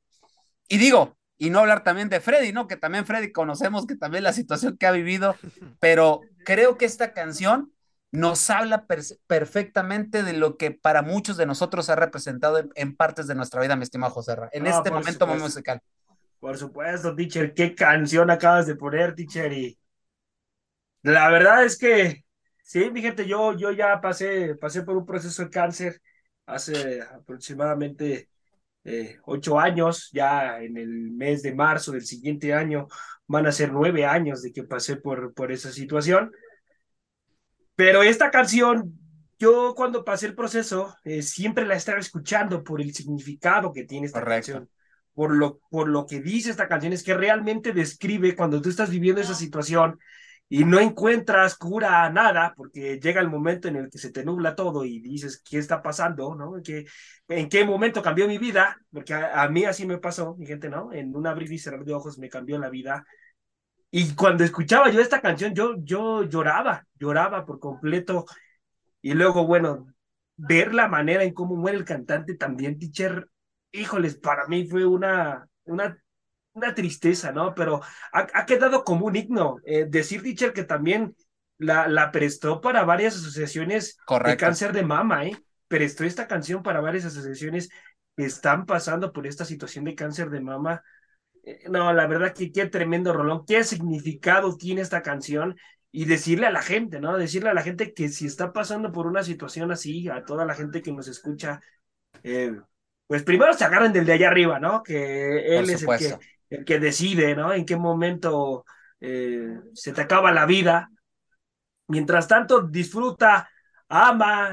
Y 0.69 0.79
digo, 0.79 1.17
y 1.39 1.51
no 1.51 1.61
hablar 1.61 1.85
también 1.85 2.09
de 2.09 2.21
Freddy, 2.21 2.53
¿no? 2.53 2.67
Que 2.67 2.77
también 2.77 3.07
Freddy 3.07 3.33
conocemos 3.33 3.87
que 3.87 3.97
también 3.97 4.25
la 4.25 4.33
situación 4.33 4.77
que 4.77 4.87
ha 4.87 4.93
vivido, 4.93 5.37
pero 5.81 6.21
creo 6.45 6.77
que 6.77 6.85
esta 6.85 7.13
canción 7.13 7.73
nos 8.13 8.51
habla 8.51 8.87
perfectamente 9.27 10.23
de 10.23 10.33
lo 10.33 10.57
que 10.57 10.73
para 10.73 11.03
muchos 11.03 11.37
de 11.37 11.47
nosotros 11.47 11.89
ha 11.91 11.97
representado 11.97 12.61
en, 12.75 12.97
partes 12.97 13.27
de 13.27 13.37
nuestra 13.37 13.63
vida, 13.63 13.77
mi 13.77 13.85
estimado 13.85 14.13
José 14.13 14.35
Ra, 14.37 14.51
en 14.53 14.67
este 14.67 14.91
momento 14.91 15.27
musical. 15.29 15.81
Por 16.41 16.59
supuesto, 16.59 17.15
teacher, 17.15 17.55
qué 17.55 17.75
canción 17.75 18.31
acabas 18.31 18.67
de 18.67 18.75
poner, 18.75 19.15
teacher, 19.15 19.53
y 19.53 19.79
la 21.03 21.31
verdad 21.31 21.65
es 21.65 21.79
que, 21.79 22.25
sí, 22.63 22.91
mi 22.91 23.03
gente, 23.03 23.27
yo, 23.27 23.57
yo 23.57 23.71
ya 23.73 24.01
pasé, 24.01 24.55
pasé 24.57 24.83
por 24.83 24.97
un 24.97 25.07
proceso 25.07 25.43
de 25.43 25.51
cáncer 25.51 26.01
hace 26.47 27.01
aproximadamente 27.03 28.29
eh, 28.85 29.19
ocho 29.25 29.59
años, 29.59 30.11
ya 30.13 30.61
en 30.63 30.77
el 30.77 31.11
mes 31.13 31.43
de 31.43 31.55
marzo 31.55 31.93
del 31.93 32.05
siguiente 32.05 32.55
año 32.55 32.89
van 33.27 33.47
a 33.47 33.53
ser 33.53 33.73
nueve 33.73 34.05
años 34.05 34.43
de 34.43 34.53
que 34.53 34.65
pasé 34.65 34.97
por, 34.97 35.33
por 35.35 35.53
esa 35.53 35.71
situación. 35.71 36.33
Pero 37.77 38.03
esta 38.03 38.31
canción, 38.31 38.99
yo 39.39 39.75
cuando 39.75 40.05
pasé 40.05 40.27
el 40.27 40.35
proceso, 40.35 40.97
eh, 41.05 41.23
siempre 41.23 41.65
la 41.65 41.77
estaba 41.77 41.99
escuchando 41.99 42.63
por 42.65 42.81
el 42.81 42.93
significado 42.93 43.73
que 43.73 43.85
tiene 43.85 44.07
esta 44.07 44.25
canción. 44.25 44.69
Por 45.15 45.37
lo, 45.37 45.61
por 45.71 45.89
lo 45.89 46.07
que 46.07 46.21
dice 46.21 46.51
esta 46.51 46.69
canción, 46.69 46.93
es 46.93 47.03
que 47.03 47.15
realmente 47.15 47.73
describe 47.73 48.35
cuando 48.37 48.61
tú 48.61 48.69
estás 48.69 48.91
viviendo 48.91 49.21
esa 49.21 49.35
situación 49.35 49.99
y 50.53 50.65
no 50.65 50.81
encuentras 50.81 51.57
cura 51.57 52.05
a 52.05 52.11
nada, 52.11 52.55
porque 52.57 52.99
llega 52.99 53.21
el 53.21 53.31
momento 53.31 53.69
en 53.69 53.77
el 53.77 53.89
que 53.89 53.99
se 53.99 54.11
te 54.11 54.25
nubla 54.25 54.57
todo 54.57 54.85
y 54.85 55.01
dices, 55.01 55.43
¿qué 55.49 55.59
está 55.59 55.81
pasando? 55.81 56.35
¿no? 56.35 56.57
¿En, 56.57 56.63
qué, 56.65 56.87
¿En 57.29 57.49
qué 57.49 57.65
momento 57.65 58.03
cambió 58.03 58.27
mi 58.27 58.37
vida? 58.37 58.77
Porque 58.93 59.15
a, 59.15 59.43
a, 59.43 59.49
mí 59.49 59.65
así 59.65 59.87
me 59.87 59.99
pasó, 59.99 60.35
mi 60.37 60.47
gente, 60.47 60.69
¿no? 60.69 60.93
En 60.93 61.15
un 61.15 61.29
abrir 61.29 61.53
y 61.53 61.59
cerrar 61.59 61.85
de 61.85 61.95
ojos 61.95 62.19
me 62.19 62.29
cambió 62.29 62.59
la 62.59 62.69
vida. 62.69 63.05
Y 63.93 64.15
cuando 64.15 64.43
escuchaba 64.45 64.91
yo 64.91 65.01
esta 65.01 65.21
canción, 65.21 65.55
yo, 65.55 65.77
yo 65.79 66.25
lloraba, 66.25 66.85
lloraba 66.99 67.47
por 67.47 67.61
completo. 67.61 68.27
Y 69.03 69.15
luego, 69.15 69.47
bueno, 69.47 69.87
ver 70.37 70.75
la 70.75 70.89
manera 70.89 71.25
en 71.25 71.35
cómo 71.35 71.57
muere 71.57 71.79
el 71.79 71.85
cantante 71.85 72.35
también, 72.35 72.79
teacher, 72.79 73.29
híjoles, 73.73 74.17
para 74.17 74.47
mí 74.49 74.67
fue 74.67 74.87
una, 74.87 75.47
una, 75.65 75.97
una 76.53 76.75
tristeza, 76.75 77.33
¿no? 77.33 77.55
Pero 77.55 77.81
ha, 78.13 78.47
quedado 78.47 78.85
como 78.85 79.07
un 79.07 79.17
himno. 79.17 79.59
Eh, 79.65 79.87
decir, 79.89 80.23
teacher, 80.23 80.53
que 80.53 80.65
también 80.65 81.15
la, 81.59 81.89
la 81.89 82.11
prestó 82.11 82.61
para 82.61 82.85
varias 82.85 83.17
asociaciones 83.17 83.97
de 84.25 84.37
cáncer 84.37 84.73
de 84.73 84.83
mama, 84.83 85.27
¿eh? 85.27 85.37
Prestó 85.69 86.05
esta 86.05 86.27
canción 86.27 86.63
para 86.63 86.81
varias 86.81 87.05
asociaciones 87.05 87.69
que 88.17 88.25
están 88.25 88.67
pasando 88.67 89.13
por 89.13 89.27
esta 89.27 89.45
situación 89.45 89.85
de 89.85 89.95
cáncer 89.95 90.31
de 90.31 90.41
mama 90.41 90.83
eh, 91.43 91.61
no, 91.69 91.93
la 91.93 92.07
verdad 92.07 92.35
que 92.35 92.53
qué 92.53 92.67
tremendo 92.67 93.13
rolón, 93.13 93.45
qué 93.47 93.65
significado 93.65 94.57
tiene 94.57 94.83
esta 94.83 95.03
canción 95.03 95.57
y 95.91 96.05
decirle 96.05 96.47
a 96.47 96.51
la 96.51 96.63
gente, 96.63 97.01
¿no? 97.01 97.17
Decirle 97.17 97.51
a 97.51 97.55
la 97.55 97.63
gente 97.63 97.93
que 97.95 98.09
si 98.09 98.27
está 98.27 98.53
pasando 98.53 98.93
por 98.93 99.07
una 99.07 99.23
situación 99.23 99.73
así, 99.73 100.09
a 100.09 100.25
toda 100.25 100.45
la 100.45 100.55
gente 100.55 100.83
que 100.83 100.93
nos 100.93 101.09
escucha, 101.09 101.61
eh, 102.23 102.53
pues 103.07 103.23
primero 103.23 103.53
se 103.55 103.65
agarren 103.65 103.93
del 103.93 104.05
de 104.05 104.13
allá 104.13 104.29
arriba, 104.29 104.61
¿no? 104.61 104.83
Que 104.83 105.59
él 105.59 105.71
es 105.71 105.83
el 105.83 105.99
que, 105.99 106.19
el 106.51 106.65
que, 106.65 106.79
decide, 106.79 107.35
¿no? 107.35 107.53
En 107.53 107.65
qué 107.65 107.77
momento 107.77 108.65
eh, 109.01 109.59
se 109.75 109.93
te 109.93 110.03
acaba 110.03 110.33
la 110.33 110.47
vida. 110.47 110.91
Mientras 111.89 112.29
tanto, 112.29 112.63
disfruta, 112.63 113.49
ama, 113.89 114.53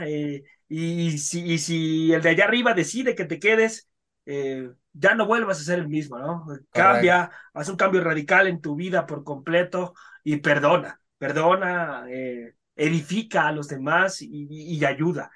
y, 0.70 1.18
si, 1.18 1.44
y 1.54 1.58
si 1.58 2.14
el 2.14 2.22
de 2.22 2.30
allá 2.30 2.46
arriba 2.46 2.74
decide 2.74 3.16
que 3.16 3.26
te 3.26 3.40
quedes, 3.40 3.90
eh, 4.26 4.70
ya 4.94 5.16
no 5.16 5.26
vuelvas 5.26 5.60
a 5.62 5.64
ser 5.64 5.80
el 5.80 5.88
mismo, 5.88 6.18
¿no? 6.20 6.46
Cambia, 6.72 7.32
haz 7.54 7.70
un 7.70 7.78
cambio 7.78 8.04
radical 8.04 8.48
en 8.48 8.62
tu 8.62 8.76
vida 8.76 9.06
por 9.06 9.24
completo 9.24 9.94
y 10.24 10.38
perdona, 10.38 11.00
perdona, 11.18 12.06
eh, 12.10 12.56
edifica 12.76 13.48
a 13.48 13.52
los 13.52 13.68
demás 13.68 14.22
y, 14.22 14.84
ayuda. 14.86 15.32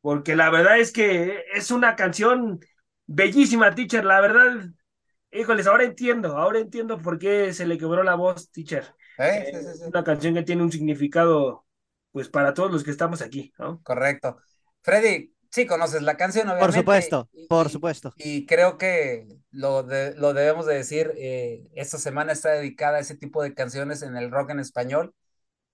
Porque 0.00 0.36
la 0.36 0.50
verdad 0.50 0.78
es 0.78 0.92
que 0.92 1.44
es 1.52 1.70
una 1.70 1.96
canción 1.96 2.60
bellísima, 3.06 3.74
teacher. 3.74 4.04
La 4.04 4.20
verdad, 4.20 4.68
híjoles, 5.32 5.66
ahora 5.66 5.84
entiendo, 5.84 6.36
ahora 6.36 6.58
entiendo 6.58 6.98
por 6.98 7.18
qué 7.18 7.52
se 7.52 7.66
le 7.66 7.78
quebró 7.78 8.02
la 8.02 8.14
voz, 8.14 8.50
teacher. 8.50 8.84
Eh, 9.18 9.50
es 9.52 9.80
una 9.86 10.04
canción 10.04 10.34
que 10.34 10.42
tiene 10.42 10.62
un 10.62 10.72
significado, 10.72 11.66
pues, 12.12 12.28
para 12.28 12.54
todos 12.54 12.70
los 12.70 12.84
que 12.84 12.90
estamos 12.90 13.22
aquí, 13.22 13.52
¿no? 13.58 13.82
Correcto. 13.82 14.38
Freddy, 14.82 15.32
Sí, 15.50 15.66
conoces 15.66 16.02
la 16.02 16.16
canción, 16.16 16.48
obviamente. 16.48 16.66
Por 16.66 16.74
supuesto, 16.74 17.28
por 17.48 17.70
supuesto. 17.70 18.12
Y 18.16 18.44
creo 18.46 18.76
que 18.76 19.26
lo, 19.50 19.82
de, 19.82 20.14
lo 20.14 20.34
debemos 20.34 20.66
de 20.66 20.74
decir, 20.74 21.12
eh, 21.16 21.62
esta 21.74 21.98
semana 21.98 22.32
está 22.32 22.50
dedicada 22.50 22.98
a 22.98 23.00
ese 23.00 23.16
tipo 23.16 23.42
de 23.42 23.54
canciones 23.54 24.02
en 24.02 24.16
el 24.16 24.30
rock 24.30 24.50
en 24.50 24.60
español, 24.60 25.14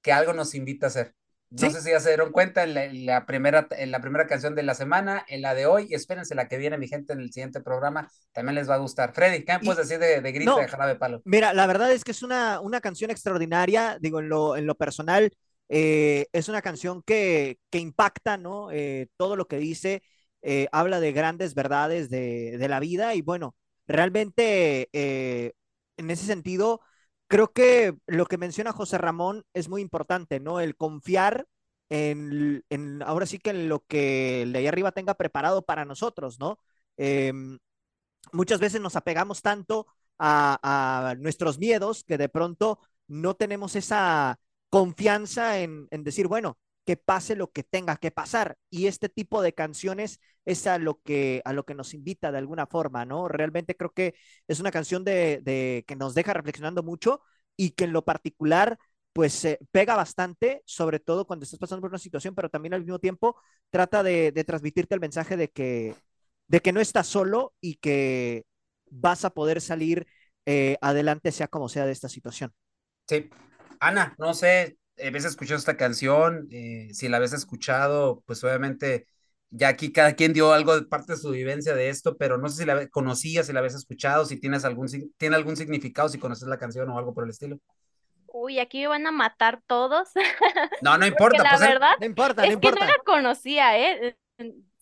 que 0.01 0.13
algo 0.13 0.33
nos 0.33 0.55
invita 0.55 0.87
a 0.87 0.89
hacer. 0.89 1.15
No 1.51 1.71
sé 1.71 1.81
si 1.83 1.91
ya 1.91 2.01
se 2.01 2.09
dieron 2.09 2.33
cuenta 2.33 2.65
en 2.65 3.07
la, 3.07 3.27
primera, 3.27 3.69
en 3.71 3.91
la 3.93 4.01
primera 4.01 4.27
canción 4.27 4.55
de 4.55 4.65
la 4.65 4.75
semana, 4.75 5.25
en 5.29 5.41
la 5.41 5.55
de 5.55 5.67
hoy, 5.67 5.87
y 5.89 5.95
espérense 5.95 6.35
la 6.35 6.49
que 6.49 6.59
viene, 6.59 6.79
mi 6.79 6.89
gente, 6.89 7.13
en 7.13 7.21
el 7.21 7.33
siguiente 7.33 7.61
programa, 7.61 8.11
también 8.33 8.57
les 8.57 8.69
va 8.69 8.75
a 8.75 8.79
gustar. 8.79 9.15
Freddy, 9.15 9.45
¿qué 9.45 9.53
me 9.53 9.61
puedes 9.61 9.87
decir 9.87 10.01
de, 10.01 10.21
de 10.21 10.33
Grita 10.33 10.57
de 10.57 10.67
Jarabe 10.67 10.97
Palo? 10.97 11.23
Mira, 11.25 11.53
la 11.53 11.67
verdad 11.67 11.93
es 11.93 12.03
que 12.03 12.11
es 12.11 12.23
una, 12.25 12.61
una 12.61 12.81
canción 12.81 13.11
extraordinaria, 13.11 13.99
digo, 14.01 14.19
en 14.19 14.29
lo, 14.29 14.57
en 14.57 14.67
lo 14.67 14.75
personal, 14.75 15.31
eh, 15.69 16.27
es 16.33 16.49
una 16.49 16.63
canción 16.63 17.03
que, 17.03 17.59
que 17.71 17.79
impacta, 17.79 18.37
¿no? 18.37 18.71
Eh, 18.71 19.09
todo 19.17 19.37
lo 19.37 19.47
que 19.47 19.57
dice, 19.57 20.03
eh, 20.43 20.69
habla 20.73 21.01
de 21.01 21.13
grandes 21.13 21.55
verdades 21.55 22.11
de, 22.11 22.59
de, 22.59 22.69
la 22.69 22.81
vida 22.81 23.15
y 23.15 23.23
bueno, 23.23 23.55
realmente 23.87 24.89
en 24.93 26.11
ese 26.11 26.27
sentido, 26.27 26.81
creo 27.29 27.53
que 27.53 27.97
lo 28.07 28.27
que 28.27 28.39
menciona 28.39 28.73
José 28.73 28.99
Ramón 28.99 29.45
es 29.55 29.69
muy 29.69 29.83
importante, 29.83 30.41
¿no? 30.41 30.61
El 30.61 30.77
confiar 30.77 31.47
en, 31.89 32.65
en 32.71 33.03
ahora 33.03 33.27
sí 33.27 33.39
que 33.39 33.51
en 33.51 33.69
lo 33.69 33.81
que 33.87 34.43
el 34.43 34.53
de 34.53 34.61
ahí 34.61 34.67
arriba 34.67 34.93
tenga 34.93 35.15
preparado 35.15 35.63
para 35.65 35.85
nosotros, 35.85 36.39
¿no? 36.39 36.59
Em, 36.97 37.59
muchas 38.33 38.61
veces 38.61 38.81
nos 38.81 38.97
apegamos 38.97 39.43
tanto 39.43 39.87
a, 40.19 41.11
a 41.11 41.15
nuestros 41.17 41.59
miedos 41.59 42.05
que 42.05 42.19
de 42.19 42.29
pronto 42.29 42.81
no 43.09 43.35
tenemos 43.35 43.77
esa 43.77 44.39
confianza 44.71 45.61
en, 45.61 45.89
decir, 45.91 46.27
bueno, 46.27 46.59
que 46.85 46.97
pase 46.97 47.37
lo 47.37 47.51
que 47.51 47.63
tenga 47.63 47.97
que 47.97 48.11
pasar. 48.11 48.57
Y 48.71 48.87
este 48.87 49.09
tipo 49.09 49.43
de 49.43 49.55
canciones 49.55 50.21
es 50.45 50.67
a 50.67 50.79
lo 50.79 51.01
que, 51.03 51.43
a 51.45 51.53
lo 51.53 51.65
que 51.65 51.75
nos 51.75 51.95
invita 51.95 52.31
de 52.31 52.39
alguna 52.39 52.67
forma, 52.67 53.05
¿no? 53.05 53.29
Realmente 53.29 53.77
creo 53.77 53.91
que 53.93 54.15
es 54.49 54.61
una 54.61 54.71
canción 54.71 55.05
de, 55.05 55.85
que 55.87 55.97
nos 55.97 56.15
deja 56.15 56.35
reflexionando 56.35 56.83
mucho 56.83 57.23
y 57.57 57.71
que 57.71 57.85
en 57.85 57.93
lo 57.93 58.05
particular, 58.05 58.79
pues 59.13 59.47
pega 59.71 59.97
bastante, 59.97 60.63
sobre 60.67 61.01
todo 61.01 61.27
cuando 61.27 61.45
estás 61.45 61.59
pasando 61.59 61.81
por 61.81 61.91
una 61.91 61.99
situación, 61.99 62.35
pero 62.35 62.51
también 62.51 62.75
al 62.75 62.83
mismo 62.83 62.99
tiempo 62.99 63.37
trata 63.71 64.03
de, 64.03 64.33
transmitirte 64.47 64.95
el 64.95 65.01
mensaje 65.01 65.37
de 65.37 65.49
que, 65.51 65.95
de 66.49 66.61
que 66.61 66.73
no 66.73 66.81
estás 66.81 67.07
solo 67.07 67.55
y 67.61 67.77
que 67.77 68.45
vas 68.91 69.25
a 69.25 69.31
poder 69.31 69.61
salir 69.61 70.07
eh, 70.47 70.77
adelante, 70.83 71.33
sea 71.33 71.49
como 71.49 71.69
sea, 71.69 71.87
de 71.87 71.93
esta 71.93 72.09
situación. 72.09 72.53
Sí, 73.09 73.31
Ana, 73.81 74.15
no 74.19 74.35
sé, 74.35 74.79
eh, 74.97 75.11
¿ves 75.11 75.25
escuchado 75.25 75.59
esta 75.59 75.77
canción? 75.77 76.49
Eh, 76.51 76.89
si 76.93 77.09
la 77.09 77.17
habías 77.19 77.33
escuchado, 77.33 78.23
pues 78.27 78.43
obviamente 78.45 79.07
ya 79.51 79.69
aquí 79.69 79.93
cada 79.93 80.15
quien 80.15 80.33
dio 80.33 80.53
algo 80.53 80.75
de 80.79 80.87
parte 80.87 81.13
de 81.15 81.19
su 81.19 81.31
vivencia 81.31 81.75
de 81.75 81.89
esto, 81.89 82.17
pero 82.17 82.39
no 82.39 82.49
sé 82.49 82.59
si 82.63 82.65
la 82.67 82.89
conocías, 82.89 83.47
si 83.47 83.53
la 83.53 83.61
habías 83.61 83.75
escuchado, 83.75 84.25
si 84.27 84.39
tienes 84.41 84.65
algún, 84.65 84.89
tiene 85.19 85.37
algún 85.37 85.57
significado, 85.57 86.09
si 86.09 86.19
conoces 86.19 86.49
la 86.49 86.59
canción 86.59 86.89
o 86.91 86.99
algo 86.99 87.15
por 87.15 87.25
el 87.25 87.31
estilo. 87.31 87.59
Uy, 88.27 88.59
aquí 88.59 88.81
me 88.81 88.89
van 88.89 89.07
a 89.07 89.13
matar 89.13 89.63
todos. 89.67 90.11
No, 90.81 90.97
no 90.99 91.07
Porque 91.17 91.39
importa. 91.39 91.43
la 91.43 91.59
pues, 91.59 91.61
verdad 91.61 91.95
No 91.97 92.07
importa, 92.07 92.43
es 92.43 92.49
no 92.49 92.53
que 92.61 92.73
no 92.73 92.77
importa. 92.77 92.87
la 92.87 92.99
conocía, 93.05 93.79
¿eh? 93.79 94.17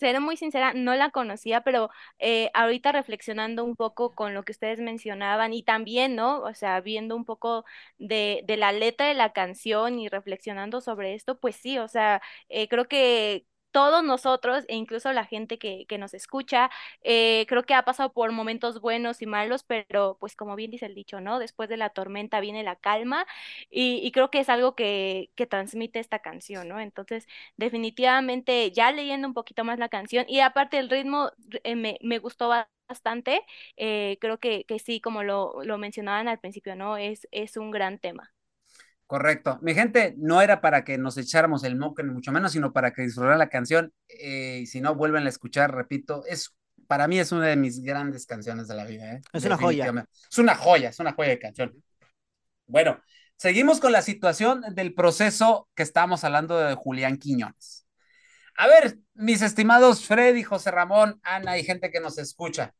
Seré 0.02 0.18
muy 0.20 0.36
sincera, 0.36 0.72
no 0.74 0.94
la 0.96 1.10
conocía, 1.10 1.60
pero 1.62 1.88
eh, 2.18 2.50
ahorita 2.54 2.90
reflexionando 2.92 3.64
un 3.64 3.76
poco 3.76 4.14
con 4.14 4.34
lo 4.34 4.42
que 4.44 4.52
ustedes 4.52 4.80
mencionaban 4.80 5.52
y 5.54 5.62
también, 5.62 6.16
¿no? 6.16 6.40
O 6.42 6.54
sea, 6.54 6.80
viendo 6.80 7.14
un 7.16 7.24
poco 7.24 7.64
de, 7.98 8.42
de 8.46 8.56
la 8.56 8.72
letra 8.72 9.06
de 9.06 9.14
la 9.14 9.32
canción 9.32 9.98
y 10.00 10.08
reflexionando 10.08 10.80
sobre 10.80 11.14
esto, 11.14 11.38
pues 11.38 11.56
sí, 11.56 11.78
o 11.78 11.86
sea, 11.88 12.20
eh, 12.48 12.68
creo 12.68 12.88
que 12.88 13.46
todos 13.72 14.04
nosotros, 14.04 14.64
e 14.68 14.76
incluso 14.76 15.12
la 15.12 15.24
gente 15.26 15.58
que, 15.58 15.86
que 15.88 15.98
nos 15.98 16.14
escucha, 16.14 16.70
eh, 17.02 17.46
creo 17.48 17.64
que 17.64 17.74
ha 17.74 17.84
pasado 17.84 18.12
por 18.12 18.30
momentos 18.32 18.80
buenos 18.80 19.22
y 19.22 19.26
malos, 19.26 19.64
pero 19.64 20.16
pues 20.20 20.36
como 20.36 20.56
bien 20.56 20.70
dice 20.70 20.86
el 20.86 20.94
dicho, 20.94 21.20
¿no? 21.20 21.38
Después 21.38 21.68
de 21.68 21.76
la 21.78 21.90
tormenta 21.90 22.40
viene 22.40 22.62
la 22.62 22.76
calma 22.76 23.26
y, 23.70 24.00
y 24.06 24.12
creo 24.12 24.30
que 24.30 24.40
es 24.40 24.48
algo 24.48 24.74
que, 24.74 25.30
que 25.34 25.46
transmite 25.46 25.98
esta 26.00 26.18
canción, 26.20 26.68
¿no? 26.68 26.80
Entonces, 26.80 27.26
definitivamente 27.56 28.70
ya 28.72 28.92
leyendo 28.92 29.26
un 29.28 29.34
poquito 29.34 29.64
más 29.64 29.78
la 29.78 29.88
canción 29.88 30.24
y 30.28 30.40
aparte 30.40 30.78
el 30.78 30.90
ritmo 30.90 31.30
eh, 31.64 31.76
me, 31.76 31.98
me 32.02 32.18
gustó 32.18 32.48
ba- 32.48 32.68
bastante, 32.88 33.42
eh, 33.76 34.18
creo 34.20 34.38
que, 34.38 34.64
que 34.64 34.78
sí, 34.78 35.00
como 35.00 35.22
lo, 35.22 35.62
lo 35.64 35.78
mencionaban 35.78 36.28
al 36.28 36.38
principio, 36.40 36.76
¿no? 36.76 36.96
Es, 36.96 37.26
es 37.30 37.56
un 37.56 37.70
gran 37.70 37.98
tema. 37.98 38.32
Correcto. 39.12 39.58
Mi 39.60 39.74
gente, 39.74 40.14
no 40.16 40.40
era 40.40 40.62
para 40.62 40.84
que 40.86 40.96
nos 40.96 41.18
echáramos 41.18 41.64
el 41.64 41.76
moco, 41.76 42.02
ni 42.02 42.10
mucho 42.10 42.32
menos, 42.32 42.52
sino 42.52 42.72
para 42.72 42.94
que 42.94 43.02
disfrutaran 43.02 43.38
la 43.38 43.50
canción. 43.50 43.92
eh, 44.08 44.60
y 44.62 44.66
si 44.66 44.80
no, 44.80 44.94
vuelven 44.94 45.26
a 45.26 45.28
escuchar, 45.28 45.74
repito, 45.74 46.24
es 46.26 46.56
para 46.86 47.06
mí 47.08 47.18
es 47.18 47.30
una 47.30 47.48
de 47.48 47.56
mis 47.56 47.82
grandes 47.82 48.24
canciones 48.24 48.68
de 48.68 48.74
la 48.74 48.86
vida. 48.86 49.12
¿eh? 49.12 49.20
Es 49.34 49.44
una 49.44 49.58
joya. 49.58 49.84
Es 50.30 50.38
una 50.38 50.54
joya, 50.54 50.88
es 50.88 50.98
una 50.98 51.12
joya 51.12 51.28
de 51.28 51.38
canción. 51.38 51.84
Bueno, 52.66 53.02
seguimos 53.36 53.80
con 53.80 53.92
la 53.92 54.00
situación 54.00 54.62
del 54.74 54.94
proceso 54.94 55.68
que 55.74 55.82
estábamos 55.82 56.24
hablando 56.24 56.58
de 56.58 56.74
Julián 56.74 57.18
Quiñones. 57.18 57.86
A 58.56 58.66
ver, 58.66 58.96
mis 59.12 59.42
estimados 59.42 60.06
Freddy, 60.06 60.42
José 60.42 60.70
Ramón, 60.70 61.20
Ana 61.22 61.58
y 61.58 61.64
gente 61.64 61.90
que 61.90 62.00
nos 62.00 62.16
escucha. 62.16 62.74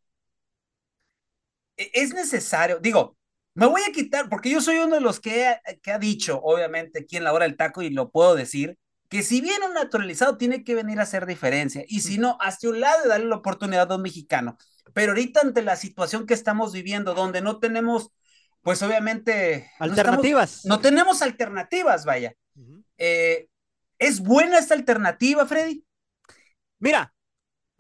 e- 1.77 1.91
Es 1.93 2.15
necesario, 2.15 2.79
digo, 2.81 3.19
me 3.55 3.67
voy 3.67 3.83
a 3.83 3.93
quitar, 3.93 4.29
porque 4.29 4.51
yo 4.51 4.61
soy 4.61 4.79
uno 4.79 4.95
de 4.97 5.01
los 5.01 5.21
que 5.21 5.47
ha, 5.47 5.61
que 5.83 5.93
ha 5.93 5.99
dicho, 5.99 6.41
obviamente, 6.43 7.01
aquí 7.01 7.17
en 7.17 7.25
la 7.25 7.33
hora 7.33 7.45
del 7.47 7.57
taco, 7.57 7.83
y 7.83 7.91
lo 7.91 8.11
puedo 8.11 8.35
decir, 8.35 8.79
que 9.09 9.23
si 9.23 9.43
viene 9.43 9.67
un 9.67 9.75
naturalizado, 9.75 10.39
tiene 10.39 10.65
que 10.65 10.75
venir 10.75 10.99
a 10.99 11.03
hacer 11.03 11.27
diferencia. 11.27 11.85
Y 11.87 12.01
si 12.01 12.17
no, 12.17 12.39
hacia 12.41 12.71
un 12.71 12.81
lado 12.81 13.05
y 13.05 13.09
darle 13.09 13.27
la 13.27 13.37
oportunidad 13.37 13.93
a 13.93 13.97
un 13.97 14.03
mexicano. 14.03 14.57
Pero 14.95 15.13
ahorita, 15.13 15.41
ante 15.43 15.61
la 15.63 15.77
situación 15.77 16.27
que 16.27 16.33
estamos 16.35 16.73
viviendo, 16.73 17.13
donde 17.15 17.43
no 17.43 17.59
tenemos, 17.59 18.11
pues 18.63 18.83
obviamente. 18.83 19.71
no 19.81 19.87
estamos- 19.87 19.99
Alternativas. 19.99 20.65
No, 20.65 20.81
tenemos 20.81 21.21
alternativas, 21.21 22.07
vaya. 22.07 22.35
Eh, 22.97 23.49
¿Es 23.99 24.21
buena 24.21 24.59
esta 24.59 24.75
alternativa, 24.75 25.47
Freddy? 25.47 25.85
Mira, 26.79 27.13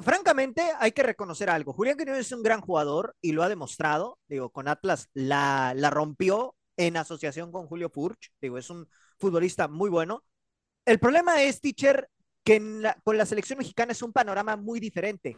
francamente 0.02 0.62
hay 0.78 0.92
que 0.92 1.02
reconocer 1.02 1.50
algo. 1.50 1.72
Julián 1.72 1.96
Quiñones 1.96 2.26
es 2.26 2.32
un 2.32 2.42
gran 2.42 2.60
jugador 2.60 3.16
y 3.20 3.32
lo 3.32 3.42
ha 3.42 3.48
demostrado. 3.48 4.18
Digo, 4.28 4.50
con 4.50 4.68
Atlas 4.68 5.08
la, 5.14 5.72
la 5.76 5.90
rompió 5.90 6.56
en 6.76 6.96
asociación 6.96 7.52
con 7.52 7.66
Julio 7.66 7.90
Furch. 7.90 8.32
Digo, 8.40 8.58
es 8.58 8.70
un 8.70 8.88
futbolista 9.18 9.68
muy 9.68 9.90
bueno. 9.90 10.24
El 10.84 10.98
problema 10.98 11.42
es, 11.42 11.60
teacher, 11.60 12.08
que 12.44 12.60
con 13.04 13.16
la 13.16 13.26
selección 13.26 13.58
mexicana 13.58 13.92
es 13.92 14.02
un 14.02 14.12
panorama 14.12 14.56
muy 14.56 14.80
diferente. 14.80 15.36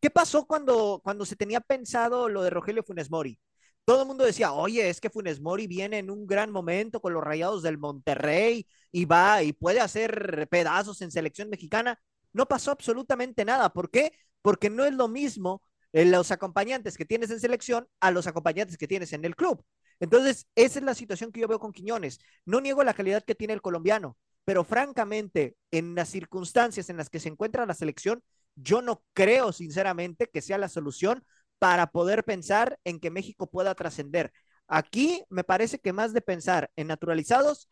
¿Qué 0.00 0.10
pasó 0.10 0.46
cuando, 0.46 1.00
cuando 1.02 1.24
se 1.24 1.36
tenía 1.36 1.60
pensado 1.60 2.28
lo 2.28 2.42
de 2.42 2.50
Rogelio 2.50 2.82
Funes 2.84 3.10
Mori? 3.10 3.38
Todo 3.84 4.02
el 4.02 4.08
mundo 4.08 4.24
decía, 4.24 4.52
oye, 4.52 4.88
es 4.88 5.00
que 5.00 5.10
Funes 5.10 5.40
Mori 5.40 5.66
viene 5.66 5.98
en 5.98 6.10
un 6.10 6.26
gran 6.26 6.50
momento 6.50 7.00
con 7.00 7.12
los 7.12 7.24
rayados 7.24 7.62
del 7.62 7.78
Monterrey 7.78 8.66
y 8.92 9.04
va 9.04 9.42
y 9.42 9.52
puede 9.52 9.80
hacer 9.80 10.48
pedazos 10.50 11.02
en 11.02 11.10
selección 11.10 11.50
mexicana. 11.50 12.00
No 12.34 12.46
pasó 12.46 12.72
absolutamente 12.72 13.46
nada. 13.46 13.72
¿Por 13.72 13.90
qué? 13.90 14.12
Porque 14.42 14.68
no 14.68 14.84
es 14.84 14.92
lo 14.92 15.08
mismo 15.08 15.62
eh, 15.94 16.04
los 16.04 16.30
acompañantes 16.30 16.98
que 16.98 17.06
tienes 17.06 17.30
en 17.30 17.40
selección 17.40 17.88
a 18.00 18.10
los 18.10 18.26
acompañantes 18.26 18.76
que 18.76 18.88
tienes 18.88 19.12
en 19.14 19.24
el 19.24 19.36
club. 19.36 19.64
Entonces, 20.00 20.46
esa 20.56 20.80
es 20.80 20.84
la 20.84 20.94
situación 20.94 21.32
que 21.32 21.40
yo 21.40 21.48
veo 21.48 21.60
con 21.60 21.72
Quiñones. 21.72 22.18
No 22.44 22.60
niego 22.60 22.82
la 22.84 22.94
calidad 22.94 23.22
que 23.22 23.34
tiene 23.34 23.54
el 23.54 23.62
colombiano, 23.62 24.18
pero 24.44 24.64
francamente, 24.64 25.56
en 25.70 25.94
las 25.94 26.08
circunstancias 26.08 26.90
en 26.90 26.96
las 26.96 27.08
que 27.08 27.20
se 27.20 27.28
encuentra 27.28 27.64
la 27.64 27.74
selección, 27.74 28.22
yo 28.56 28.82
no 28.82 29.04
creo 29.14 29.52
sinceramente 29.52 30.28
que 30.28 30.42
sea 30.42 30.58
la 30.58 30.68
solución 30.68 31.24
para 31.58 31.86
poder 31.88 32.24
pensar 32.24 32.78
en 32.84 33.00
que 33.00 33.10
México 33.10 33.48
pueda 33.48 33.74
trascender. 33.74 34.32
Aquí 34.66 35.22
me 35.28 35.44
parece 35.44 35.78
que 35.78 35.92
más 35.92 36.12
de 36.12 36.20
pensar 36.20 36.70
en 36.76 36.88
naturalizados, 36.88 37.68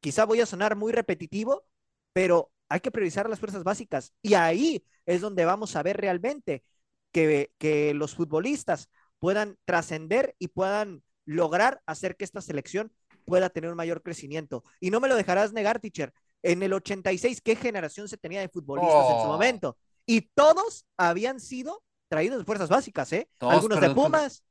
quizá 0.00 0.24
voy 0.24 0.40
a 0.40 0.46
sonar 0.46 0.76
muy 0.76 0.92
repetitivo, 0.92 1.64
pero 2.12 2.52
hay 2.68 2.80
que 2.80 2.90
priorizar 2.90 3.28
las 3.28 3.38
fuerzas 3.40 3.64
básicas. 3.64 4.12
Y 4.22 4.34
ahí 4.34 4.84
es 5.06 5.20
donde 5.20 5.44
vamos 5.44 5.76
a 5.76 5.82
ver 5.82 5.96
realmente 5.96 6.64
que, 7.12 7.50
que 7.58 7.94
los 7.94 8.14
futbolistas 8.14 8.88
puedan 9.18 9.56
trascender 9.64 10.34
y 10.38 10.48
puedan 10.48 11.02
lograr 11.24 11.80
hacer 11.86 12.16
que 12.16 12.24
esta 12.24 12.40
selección 12.40 12.92
pueda 13.24 13.50
tener 13.50 13.70
un 13.70 13.76
mayor 13.76 14.02
crecimiento. 14.02 14.62
Y 14.80 14.90
no 14.90 15.00
me 15.00 15.08
lo 15.08 15.16
dejarás 15.16 15.52
negar, 15.52 15.80
teacher. 15.80 16.12
En 16.42 16.62
el 16.62 16.72
86, 16.72 17.40
¿qué 17.40 17.56
generación 17.56 18.08
se 18.08 18.16
tenía 18.16 18.40
de 18.40 18.48
futbolistas 18.48 19.10
en 19.10 19.16
su 19.20 19.24
Oh. 19.24 19.32
momento? 19.32 19.76
Y 20.04 20.20
todos 20.20 20.86
habían 20.96 21.40
sido 21.40 21.82
traídos 22.08 22.38
de 22.38 22.44
fuerzas 22.44 22.68
básicas, 22.68 23.12
¿eh? 23.12 23.28
Todos 23.38 23.54
Algunos 23.54 23.80
de 23.80 23.90
Pumas, 23.90 24.44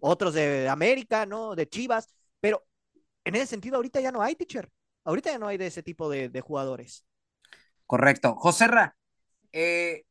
otros 0.00 0.34
de 0.34 0.68
América, 0.68 1.24
¿no? 1.26 1.54
De 1.54 1.68
Chivas, 1.68 2.08
pero 2.40 2.66
en 3.24 3.36
ese 3.36 3.46
sentido 3.46 3.76
ahorita 3.76 4.00
ya 4.00 4.10
no 4.10 4.22
hay, 4.22 4.34
teacher. 4.34 4.68
Ahorita 5.04 5.30
ya 5.30 5.38
no 5.38 5.46
hay 5.46 5.56
de 5.56 5.68
ese 5.68 5.84
tipo 5.84 6.10
de, 6.10 6.28
de 6.28 6.40
jugadores. 6.40 7.04
Correcto. 7.86 8.34
José 8.36 8.66
Ra, 8.66 8.96
eh, 9.52 10.04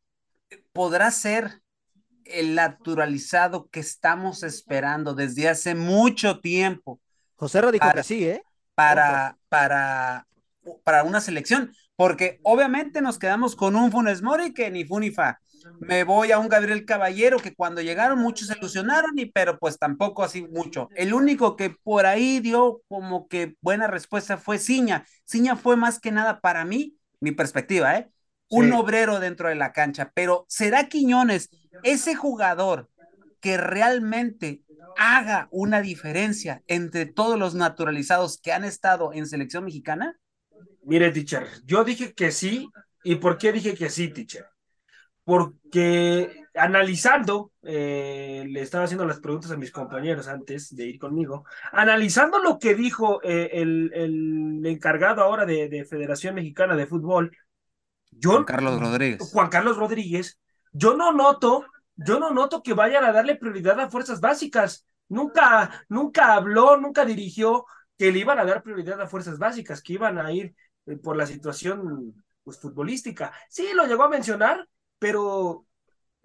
¿podrá 0.74 1.12
ser 1.12 1.62
el 2.24 2.56
naturalizado 2.56 3.68
que 3.70 3.80
estamos 3.80 4.44
esperando 4.44 5.14
desde 5.14 5.48
hace 5.48 5.76
mucho 5.76 6.40
tiempo 6.40 7.00
José 7.36 7.62
Ro 7.62 7.72
dijo 7.72 7.86
Para- 7.86 8.02
que 8.02 8.04
sí, 8.04 8.26
¿eh? 8.26 8.44
para, 8.74 9.38
para, 9.50 10.26
para 10.84 11.04
una 11.04 11.22
selección? 11.22 11.72
Porque 11.96 12.40
obviamente 12.44 13.02
nos 13.02 13.20
quedamos 13.20 13.56
con 13.56 13.76
un 13.76 13.92
Funes 13.92 14.22
Mori 14.22 14.54
que 14.54 14.70
ni 14.72 14.84
fu 14.86 15.00
ni 15.00 15.12
fa. 15.12 15.40
Me 15.80 16.04
voy 16.04 16.32
a 16.32 16.38
un 16.40 16.48
Gabriel 16.48 16.86
Caballero 16.86 17.40
que 17.40 17.56
cuando 17.56 17.82
llegaron 17.82 18.20
muchos 18.20 18.48
se 18.50 18.58
ilusionaron, 18.58 19.18
y, 19.18 19.26
pero 19.28 19.58
pues 19.58 19.80
tampoco 19.80 20.24
así 20.24 20.44
mucho. 20.44 20.90
El 20.96 21.14
único 21.14 21.56
que 21.56 21.72
por 21.72 22.06
ahí 22.06 22.40
dio 22.40 22.82
como 22.88 23.28
que 23.28 23.56
buena 23.62 23.88
respuesta 23.88 24.38
fue 24.38 24.60
Ciña. 24.60 25.06
Ciña 25.26 25.56
fue 25.56 25.76
más 25.76 26.00
que 26.00 26.12
nada 26.12 26.40
para 26.40 26.66
mí, 26.66 26.96
mi 27.20 27.32
perspectiva, 27.32 27.98
¿eh? 27.98 28.10
Un 28.50 28.66
Sí. 28.68 28.72
obrero 28.74 29.20
dentro 29.20 29.50
de 29.50 29.56
la 29.56 29.74
cancha. 29.74 30.12
Pero 30.14 30.46
¿será 30.50 30.88
Quiñones 30.88 31.50
ese 31.84 32.16
jugador 32.16 32.90
que 33.40 33.58
realmente 33.58 34.64
haga 34.98 35.48
una 35.52 35.82
diferencia 35.82 36.64
entre 36.68 37.06
todos 37.06 37.38
los 37.38 37.56
naturalizados 37.56 38.40
que 38.40 38.54
han 38.54 38.64
estado 38.64 39.14
en 39.14 39.28
selección 39.28 39.66
mexicana? 39.66 40.18
Mire, 40.84 41.12
teacher, 41.12 41.48
yo 41.66 41.84
dije 41.84 42.14
que 42.14 42.32
sí. 42.32 42.70
¿Y 43.04 43.16
por 43.16 43.38
qué 43.38 43.52
dije 43.52 43.76
que 43.76 43.90
sí, 43.90 44.08
teacher? 44.10 44.46
Porque 45.24 46.45
analizando, 46.56 47.52
eh, 47.64 48.46
le 48.48 48.62
estaba 48.62 48.86
haciendo 48.86 49.06
las 49.06 49.20
preguntas 49.20 49.52
a 49.52 49.58
mis 49.58 49.72
compañeros 49.72 50.28
antes 50.28 50.76
de 50.76 50.86
ir 50.86 51.00
conmigo, 51.00 51.46
analizando 51.72 52.40
lo 52.40 52.58
que 52.60 52.76
dijo 52.76 53.22
eh, 53.24 53.50
el, 53.54 53.92
el 53.94 54.66
encargado 54.66 55.22
ahora 55.22 55.46
de, 55.46 55.70
de 55.70 55.86
Federación 55.86 56.36
Mexicana 56.36 56.76
de 56.76 56.88
Fútbol, 56.88 57.36
yo, 58.12 58.32
Juan 58.32 58.44
Carlos 58.46 58.80
Rodríguez. 58.80 59.32
Juan 59.32 59.50
Carlos 59.50 59.78
Rodríguez, 59.78 60.40
yo 60.72 60.96
no 60.96 61.12
noto, 61.12 61.66
yo 61.96 62.20
no 62.20 62.32
noto 62.32 62.64
que 62.64 62.74
vayan 62.74 63.04
a 63.04 63.12
darle 63.12 63.36
prioridad 63.36 63.80
a 63.80 63.90
fuerzas 63.90 64.20
básicas. 64.22 64.86
Nunca, 65.08 65.86
nunca 65.90 66.34
habló, 66.34 66.78
nunca 66.78 67.06
dirigió 67.06 67.66
que 67.98 68.12
le 68.12 68.20
iban 68.20 68.40
a 68.40 68.46
dar 68.46 68.64
prioridad 68.64 69.00
a 69.02 69.08
fuerzas 69.08 69.38
básicas, 69.38 69.82
que 69.82 69.94
iban 69.94 70.18
a 70.18 70.32
ir 70.32 70.56
eh, 70.86 70.98
por 70.98 71.16
la 71.16 71.26
situación 71.26 72.24
pues, 72.44 72.60
futbolística. 72.60 73.32
Sí, 73.50 73.68
lo 73.74 73.86
llegó 73.86 74.04
a 74.04 74.10
mencionar, 74.10 74.68
pero 74.98 75.65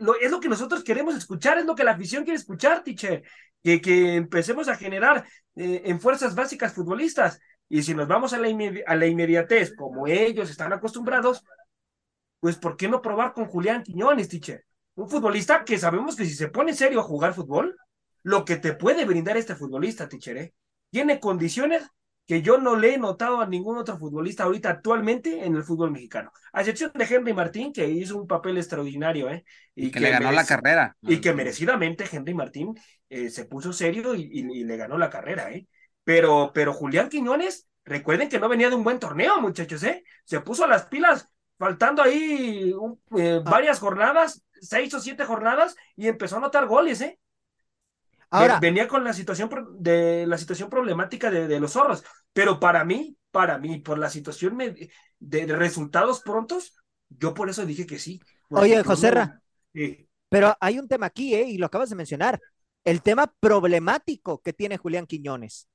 lo, 0.01 0.19
es 0.19 0.31
lo 0.31 0.41
que 0.41 0.49
nosotros 0.49 0.83
queremos 0.83 1.15
escuchar, 1.15 1.59
es 1.59 1.67
lo 1.67 1.75
que 1.75 1.85
la 1.85 1.93
afición 1.93 2.25
quiere 2.25 2.39
escuchar, 2.39 2.83
Tiche, 2.83 3.23
que, 3.63 3.81
que 3.81 4.17
empecemos 4.17 4.69
a 4.69 4.77
generar 4.77 5.27
eh, 5.55 5.83
en 5.85 6.01
fuerzas 6.01 6.35
básicas 6.35 6.73
futbolistas. 6.73 7.39
Y 7.69 7.83
si 7.83 7.95
nos 7.95 8.09
vamos 8.09 8.33
a 8.33 8.39
la, 8.39 8.49
a 8.87 8.97
la 8.97 9.07
inmediatez, 9.07 9.75
como 9.77 10.07
ellos 10.07 10.51
están 10.51 10.73
acostumbrados, 10.73 11.45
pues 12.41 12.57
¿por 12.57 12.77
qué 12.77 12.89
no 12.89 13.03
probar 13.03 13.35
con 13.35 13.45
Julián 13.47 13.83
Quiñones, 13.83 14.29
Tiche? 14.29 14.65
Un 14.95 15.09
futbolista 15.09 15.65
que 15.65 15.79
sabemos 15.79 16.17
que 16.17 16.25
si 16.25 16.35
se 16.35 16.49
pone 16.49 16.75
serio 16.75 17.01
a 17.01 17.05
jugar 17.05 17.35
fútbol, 17.35 17.77
lo 18.23 18.45
que 18.45 18.57
te 18.57 18.73
puede 18.73 19.05
brindar 19.05 19.37
este 19.37 19.55
futbolista, 19.55 20.09
Tiche, 20.09 20.41
¿eh? 20.41 20.55
tiene 20.91 21.21
condiciones 21.21 21.87
que 22.31 22.43
yo 22.43 22.59
no 22.59 22.77
le 22.77 22.95
he 22.95 22.97
notado 22.97 23.41
a 23.41 23.47
ningún 23.49 23.77
otro 23.77 23.99
futbolista 23.99 24.45
ahorita 24.45 24.71
actualmente 24.71 25.45
en 25.45 25.57
el 25.57 25.65
fútbol 25.65 25.91
mexicano. 25.91 26.31
A 26.53 26.61
excepción 26.61 26.93
de 26.95 27.05
Henry 27.05 27.35
Martín, 27.35 27.73
que 27.73 27.89
hizo 27.89 28.17
un 28.17 28.29
papel 28.29 28.57
extraordinario, 28.57 29.29
¿eh? 29.29 29.45
Y, 29.75 29.91
que, 29.91 29.99
le 29.99 30.11
ganó 30.11 30.31
la 30.31 30.45
carrera. 30.47 30.97
Y 31.03 31.21
que 31.21 31.35
merecidamente 31.35 32.05
Henry 32.09 32.33
Martín 32.33 32.79
eh, 33.09 33.31
se 33.31 33.47
puso 33.47 33.73
serio 33.73 34.15
y, 34.15 34.31
y- 34.33 34.61
y 34.61 34.63
le 34.63 34.77
ganó 34.77 34.97
la 34.97 35.11
carrera, 35.11 35.51
¿eh? 35.51 35.67
Pero, 36.05 36.53
pero 36.55 36.73
Julián 36.73 37.09
Quiñones, 37.09 37.67
recuerden 37.85 38.29
que 38.29 38.39
no 38.39 38.49
venía 38.49 38.69
de 38.69 38.77
un 38.77 38.85
buen 38.85 39.01
torneo, 39.01 39.41
muchachos, 39.41 39.83
¿eh? 39.83 40.05
Se 40.23 40.39
puso 40.39 40.69
las 40.69 40.85
pilas 40.85 41.29
faltando 41.59 42.01
ahí 42.01 42.73
eh, 43.19 43.43
ah. 43.45 43.51
varias 43.51 43.81
jornadas, 43.81 44.45
seis 44.61 44.95
o 44.95 45.01
siete 45.01 45.25
jornadas, 45.25 45.75
y 45.97 46.07
empezó 46.07 46.37
a 46.37 46.39
anotar 46.39 46.69
goles, 46.69 47.01
¿eh? 47.01 47.19
Ahora, 48.31 48.61
venía 48.61 48.87
con 48.87 49.03
la 49.03 49.13
situación 49.13 49.51
de 49.79 50.27
la 50.27 50.39
situación 50.39 50.71
problemática 50.71 51.31
de, 51.31 51.61
los 51.61 51.73
zorros, 51.73 52.05
pero 52.33 52.61
para 52.61 52.85
mí, 52.85 53.17
para 53.31 53.59
mí, 53.59 53.79
por 53.79 53.99
la 53.99 54.09
situación 54.09 54.57
de, 54.59 55.47
resultados 55.47 56.21
prontos, 56.21 56.75
yo 57.09 57.35
por 57.35 57.51
eso 57.51 57.67
dije 57.67 57.87
que 57.87 57.99
sí. 57.99 58.21
Oye, 58.51 58.83
José 58.85 59.13
pero 60.31 60.57
hay 60.61 60.79
un 60.79 60.87
tema 60.87 61.07
aquí, 61.07 61.35
¿eh? 61.35 61.43
y 61.43 61.59
lo 61.59 61.67
acabas 61.67 61.91
de 61.91 61.97
mencionar, 61.97 62.41
el 62.85 63.03
tema 63.03 63.35
problemático 63.41 64.41
que 64.41 64.53
tiene 64.53 64.79
Julián 64.79 65.07
Quiñones. 65.07 65.67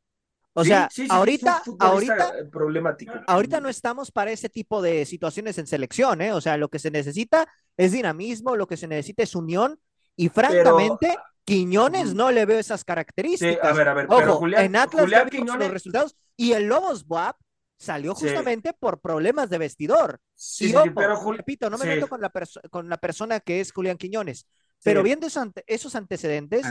O 0.54 0.64
sea, 0.64 0.88
ahorita, 1.10 1.62
ahorita, 1.80 2.34
problemático. 2.50 3.14
ahorita 3.28 3.60
no 3.60 3.68
estamos 3.68 4.10
para 4.10 4.32
ese 4.32 4.48
tipo 4.48 4.82
de 4.82 5.06
situaciones 5.06 5.58
en 5.58 5.68
selección, 5.68 6.22
¿eh? 6.22 6.32
O 6.32 6.40
sea, 6.40 6.56
lo 6.56 6.70
que 6.70 6.80
se 6.80 6.90
necesita 6.90 7.46
es 7.76 7.92
dinamismo, 7.92 8.56
lo 8.56 8.66
que 8.66 8.78
se 8.78 8.88
necesita 8.88 9.24
es 9.24 9.36
unión, 9.36 9.78
y 10.16 10.30
francamente, 10.30 11.18
Quiñones 11.46 12.14
no 12.14 12.32
le 12.32 12.46
veo 12.46 12.60
esas 12.60 12.84
características. 12.84 13.64
a 13.64 13.74
ver, 13.74 13.88
a 13.88 13.94
ver, 13.94 14.08
pero 14.08 14.36
Julián, 14.38 14.66
en 14.66 14.76
Atlas 14.76 15.30
Quiñones... 15.30 15.60
los 15.60 15.72
resultados, 15.72 16.16
y 16.36 16.54
el 16.54 16.66
Lobos 16.66 17.06
Boab 17.06 17.36
salió 17.78 18.16
justamente 18.16 18.74
por 18.74 19.00
problemas 19.00 19.50
de 19.50 19.58
vestidor. 19.58 20.20
Sí, 20.34 20.74
pero 20.96 21.32
repito, 21.32 21.70
no 21.70 21.78
me 21.78 21.86
meto 21.86 22.08
con 22.08 22.22
la, 22.22 22.32
con 22.70 22.90
la 22.90 22.98
persona 22.98 23.40
que 23.40 23.60
es 23.60 23.72
Julián 23.72 23.98
Quiñones, 23.98 24.48
pero 24.84 25.04
viendo 25.04 25.28
esos, 25.28 25.96
antecedentes, 25.96 26.66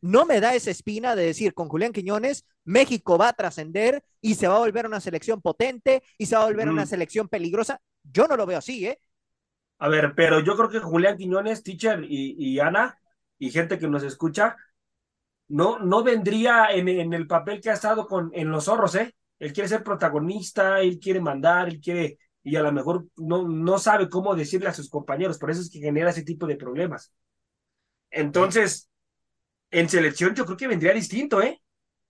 no 0.00 0.26
me 0.26 0.40
da 0.40 0.54
esa 0.54 0.70
espina 0.70 1.14
de 1.14 1.24
decir 1.24 1.54
con 1.54 1.68
Julián 1.68 1.92
Quiñones, 1.92 2.44
México 2.64 3.16
va 3.16 3.28
a 3.28 3.32
trascender 3.32 4.02
y 4.20 4.34
se 4.34 4.48
va 4.48 4.56
a 4.56 4.60
volver 4.60 4.86
una 4.86 5.00
selección 5.00 5.40
potente 5.40 6.02
y 6.18 6.26
se 6.26 6.36
va 6.36 6.42
a 6.42 6.46
volver 6.46 6.68
una 6.68 6.86
selección 6.86 7.28
peligrosa. 7.28 7.80
Yo 8.02 8.26
no 8.26 8.36
lo 8.36 8.46
veo 8.46 8.58
así, 8.58 8.86
¿eh? 8.86 9.00
A 9.78 9.88
ver, 9.88 10.14
pero 10.16 10.40
yo 10.40 10.56
creo 10.56 10.68
que 10.68 10.80
Julián 10.80 11.16
Quiñones, 11.16 11.62
teacher 11.62 12.04
y, 12.04 12.58
Ana, 12.58 12.98
y 13.38 13.50
gente 13.50 13.78
que 13.78 13.88
nos 13.88 14.02
escucha, 14.02 14.56
no, 15.48 15.78
no 15.78 16.02
vendría 16.02 16.70
en, 16.72 16.88
en, 16.88 17.12
el 17.14 17.26
papel 17.26 17.60
que 17.60 17.70
ha 17.70 17.74
estado 17.74 18.06
con, 18.06 18.30
en 18.34 18.50
los 18.50 18.64
zorros, 18.64 18.94
¿eh? 18.94 19.14
Él 19.38 19.52
quiere 19.52 19.68
ser 19.68 19.82
protagonista, 19.82 20.80
él 20.80 20.98
quiere 20.98 21.20
mandar, 21.20 21.68
él 21.68 21.80
quiere, 21.80 22.18
y 22.42 22.56
a 22.56 22.62
lo 22.62 22.72
mejor 22.72 23.06
no, 23.16 23.46
no 23.46 23.78
sabe 23.78 24.08
cómo 24.08 24.34
decirle 24.34 24.68
a 24.68 24.74
sus 24.74 24.90
compañeros, 24.90 25.38
por 25.38 25.50
eso 25.50 25.60
es 25.60 25.70
que 25.70 25.78
genera 25.78 26.10
ese 26.10 26.24
tipo 26.24 26.46
de 26.46 26.56
problemas. 26.56 27.12
Entonces, 28.10 28.88
en 29.70 29.88
selección 29.88 30.34
yo 30.34 30.44
creo 30.44 30.56
que 30.56 30.68
vendría 30.68 30.92
distinto, 30.92 31.42
¿eh? 31.42 31.60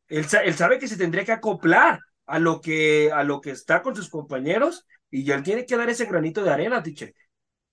Él, 0.09 0.25
sabe 0.27 0.79
que 0.79 0.89
se 0.89 0.97
tendría 0.97 1.25
que 1.25 1.33
acoplar 1.33 2.01
a 2.27 2.39
lo 2.39 2.61
que, 2.61 3.11
a 3.13 3.25
lo 3.25 3.41
que 3.41 3.51
está 3.51 3.83
con 3.83 3.95
sus 3.95 4.09
compañeros 4.09 4.87
y 5.11 5.31
él 5.31 5.43
tiene 5.43 5.67
que 5.67 5.77
dar 5.77 5.89
ese 5.91 6.07
granito 6.07 6.43
de 6.43 6.51
arena, 6.51 6.83
Tiche. 6.83 7.15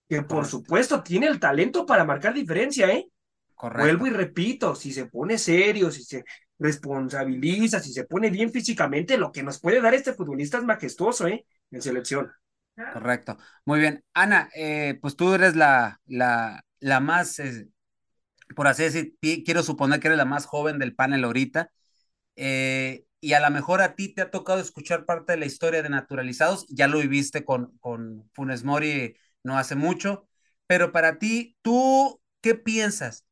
Que 0.08 0.22
por 0.22 0.46
supuesto 0.46 1.02
tiene 1.02 1.28
el 1.28 1.40
talento 1.40 1.86
para 1.86 2.04
marcar 2.04 2.34
diferencia, 2.34 2.92
¿eh? 2.92 3.08
Correcto. 3.56 3.84
Vuelvo 3.84 4.08
y 4.08 4.10
repito, 4.12 4.76
si 4.76 4.92
se 4.94 5.08
pone 5.08 5.38
serio, 5.38 5.92
si 5.92 6.04
se 6.04 6.24
responsabiliza, 6.60 7.80
si 7.80 7.92
se 7.92 8.06
pone 8.06 8.30
bien 8.30 8.52
físicamente, 8.52 9.18
lo 9.18 9.32
que 9.32 9.44
nos 9.44 9.60
puede 9.60 9.82
dar 9.82 9.94
este 9.94 10.14
futbolista 10.14 10.58
es 10.58 10.64
majestuoso, 10.64 11.28
¿eh? 11.28 11.46
En 11.72 11.82
selección. 11.82 12.32
Correcto. 12.94 13.38
Muy 13.66 13.80
bien. 13.80 14.04
Ana, 14.14 14.50
eh, 14.56 14.98
pues 15.02 15.16
tú 15.16 15.34
eres 15.34 15.56
la, 15.56 16.00
la, 16.06 16.64
la 16.80 17.00
más 17.00 17.40
eh, 17.40 17.68
por 18.56 18.68
así 18.68 18.84
decir, 18.84 19.16
quiero 19.44 19.64
suponer 19.64 20.00
que 20.00 20.08
eres 20.08 20.18
la 20.18 20.26
más 20.26 20.46
joven 20.46 20.80
del 20.80 20.96
panel 20.96 21.24
ahorita, 21.24 21.72
eh, 22.36 23.06
y 23.22 23.34
a 23.34 23.40
lo 23.40 23.50
mejor 23.52 23.82
a 23.82 23.96
ti 23.96 24.14
te 24.14 24.22
ha 24.22 24.32
tocado 24.32 24.60
escuchar 24.60 25.06
parte 25.06 25.34
de 25.34 25.40
la 25.40 25.46
historia 25.46 25.82
de 25.82 25.90
naturalizados, 25.90 26.68
ya 26.70 26.88
lo 26.88 27.00
viviste 27.00 27.44
con, 27.46 27.78
con 27.80 28.30
Funes 28.34 28.64
Mori 28.64 29.16
no 29.44 29.58
hace 29.58 29.76
mucho, 29.76 30.28
pero 30.68 30.92
para 30.92 31.20
ti, 31.20 31.58
¿tú 31.62 32.22
qué 32.42 32.56
piensas? 32.56 33.26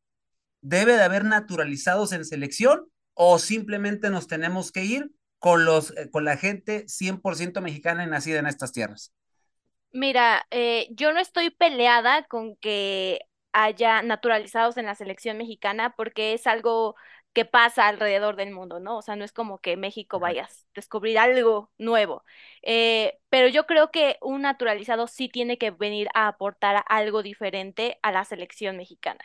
¿Debe 0.63 0.93
de 0.93 1.03
haber 1.03 1.25
naturalizados 1.25 2.13
en 2.13 2.23
selección 2.23 2.87
o 3.13 3.37
simplemente 3.37 4.09
nos 4.09 4.27
tenemos 4.27 4.71
que 4.71 4.85
ir 4.85 5.11
con, 5.37 5.65
los, 5.65 5.91
eh, 5.97 6.09
con 6.09 6.23
la 6.23 6.37
gente 6.37 6.85
100% 6.87 7.61
mexicana 7.61 8.05
y 8.05 8.07
nacida 8.07 8.39
en 8.39 8.47
estas 8.47 8.71
tierras? 8.71 9.13
Mira, 9.91 10.47
eh, 10.51 10.87
yo 10.91 11.11
no 11.11 11.19
estoy 11.19 11.49
peleada 11.49 12.23
con 12.27 12.55
que 12.55 13.19
haya 13.51 14.01
naturalizados 14.01 14.77
en 14.77 14.85
la 14.85 14.95
selección 14.95 15.37
mexicana 15.37 15.93
porque 15.97 16.33
es 16.33 16.47
algo 16.47 16.95
que 17.33 17.45
pasa 17.45 17.87
alrededor 17.87 18.35
del 18.37 18.51
mundo, 18.51 18.79
¿no? 18.79 18.97
O 18.97 19.01
sea, 19.01 19.15
no 19.15 19.25
es 19.25 19.33
como 19.33 19.59
que 19.59 19.75
México 19.75 20.19
vaya 20.19 20.45
a 20.45 20.49
descubrir 20.75 21.17
algo 21.19 21.71
nuevo. 21.77 22.23
Eh, 22.61 23.19
pero 23.29 23.47
yo 23.49 23.65
creo 23.65 23.91
que 23.91 24.17
un 24.21 24.43
naturalizado 24.43 25.07
sí 25.07 25.29
tiene 25.29 25.57
que 25.57 25.71
venir 25.71 26.07
a 26.13 26.27
aportar 26.27 26.83
algo 26.87 27.21
diferente 27.21 27.99
a 28.01 28.11
la 28.11 28.23
selección 28.23 28.77
mexicana. 28.77 29.19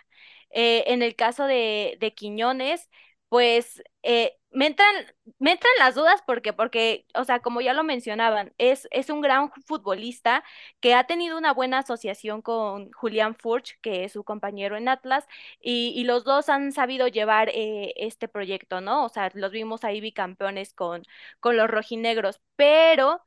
Eh, 0.50 0.84
en 0.88 1.02
el 1.02 1.14
caso 1.16 1.44
de, 1.46 1.96
de 2.00 2.14
Quiñones, 2.14 2.88
pues 3.28 3.82
eh, 4.02 4.34
me 4.50 4.66
entran, 4.66 4.94
me 5.38 5.52
entran 5.52 5.72
las 5.78 5.94
dudas 5.94 6.22
porque, 6.26 6.52
porque, 6.54 7.06
o 7.14 7.24
sea, 7.24 7.40
como 7.40 7.60
ya 7.60 7.74
lo 7.74 7.84
mencionaban, 7.84 8.54
es, 8.58 8.88
es 8.90 9.10
un 9.10 9.20
gran 9.20 9.50
futbolista 9.66 10.42
que 10.80 10.94
ha 10.94 11.04
tenido 11.06 11.36
una 11.38 11.52
buena 11.52 11.78
asociación 11.80 12.40
con 12.42 12.90
Julián 12.92 13.34
Furch, 13.34 13.78
que 13.82 14.04
es 14.04 14.12
su 14.12 14.24
compañero 14.24 14.76
en 14.76 14.88
Atlas, 14.88 15.26
y, 15.60 15.92
y 15.96 16.04
los 16.04 16.24
dos 16.24 16.48
han 16.48 16.72
sabido 16.72 17.06
llevar 17.08 17.50
eh, 17.50 17.92
este 17.96 18.28
proyecto, 18.28 18.80
¿no? 18.80 19.04
O 19.04 19.08
sea, 19.10 19.30
los 19.34 19.50
vimos 19.52 19.84
ahí 19.84 20.00
bicampeones 20.00 20.72
con, 20.74 21.02
con 21.40 21.56
los 21.56 21.68
rojinegros, 21.70 22.40
pero 22.56 23.22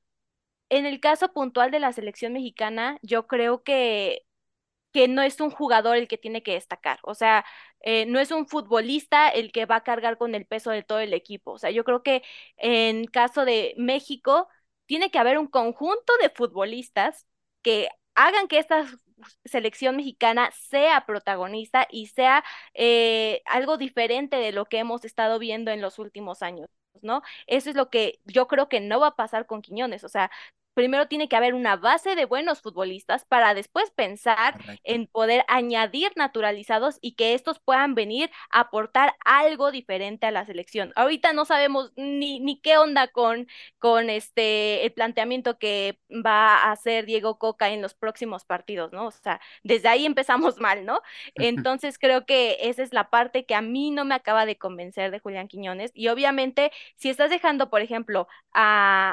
en 0.70 0.86
el 0.86 1.00
caso 1.00 1.34
puntual 1.34 1.72
de 1.72 1.80
la 1.80 1.94
selección 1.94 2.34
mexicana, 2.34 2.98
yo 3.02 3.28
creo 3.28 3.64
que 3.64 4.26
que 4.92 5.08
no 5.08 5.22
es 5.22 5.40
un 5.42 5.52
jugador 5.52 5.98
el 5.98 6.08
que 6.08 6.18
tiene 6.18 6.44
que 6.44 6.54
destacar, 6.54 7.00
o 7.04 7.16
sea, 7.16 7.46
eh, 7.82 8.06
no 8.06 8.20
es 8.20 8.32
un 8.32 8.48
futbolista 8.48 9.30
el 9.30 9.52
que 9.52 9.66
va 9.66 9.78
a 9.78 9.84
cargar 9.84 10.18
con 10.18 10.36
el 10.36 10.46
peso 10.46 10.72
de 10.72 10.84
todo 10.84 11.00
el 11.00 11.14
equipo. 11.14 11.54
O 11.54 11.58
sea, 11.58 11.72
yo 11.72 11.84
creo 11.84 12.04
que 12.04 12.24
en 12.58 13.06
caso 13.06 13.46
de 13.46 13.74
México, 13.78 14.48
tiene 14.86 15.10
que 15.12 15.20
haber 15.20 15.38
un 15.40 15.48
conjunto 15.48 16.14
de 16.22 16.30
futbolistas 16.30 17.26
que 17.62 17.88
hagan 18.16 18.48
que 18.48 18.60
esta 18.60 18.86
selección 19.46 19.96
mexicana 19.96 20.52
sea 20.52 21.06
protagonista 21.06 21.88
y 21.90 22.08
sea 22.08 22.44
eh, 22.74 23.42
algo 23.46 23.78
diferente 23.78 24.38
de 24.38 24.52
lo 24.52 24.66
que 24.66 24.80
hemos 24.80 25.06
estado 25.06 25.40
viendo 25.40 25.72
en 25.72 25.82
los 25.82 26.00
últimos 26.00 26.42
años. 26.42 26.68
¿no? 27.02 27.22
Eso 27.48 27.70
es 27.70 27.76
lo 27.76 27.90
que 27.90 28.20
yo 28.26 28.48
creo 28.48 28.70
que 28.70 28.80
no 28.80 29.00
va 29.00 29.08
a 29.08 29.16
pasar 29.16 29.46
con 29.48 29.62
Quiñones, 29.62 30.04
o 30.04 30.10
sea, 30.10 30.30
primero 30.82 31.08
tiene 31.08 31.30
que 31.30 31.36
haber 31.36 31.54
una 31.54 31.76
base 31.76 32.16
de 32.16 32.26
buenos 32.26 32.60
futbolistas 32.60 33.24
para 33.24 33.54
después 33.54 33.92
pensar 33.92 34.58
en 34.84 35.06
poder 35.06 35.46
añadir 35.48 36.12
naturalizados 36.16 36.98
y 37.02 37.12
que 37.14 37.36
estos 37.36 37.60
puedan 37.60 37.94
venir 37.94 38.32
a 38.50 38.62
aportar 38.62 39.14
algo 39.24 39.70
diferente 39.70 40.26
a 40.26 40.32
la 40.32 40.44
selección. 40.44 40.92
Ahorita 40.96 41.34
no 41.34 41.46
sabemos 41.46 41.92
ni, 41.98 42.40
ni 42.40 42.60
qué 42.60 42.80
onda 42.80 43.10
con, 43.10 43.48
con 43.78 44.10
este 44.10 44.84
el 44.84 44.92
planteamiento 44.92 45.60
que 45.60 46.00
va 46.10 46.56
a 46.56 46.72
hacer 46.72 47.06
Diego 47.06 47.38
Coca 47.38 47.70
en 47.70 47.84
los 47.84 47.94
próximos 47.94 48.44
partidos, 48.44 48.92
¿no? 48.92 49.06
O 49.06 49.12
sea, 49.12 49.40
desde 49.62 49.88
ahí 49.88 50.08
empezamos 50.08 50.58
mal, 50.60 50.84
¿no? 50.84 51.02
Entonces 51.36 52.00
creo 52.00 52.26
que 52.26 52.58
esa 52.62 52.82
es 52.82 52.92
la 52.92 53.12
parte 53.12 53.46
que 53.46 53.54
a 53.54 53.62
mí 53.62 53.92
no 53.92 54.04
me 54.04 54.16
acaba 54.16 54.48
de 54.48 54.58
convencer 54.58 55.12
de 55.12 55.20
Julián 55.20 55.48
Quiñones 55.48 55.92
y 55.94 56.08
obviamente 56.08 56.72
si 56.96 57.12
estás 57.12 57.30
dejando, 57.30 57.70
por 57.70 57.82
ejemplo, 57.82 58.28
a, 58.52 59.12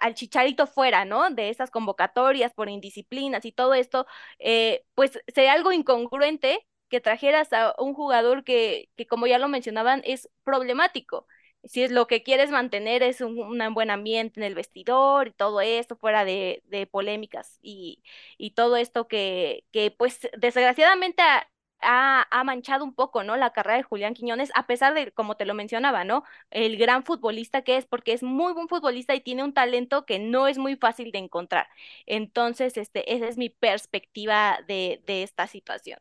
al 0.00 0.14
Chicharito 0.14 0.66
fuera, 0.66 1.04
¿no? 1.04 1.09
De 1.30 1.50
esas 1.50 1.70
convocatorias 1.70 2.52
por 2.54 2.68
indisciplinas 2.68 3.44
y 3.44 3.52
todo 3.52 3.74
esto, 3.74 4.06
eh, 4.38 4.84
pues 4.94 5.20
sería 5.34 5.52
algo 5.52 5.72
incongruente 5.72 6.66
que 6.88 7.00
trajeras 7.00 7.52
a 7.52 7.74
un 7.78 7.94
jugador 7.94 8.44
que, 8.44 8.90
que, 8.96 9.06
como 9.06 9.26
ya 9.26 9.38
lo 9.38 9.48
mencionaban, 9.48 10.02
es 10.04 10.28
problemático. 10.44 11.26
Si 11.64 11.82
es 11.82 11.90
lo 11.90 12.06
que 12.06 12.22
quieres 12.22 12.50
mantener 12.50 13.02
es 13.02 13.20
un, 13.20 13.38
un 13.38 13.74
buen 13.74 13.90
ambiente 13.90 14.40
en 14.40 14.44
el 14.46 14.54
vestidor 14.54 15.28
y 15.28 15.32
todo 15.32 15.60
esto, 15.60 15.96
fuera 15.96 16.24
de, 16.24 16.62
de 16.66 16.86
polémicas 16.86 17.58
y, 17.62 18.02
y, 18.38 18.52
todo 18.52 18.76
esto 18.76 19.08
que, 19.08 19.64
que 19.72 19.90
pues 19.90 20.20
desgraciadamente 20.38 21.22
ha, 21.82 22.42
manchado 22.44 22.84
un 22.84 22.94
poco, 22.94 23.24
¿no? 23.24 23.36
La 23.36 23.52
carrera 23.52 23.76
de 23.76 23.82
Julián 23.82 24.14
Quiñones, 24.14 24.50
a 24.54 24.66
pesar 24.66 24.94
de, 24.94 25.12
como 25.12 25.36
te 25.36 25.44
lo 25.44 25.54
mencionaba, 25.54 26.04
¿no? 26.04 26.24
El 26.50 26.76
gran 26.76 27.04
futbolista 27.04 27.62
que 27.62 27.76
es, 27.76 27.86
porque 27.86 28.12
es 28.12 28.22
muy 28.22 28.52
buen 28.52 28.68
futbolista 28.68 29.14
y 29.14 29.20
tiene 29.20 29.44
un 29.44 29.54
talento 29.54 30.06
que 30.06 30.18
no 30.18 30.46
es 30.46 30.58
muy 30.58 30.76
fácil 30.76 31.12
de 31.12 31.18
encontrar. 31.18 31.66
Entonces, 32.06 32.76
este, 32.76 33.14
esa 33.14 33.28
es 33.28 33.36
mi 33.36 33.48
perspectiva 33.48 34.58
de, 34.66 35.02
de 35.06 35.22
esta 35.22 35.46
situación. 35.46 35.98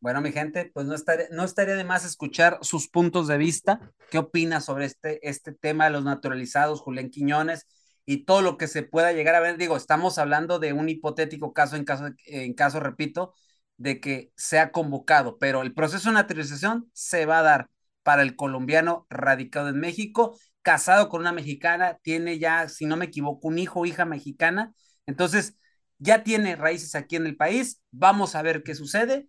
Bueno, 0.00 0.20
mi 0.20 0.30
gente, 0.30 0.70
pues 0.72 0.86
no 0.86 0.94
estaría, 0.94 1.26
no 1.30 1.44
estaría 1.44 1.74
de 1.74 1.84
más 1.84 2.04
escuchar 2.04 2.58
sus 2.62 2.88
puntos 2.88 3.28
de 3.28 3.38
vista. 3.38 3.80
¿Qué 4.10 4.18
opina 4.18 4.60
sobre 4.60 4.84
este, 4.84 5.26
este 5.28 5.52
tema 5.52 5.84
de 5.86 5.90
los 5.90 6.04
naturalizados, 6.04 6.80
Julián 6.80 7.10
Quiñones? 7.10 7.66
y 8.06 8.24
todo 8.24 8.40
lo 8.40 8.56
que 8.56 8.68
se 8.68 8.84
pueda 8.84 9.12
llegar 9.12 9.34
a 9.34 9.40
ver. 9.40 9.58
Digo, 9.58 9.76
estamos 9.76 10.16
hablando 10.18 10.58
de 10.60 10.72
un 10.72 10.88
hipotético 10.88 11.52
caso, 11.52 11.76
en 11.76 11.84
caso, 11.84 12.08
en 12.26 12.54
caso, 12.54 12.80
repito, 12.80 13.34
de 13.76 14.00
que 14.00 14.32
sea 14.36 14.72
convocado, 14.72 15.38
pero 15.38 15.62
el 15.62 15.74
proceso 15.74 16.08
de 16.08 16.14
naturalización 16.14 16.90
se 16.92 17.26
va 17.26 17.40
a 17.40 17.42
dar 17.42 17.70
para 18.02 18.22
el 18.22 18.36
colombiano 18.36 19.06
radicado 19.10 19.68
en 19.68 19.80
México, 19.80 20.38
casado 20.62 21.08
con 21.08 21.20
una 21.20 21.32
mexicana, 21.32 21.98
tiene 22.02 22.38
ya, 22.38 22.68
si 22.68 22.86
no 22.86 22.96
me 22.96 23.06
equivoco, 23.06 23.48
un 23.48 23.58
hijo 23.58 23.80
o 23.80 23.86
hija 23.86 24.04
mexicana. 24.04 24.72
Entonces, 25.06 25.56
ya 25.98 26.22
tiene 26.22 26.56
raíces 26.56 26.94
aquí 26.94 27.16
en 27.16 27.26
el 27.26 27.36
país. 27.36 27.82
Vamos 27.90 28.34
a 28.34 28.42
ver 28.42 28.62
qué 28.62 28.74
sucede. 28.74 29.28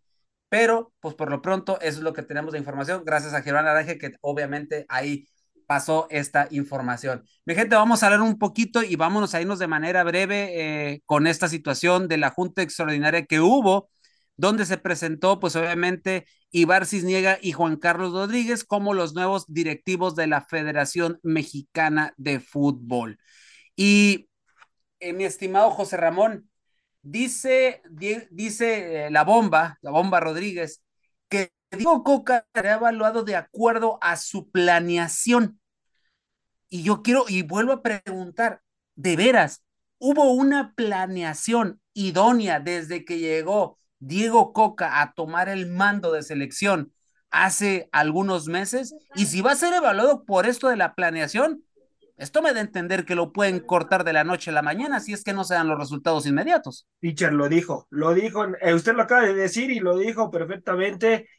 Pero, 0.50 0.94
pues 1.00 1.16
por 1.16 1.30
lo 1.30 1.42
pronto, 1.42 1.80
eso 1.82 1.98
es 1.98 2.04
lo 2.04 2.14
que 2.14 2.24
tenemos 2.24 2.54
de 2.54 2.60
información. 2.60 3.04
Gracias 3.06 3.34
a 3.34 3.42
Germán 3.42 3.68
Araje, 3.68 3.98
que 3.98 4.14
obviamente 4.22 4.86
ahí 4.90 5.28
pasó 5.66 6.08
esta 6.10 6.48
información. 6.52 7.24
Mi 7.46 7.54
gente, 7.54 7.76
vamos 7.76 8.02
a 8.02 8.08
hablar 8.08 8.22
un 8.22 8.40
poquito 8.40 8.82
y 8.82 8.96
vámonos 8.96 9.36
a 9.36 9.42
irnos 9.42 9.60
de 9.60 9.68
manera 9.68 10.04
breve 10.04 10.94
eh, 10.94 11.02
con 11.06 11.28
esta 11.28 11.50
situación 11.50 12.08
de 12.08 12.18
la 12.18 12.30
Junta 12.30 12.62
Extraordinaria 12.62 13.26
que 13.26 13.42
hubo, 13.42 13.90
donde 14.38 14.66
se 14.66 14.78
presentó, 14.78 15.40
pues 15.40 15.56
obviamente, 15.56 16.26
Ibar 16.52 16.86
Cisniega 16.86 17.40
y 17.42 17.52
Juan 17.52 17.76
Carlos 17.76 18.14
Rodríguez 18.14 18.64
como 18.64 18.94
los 18.94 19.14
nuevos 19.14 19.46
directivos 19.48 20.16
de 20.16 20.28
la 20.28 20.42
Federación 20.42 21.20
Mexicana 21.24 22.14
de 22.18 22.40
Fútbol. 22.40 23.20
Y 23.76 24.30
eh, 25.00 25.14
mi 25.14 25.26
estimado 25.26 25.72
José 25.72 25.98
Ramón, 25.98 26.50
dice, 27.02 27.82
dice 28.32 29.08
eh, 29.08 29.12
la 29.12 29.24
bomba, 29.24 29.78
la 29.82 29.92
bomba 29.92 30.20
Rodríguez, 30.20 30.84
que 31.30 31.52
Diego 31.72 32.04
Coca 32.04 32.48
será 32.54 32.76
evaluado 32.76 33.24
de 33.24 33.36
acuerdo 33.36 33.98
a 34.02 34.18
su 34.18 34.50
planeación. 34.50 35.60
Y 36.70 36.84
yo 36.84 37.02
quiero, 37.02 37.26
y 37.28 37.42
vuelvo 37.42 37.74
a 37.74 37.82
preguntar, 37.82 38.62
¿de 38.96 39.16
veras 39.16 39.64
hubo 40.00 40.32
una 40.34 40.74
planeación 40.76 41.82
idónea 41.94 42.60
desde 42.60 43.04
que 43.04 43.20
llegó 43.20 43.80
Diego 44.00 44.54
Coca 44.54 45.02
a 45.02 45.14
tomar 45.14 45.50
el 45.50 45.68
mando 45.68 46.12
de 46.12 46.24
selección 46.24 46.94
hace 47.30 47.90
algunos 47.92 48.48
meses? 48.48 48.96
Y 49.16 49.26
si 49.26 49.42
va 49.42 49.52
a 49.52 49.56
ser 49.56 49.74
evaluado 49.74 50.24
por 50.26 50.46
esto 50.46 50.70
de 50.70 50.78
la 50.78 50.96
planeación, 50.96 51.64
esto 52.18 52.42
me 52.42 52.52
da 52.52 52.60
a 52.60 52.64
entender 52.64 53.06
que 53.06 53.16
lo 53.16 53.32
pueden 53.32 53.60
cortar 53.60 54.04
de 54.04 54.14
la 54.14 54.24
noche 54.24 54.50
a 54.50 54.54
la 54.54 54.64
mañana 54.64 55.00
si 55.00 55.14
es 55.14 55.24
que 55.24 55.34
no 55.34 55.44
se 55.44 55.54
dan 55.54 55.68
los 55.68 55.78
resultados 55.78 56.26
inmediatos. 56.26 56.88
Teacher 57.00 57.32
lo 57.32 57.48
dijo, 57.48 57.88
lo 57.92 58.14
dijo, 58.14 58.46
eh, 58.62 58.74
usted 58.74 58.96
lo 58.96 59.04
acaba 59.04 59.24
de 59.24 59.36
decir 59.36 59.70
y 59.70 59.80
lo 59.80 59.98
dijo 59.98 60.32
perfectamente 60.32 61.30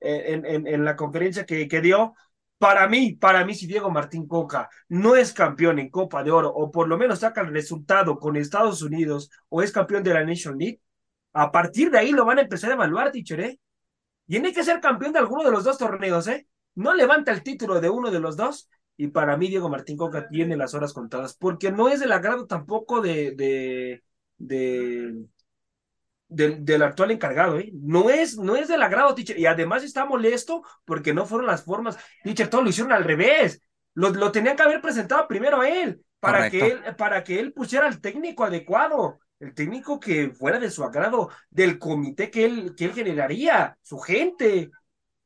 en, 0.00 0.44
en, 0.44 0.66
en 0.66 0.84
la 0.84 0.94
conferencia 0.94 1.46
que, 1.46 1.66
que 1.68 1.80
dio. 1.80 2.14
Para 2.58 2.88
mí, 2.88 3.12
para 3.12 3.44
mí, 3.44 3.54
si 3.54 3.66
Diego 3.66 3.90
Martín 3.90 4.26
Coca 4.26 4.68
no 4.88 5.14
es 5.14 5.32
campeón 5.32 5.78
en 5.78 5.90
Copa 5.90 6.22
de 6.22 6.30
Oro, 6.30 6.50
o 6.50 6.70
por 6.70 6.88
lo 6.88 6.96
menos 6.96 7.18
saca 7.18 7.42
el 7.42 7.52
resultado 7.52 8.18
con 8.18 8.36
Estados 8.36 8.80
Unidos, 8.82 9.30
o 9.50 9.62
es 9.62 9.72
campeón 9.72 10.02
de 10.02 10.14
la 10.14 10.24
Nation 10.24 10.56
League, 10.58 10.80
a 11.36 11.52
partir 11.52 11.90
de 11.90 11.98
ahí 11.98 12.12
lo 12.12 12.24
van 12.24 12.38
a 12.38 12.42
empezar 12.42 12.70
a 12.70 12.74
evaluar, 12.74 13.12
teacher, 13.12 13.40
¿eh? 13.40 13.60
Tiene 14.26 14.52
que 14.52 14.64
ser 14.64 14.80
campeón 14.80 15.12
de 15.12 15.18
alguno 15.18 15.44
de 15.44 15.50
los 15.50 15.64
dos 15.64 15.78
torneos, 15.78 16.26
¿eh? 16.28 16.46
No 16.74 16.94
levanta 16.94 17.32
el 17.32 17.42
título 17.42 17.80
de 17.80 17.90
uno 17.90 18.10
de 18.10 18.20
los 18.20 18.36
dos, 18.36 18.68
y 18.96 19.08
para 19.08 19.36
mí 19.36 19.48
Diego 19.48 19.68
Martín 19.68 19.96
Coca 19.96 20.28
tiene 20.28 20.56
las 20.56 20.74
horas 20.74 20.92
contadas, 20.92 21.36
porque 21.36 21.70
no 21.70 21.88
es 21.88 22.00
del 22.00 22.12
agrado 22.12 22.46
tampoco 22.46 23.00
de, 23.00 23.32
de, 23.32 24.02
de 24.38 25.26
del, 26.28 26.82
actual 26.82 27.10
encargado, 27.10 27.58
¿eh? 27.58 27.70
No 27.74 28.10
es, 28.10 28.38
no 28.38 28.56
es 28.56 28.68
del 28.68 28.82
agrado, 28.82 29.14
teacher. 29.14 29.38
Y 29.38 29.46
además 29.46 29.84
está 29.84 30.04
molesto 30.04 30.62
porque 30.84 31.14
no 31.14 31.26
fueron 31.26 31.46
las 31.46 31.64
formas. 31.64 31.98
Teacher, 32.24 32.48
todo 32.48 32.62
lo 32.62 32.70
hicieron 32.70 32.92
al 32.92 33.04
revés. 33.04 33.60
Lo, 33.94 34.10
lo 34.10 34.32
tenían 34.32 34.56
que 34.56 34.62
haber 34.62 34.80
presentado 34.80 35.26
primero 35.28 35.60
a 35.60 35.68
él 35.68 36.02
para 36.20 36.50
que 36.50 36.66
él, 36.66 36.80
para 36.96 37.22
que 37.22 37.38
él 37.38 37.52
pusiera 37.52 37.86
el 37.86 38.00
técnico 38.00 38.44
adecuado, 38.44 39.20
el 39.40 39.54
técnico 39.54 40.00
que 40.00 40.30
fuera 40.30 40.58
de 40.58 40.70
su 40.70 40.84
agrado, 40.84 41.30
del 41.50 41.78
comité 41.78 42.30
que 42.30 42.44
él, 42.44 42.74
que 42.76 42.86
él 42.86 42.94
generaría, 42.94 43.76
su 43.82 43.98
gente. 43.98 44.70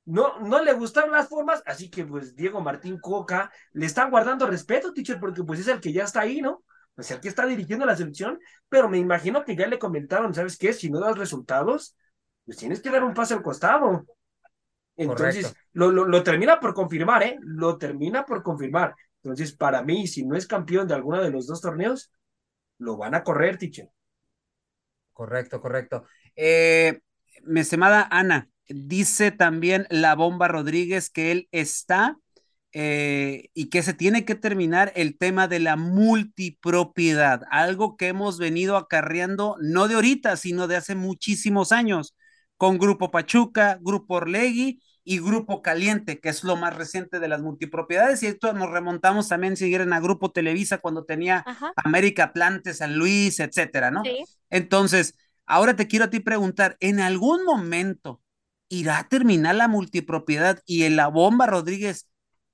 No, 0.05 0.41
no 0.41 0.63
le 0.63 0.73
gustaron 0.73 1.13
las 1.13 1.29
formas, 1.29 1.63
así 1.67 1.89
que 1.91 2.05
pues 2.05 2.35
Diego 2.35 2.61
Martín 2.61 2.99
Coca 2.99 3.53
le 3.73 3.87
están 3.87 4.11
guardando 4.11 4.47
respeto, 4.47 4.93
teacher, 4.93 5.21
porque 5.21 5.45
pues 5.45 5.61
es 5.61 5.69
el 5.69 5.81
que 5.81 5.93
ya 5.93 6.05
está 6.05 6.23
ahí, 6.23 6.41
¿no? 6.41 6.65
o 7.01 7.03
sea, 7.03 7.21
que 7.21 7.29
está 7.29 7.47
dirigiendo 7.47 7.87
la 7.87 7.97
selección, 7.97 8.39
pero 8.69 8.89
me 8.89 8.99
imagino 8.99 9.45
que 9.45 9.57
ya 9.57 9.67
le 9.67 9.79
comentaron, 9.79 10.35
¿sabes 10.35 10.59
qué? 10.59 10.73
Si 10.73 10.91
no 10.91 11.01
das 11.01 11.17
resultados, 11.17 11.97
pues 12.45 12.59
tienes 12.59 12.81
que 12.81 12.91
dar 12.91 13.03
un 13.03 13.15
paso 13.15 13.35
al 13.35 13.43
costado. 13.43 14.05
Entonces, 14.97 15.55
lo, 15.73 15.91
lo, 15.91 16.23
termina 16.23 16.61
por 16.61 16.75
confirmar, 16.75 17.23
¿eh? 17.23 17.39
Lo 17.41 17.79
termina 17.79 18.27
por 18.27 18.43
confirmar. 18.43 18.95
Entonces, 19.23 19.57
para 19.57 19.83
mí, 19.83 20.07
si 20.07 20.27
no 20.27 20.37
es 20.37 20.47
campeón 20.47 20.87
de 20.87 20.95
alguno 20.95 21.23
de 21.23 21.31
los 21.31 21.47
dos 21.47 21.61
torneos, 21.63 22.13
lo 22.79 22.99
van 22.99 23.15
a 23.15 23.25
correr, 23.25 23.57
teacher. 23.57 23.89
Correcto, 25.21 25.61
correcto. 25.61 26.05
Eh, 26.35 27.01
mi 27.45 27.61
estimada 27.61 28.09
Ana, 28.11 28.49
dice 28.69 29.31
también 29.31 29.87
la 29.91 30.15
bomba 30.15 30.49
Rodríguez 30.49 31.11
que 31.11 31.31
él 31.31 31.47
está 31.53 32.17
eh, 32.73 33.51
y 33.53 33.69
que 33.69 33.83
se 33.83 33.93
tiene 33.93 34.25
que 34.25 34.35
terminar 34.35 34.93
el 34.97 35.19
tema 35.19 35.47
de 35.47 35.59
la 35.59 35.77
multipropiedad, 35.77 37.43
algo 37.51 37.99
que 37.99 38.09
hemos 38.09 38.39
venido 38.39 38.79
acarreando 38.79 39.57
no 39.61 39.89
de 39.89 39.97
ahorita, 39.97 40.37
sino 40.39 40.69
de 40.69 40.77
hace 40.77 40.95
muchísimos 40.95 41.71
años, 41.71 42.17
con 42.57 42.79
Grupo 42.79 43.11
Pachuca, 43.11 43.79
Grupo 43.83 44.15
Orlegui 44.15 44.81
y 45.11 45.19
Grupo 45.19 45.61
Caliente, 45.61 46.21
que 46.21 46.29
es 46.29 46.45
lo 46.45 46.55
más 46.55 46.77
reciente 46.77 47.19
de 47.19 47.27
las 47.27 47.43
multipropiedades, 47.43 48.23
y 48.23 48.29
esto 48.29 48.53
nos 48.53 48.71
remontamos 48.71 49.27
también, 49.27 49.57
si 49.57 49.69
quieren, 49.69 49.93
a 49.93 49.99
Grupo 49.99 50.31
Televisa 50.31 50.79
cuando 50.79 51.05
tenía 51.05 51.45
América 51.75 52.27
Atlante, 52.27 52.75
San 52.75 52.95
Luis, 52.95 53.41
etcétera, 53.41 53.91
¿no? 53.91 54.05
Entonces, 54.51 55.17
ahora 55.47 55.75
te 55.75 55.89
quiero 55.89 56.05
a 56.05 56.11
ti 56.11 56.21
preguntar, 56.21 56.77
¿en 56.79 57.01
algún 57.01 57.45
momento 57.45 58.23
irá 58.69 59.01
a 59.01 59.09
terminar 59.09 59.57
la 59.57 59.67
multipropiedad 59.67 60.63
y 60.65 60.85
en 60.85 60.95
la 60.95 61.09
bomba 61.09 61.49
Rodríguez 61.49 62.07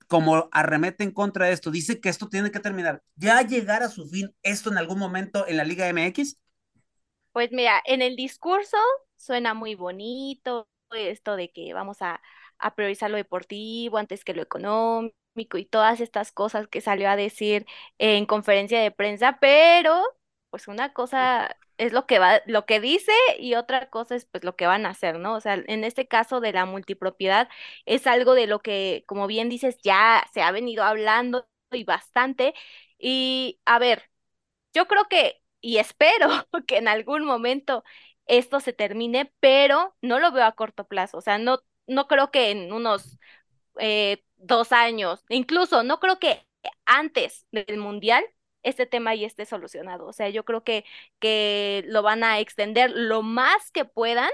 como 0.09 0.49
arremete 0.51 1.05
en 1.05 1.11
contra 1.11 1.49
de 1.49 1.53
esto, 1.53 1.71
dice 1.71 2.01
que 2.01 2.09
esto 2.09 2.31
tiene 2.31 2.51
que 2.51 2.61
terminar. 2.61 3.03
¿Ya 3.17 3.43
llegar 3.43 3.83
a 3.83 3.91
su 3.91 4.09
fin 4.09 4.35
esto 4.43 4.71
en 4.71 4.79
algún 4.79 4.99
momento 4.99 5.47
en 5.47 5.59
la 5.59 5.65
Liga 5.65 5.93
MX? 5.93 6.39
Pues 7.33 7.53
mira, 7.53 7.83
en 7.85 8.01
el 8.01 8.17
discurso 8.17 8.79
suena 9.19 9.53
muy 9.53 9.75
bonito 9.75 10.71
esto 10.93 11.37
de 11.37 11.51
que 11.51 11.75
vamos 11.75 12.01
a, 12.01 12.21
a 12.59 12.75
priorizar 12.75 13.11
lo 13.11 13.17
deportivo 13.17 13.99
antes 13.99 14.25
que 14.25 14.35
lo 14.35 14.43
económico 14.43 15.59
y 15.59 15.67
todas 15.67 16.01
estas 16.01 16.33
cosas 16.33 16.69
que 16.69 16.81
salió 16.81 17.09
a 17.11 17.17
decir 17.17 17.67
en 17.99 18.27
conferencia 18.27 18.81
de 18.81 18.91
prensa, 18.91 19.39
pero 19.41 20.03
pues 20.51 20.69
una 20.69 20.93
cosa 20.93 21.57
es 21.79 21.93
lo 21.93 22.07
que 22.07 22.19
va, 22.19 22.41
lo 22.47 22.65
que 22.67 22.81
dice 22.81 23.13
y 23.39 23.55
otra 23.55 23.91
cosa 23.91 24.15
es 24.17 24.25
pues 24.27 24.45
lo 24.45 24.57
que 24.57 24.67
van 24.67 24.87
a 24.87 24.91
hacer, 24.91 25.19
¿no? 25.19 25.35
O 25.35 25.41
sea, 25.41 25.55
en 25.55 25.85
este 25.85 26.09
caso 26.09 26.41
de 26.41 26.53
la 26.53 26.65
multipropiedad 26.67 27.49
es 27.85 28.07
algo 28.07 28.35
de 28.35 28.47
lo 28.47 28.61
que, 28.61 29.05
como 29.07 29.27
bien 29.27 29.49
dices, 29.51 29.77
ya 29.83 30.25
se 30.33 30.43
ha 30.43 30.51
venido 30.53 30.85
hablando 30.85 31.47
y 31.71 31.85
bastante. 31.85 32.55
Y 32.99 33.61
a 33.67 33.79
ver, 33.79 34.05
yo 34.75 34.87
creo 34.89 35.07
que 35.09 35.43
y 35.61 35.79
espero 35.79 36.29
que 36.67 36.79
en 36.79 36.89
algún 36.89 37.25
momento 37.25 37.85
esto 38.27 38.61
se 38.61 38.73
termine, 38.73 39.33
pero 39.41 39.97
no 40.03 40.19
lo 40.21 40.33
veo 40.33 40.45
a 40.45 40.53
corto 40.53 40.87
plazo. 40.87 41.19
O 41.19 41.21
sea, 41.21 41.39
no, 41.39 41.61
no 41.87 42.09
creo 42.09 42.31
que 42.31 42.51
en 42.51 42.73
unos 42.73 43.19
eh, 43.79 44.25
dos 44.37 44.73
años, 44.73 45.25
incluso 45.29 45.83
no 45.83 46.01
creo 46.01 46.19
que 46.19 46.47
antes 46.87 47.47
del 47.53 47.79
mundial 47.79 48.25
este 48.63 48.87
tema 48.87 49.15
ya 49.15 49.27
esté 49.27 49.47
solucionado. 49.47 50.07
O 50.07 50.13
sea, 50.13 50.29
yo 50.31 50.45
creo 50.45 50.65
que, 50.65 50.85
que 51.21 51.85
lo 51.87 52.03
van 52.03 52.25
a 52.25 52.41
extender 52.41 52.91
lo 52.95 53.23
más 53.23 53.71
que 53.73 53.85
puedan 53.85 54.31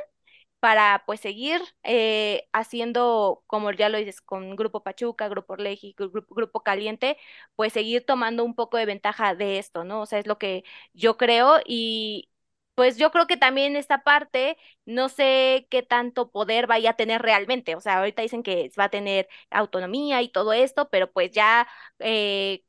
para 0.61 1.03
pues 1.07 1.20
seguir 1.20 1.61
eh, 1.82 2.48
haciendo, 2.53 3.42
como 3.48 3.72
ya 3.72 3.88
lo 3.88 3.98
dices, 3.98 4.20
con 4.20 4.55
Grupo 4.57 4.82
Pachuca, 4.84 5.28
Grupo 5.28 5.55
Orleji, 5.55 5.94
Grupo, 5.98 6.34
Grupo 6.34 6.62
Caliente, 6.62 7.16
pues 7.57 7.72
seguir 7.72 8.07
tomando 8.07 8.44
un 8.44 8.55
poco 8.55 8.76
de 8.78 8.86
ventaja 8.86 9.34
de 9.34 9.59
esto, 9.59 9.84
¿no? 9.84 10.03
O 10.03 10.07
sea, 10.07 10.20
es 10.20 10.26
lo 10.28 10.38
que 10.38 10.64
yo 10.94 11.16
creo 11.16 11.59
y 11.66 12.30
pues 12.74 12.96
yo 12.96 13.10
creo 13.10 13.26
que 13.26 13.36
también 13.36 13.76
esta 13.76 14.02
parte, 14.02 14.56
no 14.86 15.08
sé 15.08 15.66
qué 15.70 15.82
tanto 15.82 16.30
poder 16.30 16.66
vaya 16.66 16.90
a 16.90 16.96
tener 16.96 17.22
realmente, 17.22 17.76
o 17.76 17.80
sea, 17.80 17.98
ahorita 17.98 18.22
dicen 18.22 18.42
que 18.42 18.70
va 18.78 18.84
a 18.84 18.90
tener 18.90 19.28
autonomía 19.50 20.22
y 20.22 20.30
todo 20.30 20.52
esto, 20.52 20.88
pero 20.90 21.12
pues 21.12 21.30
ya 21.32 21.68
eh, 21.98 22.64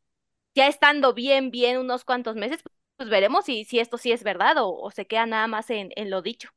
ya 0.55 0.67
estando 0.67 1.13
bien, 1.13 1.51
bien 1.51 1.77
unos 1.77 2.05
cuantos 2.05 2.35
meses, 2.35 2.61
pues 2.95 3.09
veremos 3.09 3.45
si, 3.45 3.65
si 3.65 3.79
esto 3.79 3.97
sí 3.97 4.11
es 4.11 4.23
verdad 4.23 4.55
o, 4.57 4.91
se 4.91 5.05
queda 5.07 5.25
nada 5.25 5.47
más 5.47 5.69
en, 5.69 5.89
en, 5.95 6.09
lo 6.09 6.21
dicho. 6.21 6.49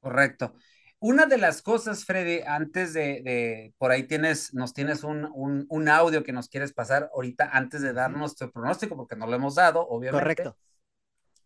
Correcto. 0.00 0.54
Una 1.00 1.26
de 1.26 1.38
las 1.38 1.62
cosas, 1.62 2.04
Freddy, 2.04 2.40
antes 2.46 2.92
de, 2.92 3.22
de 3.22 3.74
por 3.78 3.92
ahí 3.92 4.02
tienes, 4.02 4.52
nos 4.52 4.74
tienes 4.74 5.04
un, 5.04 5.30
un, 5.32 5.64
un, 5.68 5.88
audio 5.88 6.24
que 6.24 6.32
nos 6.32 6.48
quieres 6.48 6.72
pasar 6.72 7.08
ahorita 7.14 7.48
antes 7.52 7.82
de 7.82 7.92
dar 7.92 8.10
nuestro 8.10 8.50
pronóstico, 8.50 8.96
porque 8.96 9.14
no 9.14 9.26
lo 9.26 9.36
hemos 9.36 9.54
dado, 9.54 9.86
obviamente. 9.88 10.20
Correcto. 10.42 10.56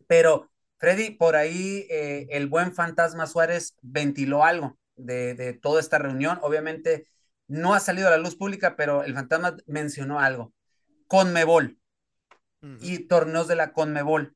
Pero, 0.06 0.50
Freddy, 0.83 1.11
por 1.11 1.37
ahí 1.37 1.87
eh, 1.91 2.26
el 2.30 2.49
buen 2.49 2.74
Fantasma 2.74 3.28
Suárez 3.28 3.76
ventiló 3.83 4.43
algo 4.43 4.76
de, 4.97 5.35
de 5.35 5.53
toda 5.53 5.78
esta 5.78 5.99
reunión. 5.99 6.41
Obviamente 6.43 7.07
no 7.47 7.72
ha 7.72 7.78
salido 7.78 8.09
a 8.09 8.11
la 8.11 8.16
luz 8.16 8.35
pública, 8.35 8.74
pero 8.74 9.05
el 9.05 9.14
Fantasma 9.14 9.57
mencionó 9.66 10.18
algo. 10.18 10.53
Conmebol 11.07 11.78
y 12.80 12.99
torneos 13.07 13.47
de 13.47 13.55
la 13.55 13.72
Conmebol. 13.72 14.35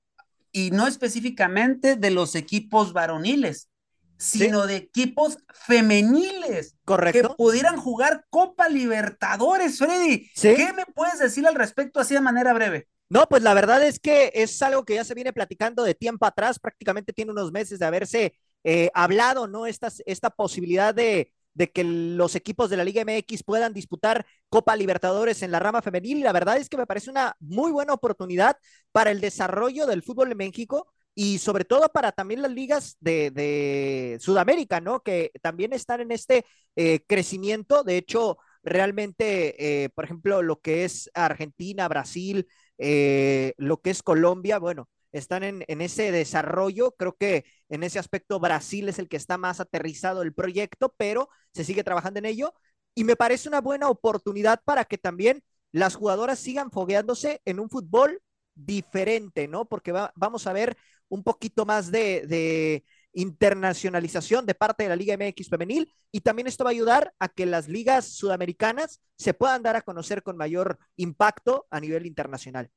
Y 0.52 0.70
no 0.70 0.86
específicamente 0.86 1.96
de 1.96 2.12
los 2.12 2.36
equipos 2.36 2.92
varoniles, 2.92 3.68
sino 4.16 4.68
de 4.68 4.76
equipos 4.76 5.38
femeniles 5.52 6.76
Correcto. 6.84 7.30
que 7.30 7.34
pudieran 7.34 7.76
jugar 7.76 8.24
Copa 8.30 8.68
Libertadores, 8.68 9.78
Freddy. 9.78 10.30
Sí. 10.36 10.54
¿Qué 10.54 10.72
me 10.72 10.86
puedes 10.86 11.18
decir 11.18 11.44
al 11.44 11.56
respecto 11.56 11.98
así 11.98 12.14
de 12.14 12.20
manera 12.20 12.52
breve? 12.52 12.86
No, 13.08 13.24
pues 13.28 13.42
la 13.42 13.54
verdad 13.54 13.82
es 13.84 14.00
que 14.00 14.32
es 14.34 14.60
algo 14.62 14.84
que 14.84 14.94
ya 14.94 15.04
se 15.04 15.14
viene 15.14 15.32
platicando 15.32 15.84
de 15.84 15.94
tiempo 15.94 16.26
atrás, 16.26 16.58
prácticamente 16.58 17.12
tiene 17.12 17.30
unos 17.30 17.52
meses 17.52 17.78
de 17.78 17.86
haberse 17.86 18.34
eh, 18.64 18.90
hablado, 18.94 19.46
¿no? 19.46 19.66
Esta, 19.66 19.88
esta 20.06 20.30
posibilidad 20.30 20.92
de, 20.92 21.32
de 21.54 21.70
que 21.70 21.84
los 21.84 22.34
equipos 22.34 22.68
de 22.68 22.76
la 22.76 22.84
Liga 22.84 23.02
MX 23.02 23.44
puedan 23.44 23.72
disputar 23.72 24.26
Copa 24.48 24.74
Libertadores 24.74 25.42
en 25.42 25.52
la 25.52 25.60
rama 25.60 25.82
femenil. 25.82 26.18
Y 26.18 26.22
la 26.22 26.32
verdad 26.32 26.56
es 26.56 26.68
que 26.68 26.76
me 26.76 26.86
parece 26.86 27.10
una 27.10 27.36
muy 27.38 27.70
buena 27.70 27.92
oportunidad 27.92 28.56
para 28.90 29.12
el 29.12 29.20
desarrollo 29.20 29.86
del 29.86 30.02
fútbol 30.02 30.32
en 30.32 30.38
México 30.38 30.92
y 31.14 31.38
sobre 31.38 31.64
todo 31.64 31.88
para 31.92 32.12
también 32.12 32.42
las 32.42 32.50
ligas 32.52 32.96
de, 33.00 33.30
de 33.30 34.18
Sudamérica, 34.20 34.80
¿no? 34.80 35.00
Que 35.02 35.30
también 35.42 35.72
están 35.72 36.00
en 36.00 36.10
este 36.10 36.44
eh, 36.74 37.00
crecimiento. 37.06 37.84
De 37.84 37.96
hecho, 37.96 38.36
realmente, 38.62 39.84
eh, 39.84 39.88
por 39.90 40.04
ejemplo, 40.04 40.42
lo 40.42 40.60
que 40.60 40.84
es 40.84 41.08
Argentina, 41.14 41.88
Brasil, 41.88 42.46
eh, 42.78 43.54
lo 43.56 43.80
que 43.80 43.90
es 43.90 44.02
Colombia, 44.02 44.58
bueno, 44.58 44.88
están 45.12 45.42
en, 45.42 45.64
en, 45.68 45.80
ese 45.80 46.12
desarrollo. 46.12 46.92
Creo 46.98 47.16
que 47.16 47.44
en 47.68 47.82
ese 47.82 47.98
aspecto 47.98 48.40
Brasil 48.40 48.88
es 48.88 48.98
el 48.98 49.08
que 49.08 49.16
está 49.16 49.38
más 49.38 49.60
aterrizado 49.60 50.22
el 50.22 50.34
proyecto, 50.34 50.94
pero 50.96 51.28
se 51.52 51.64
sigue 51.64 51.84
trabajando 51.84 52.18
en 52.18 52.26
ello. 52.26 52.54
Y 52.94 53.04
me 53.04 53.16
parece 53.16 53.48
una 53.48 53.60
buena 53.60 53.88
oportunidad 53.88 54.60
para 54.64 54.84
que 54.84 54.98
también 54.98 55.42
las 55.72 55.94
jugadoras 55.94 56.38
sigan 56.38 56.70
fogueándose 56.70 57.40
en 57.44 57.60
un 57.60 57.68
fútbol 57.70 58.22
diferente, 58.54 59.48
¿no? 59.48 59.66
Porque 59.66 59.92
va, 59.92 60.12
vamos 60.16 60.46
a 60.46 60.52
ver 60.52 60.76
un 61.08 61.22
poquito 61.22 61.66
más 61.66 61.90
de, 61.90 62.26
de, 62.26 62.84
internacionalización 63.16 64.44
de 64.44 64.54
parte 64.54 64.82
de 64.82 64.90
la 64.90 64.96
Liga 64.96 65.16
MX 65.16 65.48
femenil 65.48 65.92
y 66.12 66.20
también 66.20 66.46
esto 66.46 66.64
va 66.64 66.70
a 66.70 66.72
ayudar 66.72 67.14
a 67.18 67.28
que 67.28 67.46
las 67.46 67.66
ligas 67.66 68.06
sudamericanas 68.06 69.00
se 69.16 69.32
puedan 69.34 69.62
dar 69.62 69.74
a 69.74 69.82
conocer 69.82 70.22
con 70.22 70.36
mayor 70.36 70.78
impacto 70.96 71.66
a 71.70 71.80
nivel 71.80 72.06
internacional. 72.06 72.70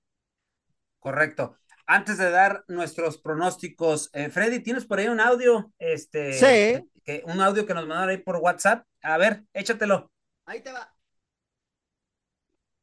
Correcto. 1.00 1.58
Antes 1.86 2.18
de 2.18 2.30
dar 2.30 2.64
nuestros 2.68 3.18
pronósticos, 3.18 4.10
eh, 4.14 4.30
Freddy, 4.30 4.62
¿tienes 4.62 4.86
por 4.86 5.00
ahí 5.00 5.08
un 5.08 5.20
audio? 5.20 5.74
Este, 5.78 6.34
sí. 6.34 6.90
Que, 7.04 7.24
un 7.26 7.42
audio 7.42 7.66
que 7.66 7.74
nos 7.74 7.86
mandaron 7.86 8.10
ahí 8.10 8.18
por 8.18 8.38
WhatsApp. 8.38 8.86
A 9.02 9.18
ver, 9.18 9.44
échatelo. 9.54 10.12
Ahí 10.46 10.62
te 10.62 10.72
va. 10.72 10.94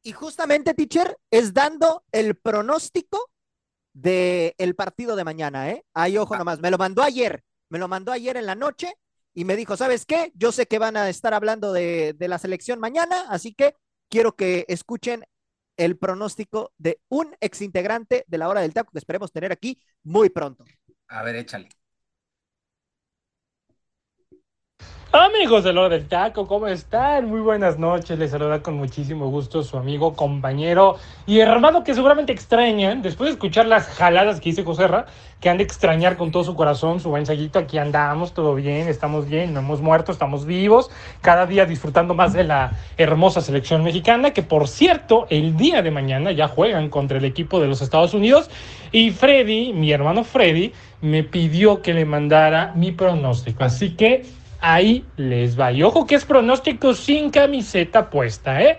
Y 0.03 0.11
justamente, 0.11 0.73
teacher, 0.73 1.17
es 1.31 1.53
dando 1.53 2.03
el 2.11 2.35
pronóstico 2.35 3.31
del 3.97 4.53
el 4.57 4.75
partido 4.75 5.15
de 5.15 5.23
mañana, 5.23 5.71
¿eh? 5.71 5.83
Ahí, 5.93 6.17
ojo 6.17 6.37
nomás, 6.37 6.59
me 6.59 6.69
lo 6.71 6.77
mandó 6.77 7.01
ayer, 7.01 7.43
me 7.69 7.79
lo 7.79 7.87
mandó 7.87 8.11
ayer 8.11 8.37
en 8.37 8.45
la 8.45 8.55
noche 8.55 8.93
y 9.33 9.43
me 9.43 9.55
dijo, 9.55 9.75
¿sabes 9.75 10.05
qué? 10.05 10.31
Yo 10.35 10.51
sé 10.51 10.67
que 10.67 10.79
van 10.79 10.97
a 10.97 11.09
estar 11.09 11.33
hablando 11.33 11.73
de, 11.73 12.13
de 12.13 12.27
la 12.27 12.37
selección 12.37 12.79
mañana, 12.79 13.25
así 13.29 13.53
que 13.53 13.75
quiero 14.09 14.35
que 14.35 14.65
escuchen 14.67 15.25
el 15.77 15.97
pronóstico 15.97 16.73
de 16.77 16.99
un 17.09 17.35
exintegrante 17.39 18.23
de 18.27 18.37
la 18.37 18.49
hora 18.49 18.61
del 18.61 18.73
taco 18.73 18.91
que 18.91 18.99
esperemos 18.99 19.31
tener 19.31 19.51
aquí 19.51 19.79
muy 20.03 20.29
pronto. 20.29 20.63
A 21.07 21.23
ver, 21.23 21.35
échale. 21.35 21.69
Amigos 25.19 25.63
de 25.63 25.71
Hora 25.71 25.89
del 25.89 26.07
Taco, 26.07 26.45
¿cómo 26.45 26.67
están? 26.67 27.27
Muy 27.27 27.41
buenas 27.41 27.79
noches, 27.79 28.19
les 28.19 28.29
saluda 28.29 28.61
con 28.61 28.77
muchísimo 28.77 29.29
gusto 29.31 29.63
su 29.63 29.75
amigo, 29.75 30.13
compañero 30.13 30.97
y 31.25 31.39
hermano 31.39 31.83
que 31.83 31.95
seguramente 31.95 32.31
extrañan, 32.31 33.01
después 33.01 33.29
de 33.29 33.31
escuchar 33.33 33.65
las 33.65 33.87
jaladas 33.87 34.39
que 34.39 34.49
hice 34.49 34.63
Joserra, 34.63 35.07
que 35.41 35.49
han 35.49 35.57
de 35.57 35.63
extrañar 35.63 36.17
con 36.17 36.29
todo 36.29 36.43
su 36.43 36.53
corazón, 36.53 36.99
su 36.99 37.09
buen 37.09 37.25
saguito, 37.25 37.57
aquí 37.57 37.79
andamos, 37.79 38.35
todo 38.35 38.53
bien, 38.53 38.87
estamos 38.87 39.27
bien, 39.27 39.55
no 39.55 39.61
hemos 39.61 39.81
muerto, 39.81 40.11
estamos 40.11 40.45
vivos, 40.45 40.91
cada 41.21 41.47
día 41.47 41.65
disfrutando 41.65 42.13
más 42.13 42.33
de 42.33 42.43
la 42.43 42.73
hermosa 42.97 43.41
selección 43.41 43.83
mexicana, 43.83 44.31
que 44.31 44.43
por 44.43 44.67
cierto, 44.67 45.25
el 45.31 45.57
día 45.57 45.81
de 45.81 45.89
mañana 45.89 46.31
ya 46.31 46.47
juegan 46.47 46.89
contra 46.89 47.17
el 47.17 47.25
equipo 47.25 47.59
de 47.59 47.67
los 47.67 47.81
Estados 47.81 48.13
Unidos, 48.13 48.51
y 48.91 49.09
Freddy, 49.09 49.73
mi 49.73 49.91
hermano 49.91 50.23
Freddy, 50.23 50.73
me 51.01 51.23
pidió 51.23 51.81
que 51.81 51.95
le 51.95 52.05
mandara 52.05 52.71
mi 52.75 52.91
pronóstico, 52.91 53.63
así 53.63 53.95
que 53.95 54.23
ahí 54.61 55.05
les 55.17 55.59
va. 55.59 55.71
Y 55.71 55.83
ojo 55.83 56.05
que 56.05 56.15
es 56.15 56.25
pronóstico 56.25 56.93
sin 56.93 57.29
camiseta 57.29 58.09
puesta, 58.09 58.61
¿eh? 58.61 58.77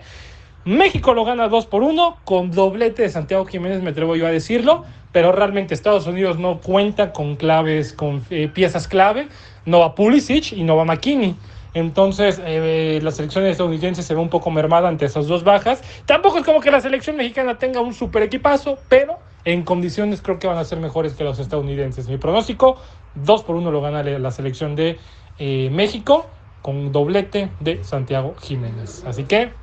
México 0.65 1.13
lo 1.13 1.25
gana 1.25 1.47
2 1.47 1.65
por 1.67 1.83
1 1.83 2.17
con 2.25 2.51
doblete 2.51 3.03
de 3.03 3.09
Santiago 3.09 3.45
Jiménez, 3.45 3.81
me 3.81 3.91
atrevo 3.91 4.15
yo 4.15 4.27
a 4.27 4.29
decirlo, 4.29 4.85
pero 5.11 5.31
realmente 5.31 5.73
Estados 5.73 6.05
Unidos 6.05 6.37
no 6.37 6.59
cuenta 6.59 7.11
con 7.13 7.35
claves, 7.37 7.93
con 7.93 8.23
eh, 8.29 8.49
piezas 8.53 8.87
clave. 8.87 9.27
No 9.65 9.79
va 9.79 9.95
Pulisic 9.95 10.53
y 10.53 10.63
no 10.63 10.75
va 10.75 10.85
McKinney. 10.85 11.35
Entonces, 11.73 12.41
eh, 12.43 12.99
la 13.03 13.11
selección 13.11 13.45
estadounidense 13.45 14.01
se 14.01 14.13
ve 14.13 14.19
un 14.19 14.29
poco 14.29 14.49
mermada 14.49 14.89
ante 14.89 15.05
esas 15.05 15.27
dos 15.27 15.43
bajas. 15.43 15.81
Tampoco 16.05 16.39
es 16.39 16.45
como 16.45 16.61
que 16.61 16.71
la 16.71 16.81
selección 16.81 17.15
mexicana 17.15 17.57
tenga 17.57 17.79
un 17.81 17.93
super 17.93 18.23
equipazo, 18.23 18.79
pero 18.89 19.19
en 19.45 19.63
condiciones 19.63 20.21
creo 20.21 20.39
que 20.39 20.47
van 20.47 20.57
a 20.57 20.65
ser 20.65 20.79
mejores 20.79 21.13
que 21.13 21.23
los 21.23 21.39
estadounidenses. 21.39 22.07
Mi 22.09 22.17
pronóstico, 22.17 22.77
2 23.15 23.43
por 23.43 23.55
1 23.55 23.71
lo 23.71 23.81
gana 23.81 24.03
la 24.03 24.31
selección 24.31 24.75
de 24.75 24.97
eh, 25.39 25.69
México 25.71 26.25
con 26.61 26.91
doblete 26.91 27.49
de 27.59 27.83
Santiago 27.83 28.35
Jiménez. 28.41 29.03
Así 29.05 29.23
que 29.23 29.53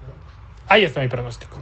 ahí 0.67 0.85
está 0.85 1.01
mi 1.01 1.09
pronóstico. 1.09 1.57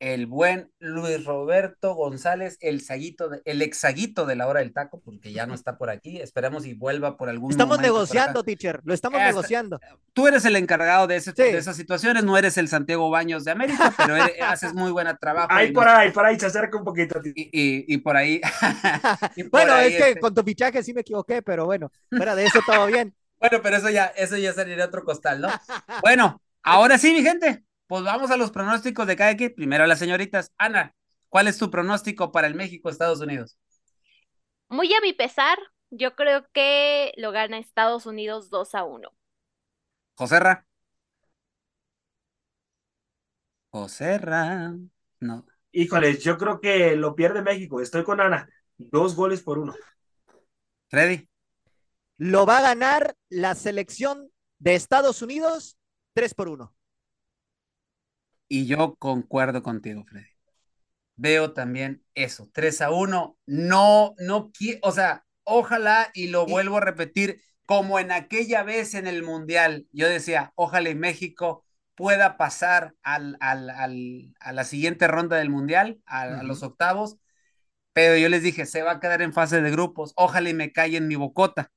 El 0.00 0.24
buen 0.26 0.72
Luis 0.78 1.26
Roberto 1.26 1.94
González, 1.94 2.56
el 2.62 2.80
saguito, 2.80 3.28
de, 3.28 3.42
el 3.44 3.60
exaguito 3.60 4.24
de 4.24 4.34
la 4.34 4.46
hora 4.46 4.60
del 4.60 4.72
taco, 4.72 5.02
porque 5.04 5.30
ya 5.30 5.44
no 5.44 5.52
está 5.52 5.76
por 5.76 5.90
aquí. 5.90 6.18
Esperemos 6.22 6.64
y 6.64 6.72
vuelva 6.72 7.18
por 7.18 7.28
algún 7.28 7.50
Estamos 7.50 7.78
negociando, 7.82 8.42
teacher, 8.42 8.80
lo 8.84 8.94
estamos 8.94 9.20
negociando. 9.20 9.78
Tú 10.14 10.26
eres 10.26 10.46
el 10.46 10.56
encargado 10.56 11.06
de, 11.06 11.16
ese, 11.16 11.32
sí. 11.32 11.42
de, 11.42 11.58
esas 11.58 11.76
situaciones, 11.76 12.24
no 12.24 12.38
eres 12.38 12.56
el 12.56 12.68
Santiago 12.68 13.10
Baños 13.10 13.44
de 13.44 13.50
América, 13.50 13.92
pero 13.94 14.16
eres, 14.16 14.36
haces 14.40 14.72
muy 14.72 14.90
buen 14.90 15.06
trabajo. 15.20 15.48
Ahí 15.50 15.70
por 15.70 15.86
ahí, 15.86 16.10
por 16.12 16.24
ahí 16.24 16.40
se 16.40 16.46
acerca 16.46 16.78
un 16.78 16.84
poquito. 16.84 17.20
Y, 17.22 17.50
y, 17.52 17.94
y 17.94 17.98
por 17.98 18.16
ahí. 18.16 18.40
y 19.36 19.44
por 19.44 19.60
bueno, 19.60 19.74
ahí, 19.74 19.92
es 19.92 20.02
que 20.02 20.08
este... 20.08 20.20
con 20.20 20.34
tu 20.34 20.42
fichaje 20.42 20.82
sí 20.82 20.94
me 20.94 21.02
equivoqué, 21.02 21.42
pero 21.42 21.66
bueno, 21.66 21.92
fuera 22.08 22.34
de 22.34 22.46
eso 22.46 22.60
todo 22.64 22.86
bien. 22.86 23.14
bueno, 23.38 23.60
pero 23.62 23.76
eso 23.76 23.90
ya, 23.90 24.06
eso 24.16 24.38
ya 24.38 24.54
sería 24.54 24.82
otro 24.82 25.04
costal, 25.04 25.42
¿no? 25.42 25.48
bueno, 26.00 26.40
ahora 26.62 26.96
sí, 26.96 27.12
mi 27.12 27.22
gente 27.22 27.64
pues 27.90 28.04
vamos 28.04 28.30
a 28.30 28.36
los 28.36 28.52
pronósticos 28.52 29.04
de 29.04 29.16
cada 29.16 29.32
equipo. 29.32 29.56
Primero 29.56 29.82
a 29.82 29.86
las 29.88 29.98
señoritas. 29.98 30.52
Ana, 30.56 30.94
¿cuál 31.28 31.48
es 31.48 31.58
tu 31.58 31.72
pronóstico 31.72 32.30
para 32.30 32.46
el 32.46 32.54
México-Estados 32.54 33.20
Unidos? 33.20 33.58
Muy 34.68 34.94
a 34.94 35.00
mi 35.00 35.12
pesar, 35.12 35.58
yo 35.90 36.14
creo 36.14 36.46
que 36.52 37.12
lo 37.16 37.32
gana 37.32 37.58
Estados 37.58 38.06
Unidos 38.06 38.48
2 38.48 38.76
a 38.76 38.84
1. 38.84 39.10
Joserra. 40.14 40.64
Joserra. 43.70 44.72
No. 45.18 45.44
Híjoles, 45.72 46.22
yo 46.22 46.38
creo 46.38 46.60
que 46.60 46.94
lo 46.94 47.16
pierde 47.16 47.42
México. 47.42 47.80
Estoy 47.80 48.04
con 48.04 48.20
Ana. 48.20 48.48
Dos 48.78 49.16
goles 49.16 49.42
por 49.42 49.58
uno. 49.58 49.74
Freddy. 50.90 51.28
Lo 52.18 52.46
va 52.46 52.58
a 52.58 52.62
ganar 52.62 53.16
la 53.28 53.56
selección 53.56 54.30
de 54.60 54.76
Estados 54.76 55.22
Unidos 55.22 55.76
3 56.14 56.34
por 56.34 56.50
1. 56.50 56.72
Y 58.52 58.66
yo 58.66 58.96
concuerdo 58.96 59.62
contigo, 59.62 60.04
Freddy. 60.04 60.26
Veo 61.14 61.52
también 61.52 62.02
eso, 62.16 62.50
3 62.52 62.80
a 62.80 62.90
1. 62.90 63.38
No, 63.46 64.14
no 64.18 64.50
quiero, 64.50 64.80
o 64.82 64.90
sea, 64.90 65.24
ojalá 65.44 66.10
y 66.14 66.26
lo 66.26 66.46
vuelvo 66.46 66.78
a 66.78 66.80
repetir, 66.80 67.40
como 67.64 68.00
en 68.00 68.10
aquella 68.10 68.64
vez 68.64 68.94
en 68.94 69.06
el 69.06 69.22
Mundial, 69.22 69.86
yo 69.92 70.08
decía, 70.08 70.52
ojalá 70.56 70.90
y 70.90 70.96
México 70.96 71.64
pueda 71.94 72.36
pasar 72.36 72.96
al, 73.04 73.36
al, 73.38 73.70
al, 73.70 74.34
a 74.40 74.52
la 74.52 74.64
siguiente 74.64 75.06
ronda 75.06 75.36
del 75.36 75.50
Mundial, 75.50 76.00
a, 76.04 76.26
uh 76.26 76.30
-huh. 76.30 76.40
a, 76.40 76.42
los 76.42 76.64
octavos, 76.64 77.18
pero 77.92 78.16
yo 78.16 78.28
les 78.28 78.42
dije, 78.42 78.66
se 78.66 78.82
va 78.82 78.92
a 78.92 79.00
quedar 79.00 79.22
en 79.22 79.32
fase 79.32 79.60
de 79.60 79.70
grupos, 79.70 80.12
ojalá 80.16 80.50
y 80.50 80.54
me 80.54 80.72
calle 80.72 80.96
en 80.96 81.06
mi 81.06 81.14
bocota. 81.14 81.70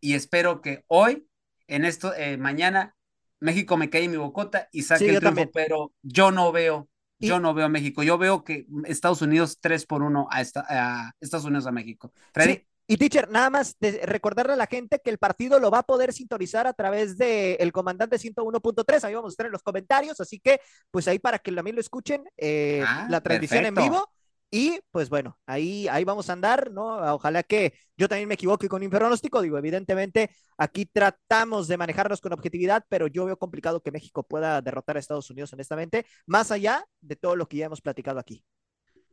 Y 0.00 0.14
espero 0.14 0.62
que 0.62 0.84
hoy, 0.86 1.28
en 1.66 1.84
esto, 1.84 2.14
eh, 2.14 2.38
mañana, 2.38 2.95
México 3.40 3.76
me 3.76 3.90
cae 3.90 4.04
en 4.04 4.10
mi 4.12 4.16
bocota 4.16 4.68
y 4.72 4.82
saque 4.82 5.04
sí, 5.04 5.10
el 5.10 5.20
triunfo, 5.20 5.50
pero 5.52 5.92
yo 6.02 6.30
no 6.30 6.52
veo, 6.52 6.88
y... 7.18 7.28
yo 7.28 7.40
no 7.40 7.54
veo 7.54 7.66
a 7.66 7.68
México. 7.68 8.02
Yo 8.02 8.18
veo 8.18 8.44
que 8.44 8.66
Estados 8.84 9.22
Unidos 9.22 9.58
3 9.60 9.86
por 9.86 10.02
1 10.02 10.28
a, 10.30 10.40
esta, 10.40 10.66
a 10.68 11.12
Estados 11.20 11.46
Unidos 11.46 11.66
a 11.66 11.72
México. 11.72 12.12
Freddy. 12.32 12.54
Sí. 12.54 12.66
Y 12.88 12.98
teacher, 12.98 13.28
nada 13.28 13.50
más 13.50 13.76
de 13.80 14.00
recordarle 14.06 14.52
a 14.52 14.56
la 14.56 14.68
gente 14.68 15.00
que 15.04 15.10
el 15.10 15.18
partido 15.18 15.58
lo 15.58 15.72
va 15.72 15.80
a 15.80 15.82
poder 15.82 16.12
sintonizar 16.12 16.68
a 16.68 16.72
través 16.72 17.18
del 17.18 17.58
de 17.58 17.72
comandante 17.72 18.16
101.3, 18.16 19.02
ahí 19.02 19.14
vamos 19.14 19.30
a 19.30 19.32
estar 19.32 19.46
en 19.46 19.50
los 19.50 19.62
comentarios, 19.62 20.20
así 20.20 20.38
que 20.38 20.60
pues 20.92 21.08
ahí 21.08 21.18
para 21.18 21.40
que 21.40 21.50
también 21.50 21.74
lo 21.74 21.80
escuchen, 21.80 22.22
eh, 22.36 22.84
ah, 22.86 23.08
la 23.10 23.20
transmisión 23.20 23.62
perfecto. 23.62 23.80
en 23.80 23.90
vivo. 23.90 24.12
Y 24.50 24.78
pues 24.90 25.08
bueno, 25.08 25.38
ahí, 25.46 25.88
ahí 25.88 26.04
vamos 26.04 26.30
a 26.30 26.32
andar, 26.32 26.70
¿no? 26.70 26.98
Ojalá 27.14 27.42
que 27.42 27.74
yo 27.96 28.08
también 28.08 28.28
me 28.28 28.34
equivoque 28.34 28.68
con 28.68 28.80
mi 28.80 28.88
pronóstico. 28.88 29.42
Digo, 29.42 29.58
evidentemente 29.58 30.30
aquí 30.56 30.86
tratamos 30.86 31.68
de 31.68 31.76
manejarnos 31.76 32.20
con 32.20 32.32
objetividad, 32.32 32.84
pero 32.88 33.06
yo 33.08 33.24
veo 33.24 33.38
complicado 33.38 33.80
que 33.82 33.90
México 33.90 34.22
pueda 34.22 34.62
derrotar 34.62 34.96
a 34.96 35.00
Estados 35.00 35.30
Unidos, 35.30 35.52
honestamente, 35.52 36.06
más 36.26 36.50
allá 36.50 36.84
de 37.00 37.16
todo 37.16 37.36
lo 37.36 37.48
que 37.48 37.58
ya 37.58 37.66
hemos 37.66 37.80
platicado 37.80 38.18
aquí. 38.18 38.44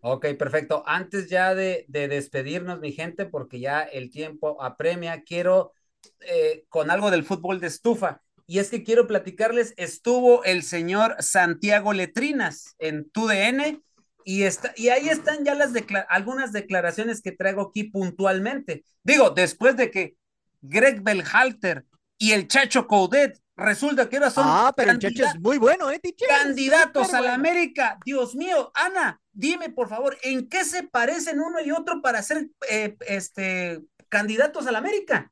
Ok, 0.02 0.28
perfecto. 0.38 0.84
Antes 0.86 1.30
ya 1.30 1.56
de, 1.56 1.86
de 1.88 2.08
despedirnos, 2.08 2.80
mi 2.80 2.92
gente, 2.92 3.26
porque 3.26 3.60
ya 3.60 3.82
el 3.82 4.12
tiempo 4.12 4.62
apremia, 4.62 5.24
quiero 5.24 5.74
eh, 6.20 6.66
con 6.70 6.92
algo 6.92 7.12
del 7.12 7.24
fútbol 7.24 7.60
de 7.60 7.68
estufa. 7.68 8.22
Y 8.46 8.60
es 8.60 8.70
que 8.70 8.84
quiero 8.84 9.08
platicarles, 9.08 9.74
estuvo 9.78 10.44
el 10.44 10.64
señor 10.64 11.16
Santiago 11.20 11.94
Letrinas 11.94 12.76
en 12.78 13.10
TUDN 13.10 13.82
y, 14.26 14.44
está, 14.44 14.74
y 14.76 14.90
ahí 14.90 15.10
están 15.10 15.44
ya 15.44 15.56
las 15.56 15.72
algunas 16.10 16.52
declaraciones 16.52 17.22
que 17.22 17.32
traigo 17.32 17.62
aquí 17.62 17.86
puntualmente. 17.86 18.84
Digo, 19.04 19.30
después 19.32 19.78
de 19.78 19.92
que 19.92 20.16
Greg 20.62 21.02
Belhalter 21.02 21.86
y 22.18 22.32
el 22.32 22.48
Chacho 22.48 22.88
Coudet 22.88 23.40
resulta 23.56 24.10
que 24.10 24.18
ahora 24.18 24.32
son. 24.32 24.46
Ah, 24.48 24.74
pero 24.76 24.92
el 24.92 25.00
Chacho 25.00 25.26
es 25.26 25.40
muy 25.40 25.58
bueno, 25.58 25.92
¿eh? 25.92 26.02
Candidatos 26.28 27.14
a 27.14 27.22
la 27.22 27.34
América. 27.34 28.00
Dios 28.06 28.36
mío, 28.36 28.72
Ana, 28.74 29.22
dime 29.32 29.70
por 29.70 29.90
favor, 29.90 30.18
¿en 30.24 30.48
qué 30.48 30.64
se 30.64 30.84
parecen 30.84 31.40
uno 31.40 31.62
y 31.62 31.72
otro 31.72 32.02
para 32.02 32.22
ser 32.22 32.50
eh, 32.70 32.96
este, 33.08 33.82
candidatos 34.10 34.68
a 34.68 34.72
la 34.72 34.78
América? 34.78 35.32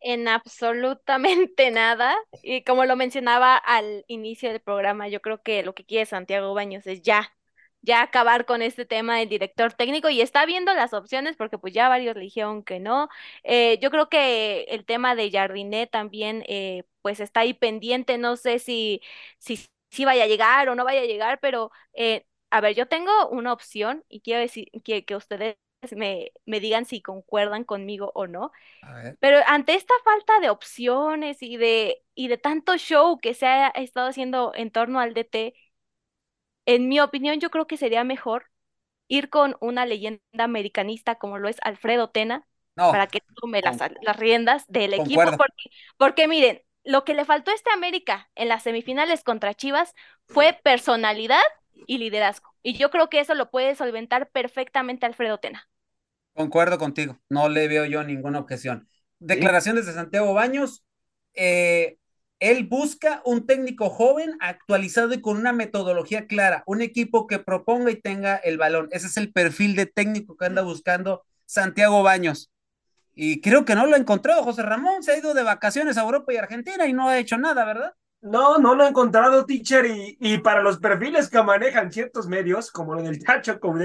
En 0.00 0.28
absolutamente 0.28 1.70
nada. 1.70 2.14
Y 2.42 2.64
como 2.64 2.84
lo 2.84 2.96
mencionaba 2.96 3.56
al 3.56 4.04
inicio 4.08 4.50
del 4.50 4.60
programa, 4.60 5.08
yo 5.08 5.20
creo 5.20 5.42
que 5.42 5.62
lo 5.62 5.74
que 5.74 5.86
quiere 5.86 6.06
Santiago 6.06 6.52
Baños 6.54 6.86
es 6.86 7.02
ya, 7.02 7.32
ya 7.84 8.02
acabar 8.02 8.46
con 8.46 8.62
este 8.62 8.84
tema 8.86 9.18
del 9.18 9.28
director 9.28 9.72
técnico 9.74 10.08
y 10.10 10.20
está 10.20 10.46
viendo 10.46 10.72
las 10.74 10.92
opciones 10.94 11.36
porque 11.36 11.58
pues 11.58 11.72
ya 11.74 11.88
varios 11.88 12.16
le 12.16 12.22
dijeron 12.22 12.64
que 12.64 12.80
no. 12.80 13.08
Eh, 13.42 13.78
yo 13.80 13.90
creo 13.90 14.08
que 14.08 14.62
el 14.68 14.84
tema 14.84 15.14
de 15.14 15.30
Jardinet 15.30 15.90
también 15.90 16.44
eh, 16.48 16.84
pues 17.02 17.20
está 17.20 17.40
ahí 17.40 17.54
pendiente, 17.54 18.18
no 18.18 18.36
sé 18.36 18.58
si, 18.58 19.00
si, 19.38 19.58
si 19.90 20.04
vaya 20.04 20.24
a 20.24 20.26
llegar 20.26 20.68
o 20.68 20.74
no 20.74 20.84
vaya 20.84 21.02
a 21.02 21.04
llegar, 21.06 21.40
pero 21.40 21.70
eh, 21.94 22.26
a 22.50 22.60
ver, 22.60 22.74
yo 22.74 22.88
tengo 22.88 23.28
una 23.30 23.52
opción 23.52 24.04
y 24.08 24.20
quiero 24.20 24.40
decir 24.40 24.70
que, 24.84 25.04
que 25.04 25.16
ustedes 25.16 25.56
me, 25.96 26.32
me 26.46 26.60
digan 26.60 26.86
si 26.86 27.02
concuerdan 27.02 27.64
conmigo 27.64 28.10
o 28.14 28.26
no. 28.26 28.52
Pero 29.20 29.38
ante 29.46 29.74
esta 29.74 29.94
falta 30.04 30.40
de 30.40 30.50
opciones 30.50 31.42
y 31.42 31.56
de, 31.56 32.02
y 32.14 32.28
de 32.28 32.38
tanto 32.38 32.76
show 32.76 33.18
que 33.18 33.34
se 33.34 33.46
ha 33.46 33.68
estado 33.68 34.08
haciendo 34.08 34.52
en 34.54 34.70
torno 34.70 35.00
al 35.00 35.14
DT, 35.14 35.54
en 36.66 36.88
mi 36.88 37.00
opinión 37.00 37.40
yo 37.40 37.50
creo 37.50 37.66
que 37.66 37.76
sería 37.76 38.04
mejor 38.04 38.50
ir 39.08 39.30
con 39.30 39.56
una 39.60 39.86
leyenda 39.86 40.20
americanista 40.38 41.16
como 41.16 41.38
lo 41.38 41.48
es 41.48 41.56
Alfredo 41.62 42.10
Tena, 42.10 42.46
para 42.90 43.06
que 43.08 43.20
tome 43.40 43.62
las, 43.62 43.78
las 44.02 44.16
riendas 44.16 44.64
del 44.68 44.94
equipo. 44.94 45.34
Porque, 45.36 45.64
porque 45.96 46.28
miren, 46.28 46.62
lo 46.84 47.04
que 47.04 47.14
le 47.14 47.24
faltó 47.24 47.50
a 47.50 47.54
este 47.54 47.70
América 47.72 48.30
en 48.34 48.48
las 48.48 48.62
semifinales 48.62 49.24
contra 49.24 49.54
Chivas 49.54 49.94
fue 50.28 50.58
personalidad 50.64 51.42
y 51.86 51.98
liderazgo. 51.98 52.54
Y 52.62 52.74
yo 52.78 52.90
creo 52.90 53.08
que 53.10 53.20
eso 53.20 53.34
lo 53.34 53.50
puede 53.50 53.74
solventar 53.74 54.30
perfectamente 54.30 55.06
Alfredo 55.06 55.38
Tena. 55.38 55.68
Concuerdo 56.34 56.78
contigo, 56.78 57.20
no 57.28 57.48
le 57.48 57.68
veo 57.68 57.84
yo 57.86 58.02
ninguna 58.02 58.40
objeción. 58.40 58.88
Declaraciones 59.20 59.86
de 59.86 59.92
Santiago 59.92 60.34
Baños. 60.34 60.84
Eh, 61.34 61.98
él 62.40 62.66
busca 62.66 63.22
un 63.24 63.46
técnico 63.46 63.90
joven, 63.90 64.36
actualizado 64.40 65.14
y 65.14 65.20
con 65.20 65.36
una 65.36 65.52
metodología 65.52 66.26
clara, 66.26 66.62
un 66.66 66.82
equipo 66.82 67.26
que 67.26 67.38
proponga 67.38 67.90
y 67.90 68.00
tenga 68.00 68.36
el 68.36 68.58
balón. 68.58 68.88
Ese 68.90 69.06
es 69.06 69.16
el 69.16 69.32
perfil 69.32 69.76
de 69.76 69.86
técnico 69.86 70.36
que 70.36 70.46
anda 70.46 70.62
buscando 70.62 71.24
Santiago 71.46 72.02
Baños. 72.02 72.50
Y 73.14 73.40
creo 73.40 73.64
que 73.64 73.74
no 73.74 73.86
lo 73.86 73.94
ha 73.94 73.98
encontrado 73.98 74.42
José 74.42 74.62
Ramón. 74.62 75.02
Se 75.02 75.12
ha 75.12 75.18
ido 75.18 75.34
de 75.34 75.42
vacaciones 75.42 75.96
a 75.96 76.02
Europa 76.02 76.32
y 76.32 76.36
Argentina 76.36 76.86
y 76.86 76.92
no 76.92 77.08
ha 77.08 77.18
hecho 77.18 77.38
nada, 77.38 77.64
¿verdad? 77.64 77.94
No, 78.20 78.56
no 78.56 78.74
lo 78.74 78.84
he 78.84 78.88
encontrado, 78.88 79.44
teacher, 79.44 79.84
y, 79.84 80.16
y 80.18 80.38
para 80.38 80.62
los 80.62 80.78
perfiles 80.78 81.28
que 81.28 81.42
manejan 81.42 81.92
ciertos 81.92 82.26
medios, 82.26 82.70
como 82.70 82.94
lo 82.94 83.02
del 83.02 83.22
Chacho 83.22 83.60
con 83.60 83.78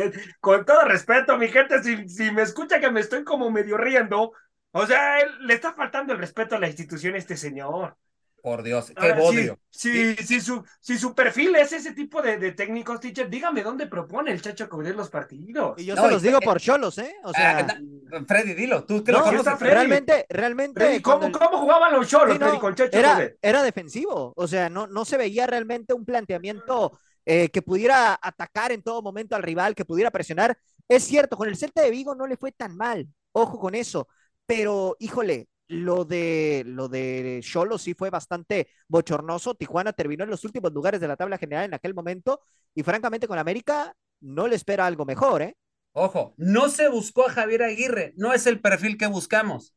todo 0.66 0.86
respeto, 0.86 1.38
mi 1.38 1.50
gente, 1.50 1.84
si, 1.84 2.08
si 2.08 2.32
me 2.32 2.44
escucha 2.44 2.80
que 2.80 2.90
me 2.90 3.02
estoy 3.02 3.26
como 3.26 3.52
medio 3.52 3.76
riendo, 3.76 4.32
o 4.72 4.86
sea, 4.88 5.18
le 5.42 5.54
está 5.54 5.74
faltando 5.74 6.14
el 6.14 6.20
respeto 6.20 6.56
a 6.56 6.60
la 6.60 6.68
institución 6.68 7.18
este 7.18 7.36
señor. 7.36 7.98
Por 8.42 8.64
Dios, 8.64 8.92
qué 9.00 9.12
odio. 9.12 9.60
Si, 9.70 10.16
si, 10.16 10.42
su, 10.42 10.64
si 10.80 10.98
su 10.98 11.14
perfil 11.14 11.56
es 11.56 11.72
ese 11.72 11.94
tipo 11.94 12.22
de, 12.22 12.38
de 12.38 12.52
técnicos, 12.54 13.00
teacher, 13.00 13.30
dígame 13.30 13.64
dónde 13.64 13.88
propone 13.88 14.32
el 14.32 14.42
Chacho 14.42 14.68
cubrir 14.68 14.96
los 14.96 15.10
partidos. 15.10 15.80
Y 15.80 15.86
yo 15.86 15.96
se 15.96 16.10
los 16.10 16.22
digo 16.22 16.40
por 16.40 16.60
cholos, 16.60 16.98
¿eh? 16.98 17.16
O 17.24 17.34
sea. 17.34 17.68
Ah, 18.12 18.22
Freddy, 18.28 18.54
dilo, 18.54 18.84
tú 18.84 19.04
que 19.04 19.12
lo 19.12 19.24
conoces. 19.24 19.60
Realmente, 19.60 20.26
realmente. 20.30 21.02
¿cómo, 21.02 21.32
¿cómo, 21.32 21.60
jugaban 21.60 21.94
los 21.94 22.08
cholos, 22.08 22.38
Freddy, 22.38 22.60
con 22.60 22.76
Chacho 22.76 22.98
era, 22.98 23.30
era 23.42 23.64
defensivo. 23.64 24.34
O 24.36 24.48
sea, 24.48 24.70
no, 24.70 24.88
no 24.88 25.06
se 25.06 25.18
veía 25.18 25.48
realmente 25.48 25.94
un 25.94 26.06
planteamiento 26.06 27.00
eh, 27.26 27.50
que 27.50 27.62
pudiera 27.62 28.20
atacar 28.22 28.72
en 28.72 28.82
todo 28.82 29.02
momento 29.02 29.36
al 29.36 29.44
rival, 29.44 29.76
que 29.76 29.86
pudiera 29.86 30.10
presionar. 30.10 30.58
Es 30.88 31.04
cierto, 31.04 31.38
con 31.38 31.48
el 31.48 31.58
Celta 31.58 31.82
de 31.82 31.92
Vigo 31.92 32.16
no 32.16 32.26
le 32.26 32.38
fue 32.38 32.52
tan 32.52 32.76
mal. 32.76 33.08
Ojo 33.32 33.60
con 33.60 33.76
eso. 33.76 34.08
Pero, 34.48 34.96
híjole, 35.00 35.48
lo 35.70 36.04
de 36.04 36.64
lo 36.66 36.90
de 36.90 37.40
Cholo 37.44 37.78
sí 37.78 37.94
fue 37.94 38.10
bastante 38.10 38.70
bochornoso. 38.88 39.56
Tijuana 39.56 39.94
terminó 39.94 40.24
en 40.26 40.32
los 40.32 40.44
últimos 40.44 40.74
lugares 40.74 41.00
de 41.00 41.08
la 41.08 41.16
tabla 41.16 41.38
general 41.38 41.66
en 41.66 41.74
aquel 41.74 41.94
momento 41.94 42.42
y 42.74 42.84
francamente 42.84 43.28
con 43.28 43.40
América 43.40 43.96
no 44.20 44.48
le 44.48 44.56
espera 44.56 44.86
algo 44.86 45.06
mejor, 45.06 45.44
¿eh? 45.44 45.56
Ojo, 45.94 46.34
no 46.38 46.70
se 46.70 46.90
buscó 46.90 47.28
a 47.28 47.32
Javier 47.32 47.64
Aguirre, 47.64 48.14
no 48.16 48.34
es 48.34 48.48
el 48.48 48.60
perfil 48.60 48.98
que 48.98 49.08
buscamos. 49.08 49.76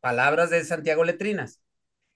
Palabras 0.00 0.50
de 0.50 0.64
Santiago 0.64 1.04
Letrinas. 1.04 1.60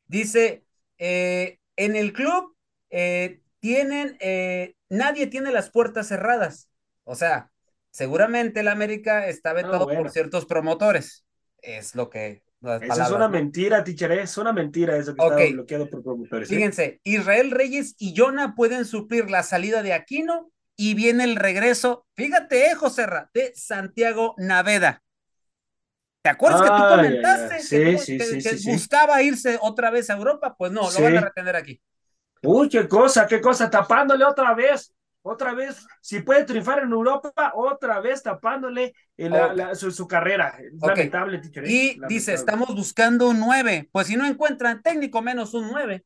Dice, 0.07 0.65
eh, 0.99 1.59
en 1.77 1.97
el 1.97 2.13
club 2.13 2.57
eh, 2.91 3.41
tienen, 3.61 4.17
eh, 4.21 4.75
nadie 4.89 5.27
tiene 5.27 5.53
las 5.53 5.71
puertas 5.71 6.09
cerradas. 6.09 6.69
O 7.05 7.15
sea, 7.15 7.51
seguramente 7.91 8.61
el 8.61 8.69
América 8.69 9.27
está 9.27 9.53
vetado 9.53 9.87
por 9.87 10.11
ciertos 10.11 10.47
promotores. 10.47 11.25
Es 11.63 11.95
lo 11.95 12.11
que 12.11 12.43
eso 12.61 13.03
es 13.03 13.11
una 13.11 13.29
mentira, 13.29 13.85
teacher, 13.85 14.13
es 14.13 14.37
una 14.37 14.53
mentira 14.53 14.97
eso 14.97 15.15
que 15.15 15.25
está 15.25 15.53
bloqueado 15.53 15.89
por 15.89 16.03
promotores. 16.03 16.51
¿eh? 16.51 16.55
Fíjense, 16.55 17.01
Israel 17.05 17.51
Reyes 17.51 17.95
y 17.99 18.15
Jonah 18.17 18.55
pueden 18.55 18.85
suplir 18.85 19.31
la 19.31 19.43
salida 19.43 19.83
de 19.83 19.93
Aquino 19.93 20.51
y 20.77 20.95
viene 20.95 21.25
el 21.25 21.37
regreso, 21.37 22.07
fíjate, 22.17 22.71
eh, 22.71 22.75
José 22.75 23.07
de 23.35 23.53
Santiago 23.55 24.35
Naveda. 24.39 25.03
¿Te 26.23 26.31
acuerdas 26.31 26.63
que 26.63 26.69
tú 26.69 26.89
comentaste 26.89 27.57
que, 27.69 28.71
buscaba 28.71 29.23
irse 29.23 29.59
otra 29.61 29.91
vez 29.91 30.11
a 30.11 30.17
Europa? 30.17 30.55
Pues 30.59 30.73
no, 30.73 30.91
lo 30.91 31.03
van 31.03 31.17
a 31.17 31.21
retener 31.21 31.57
aquí. 31.57 31.81
Uy, 32.43 32.69
qué 32.69 32.87
cosa, 32.87 33.27
qué 33.27 33.41
cosa, 33.41 33.71
tapándole 33.71 34.25
otra 34.25 34.55
vez 34.55 34.93
otra 35.23 35.53
vez, 35.53 35.87
si 36.01 36.21
puede 36.21 36.45
triunfar 36.45 36.83
en 36.83 36.93
Europa, 36.93 37.33
otra 37.55 38.01
vez 38.01 38.23
tapándole 38.23 38.95
su, 39.75 40.07
carrera. 40.09 40.57
lamentable, 40.81 41.41
¿eh? 41.55 41.63
Y 41.67 42.01
dice, 42.09 42.35
estamos 42.35 42.75
buscando 42.75 43.29
un 43.29 43.41
9. 43.41 43.89
Pues 43.93 44.07
si 44.07 44.17
no 44.17 44.27
encuentran 44.27 44.83
técnico, 44.83 45.21
menos 45.23 45.55
un 45.55 45.69
9. 45.69 46.05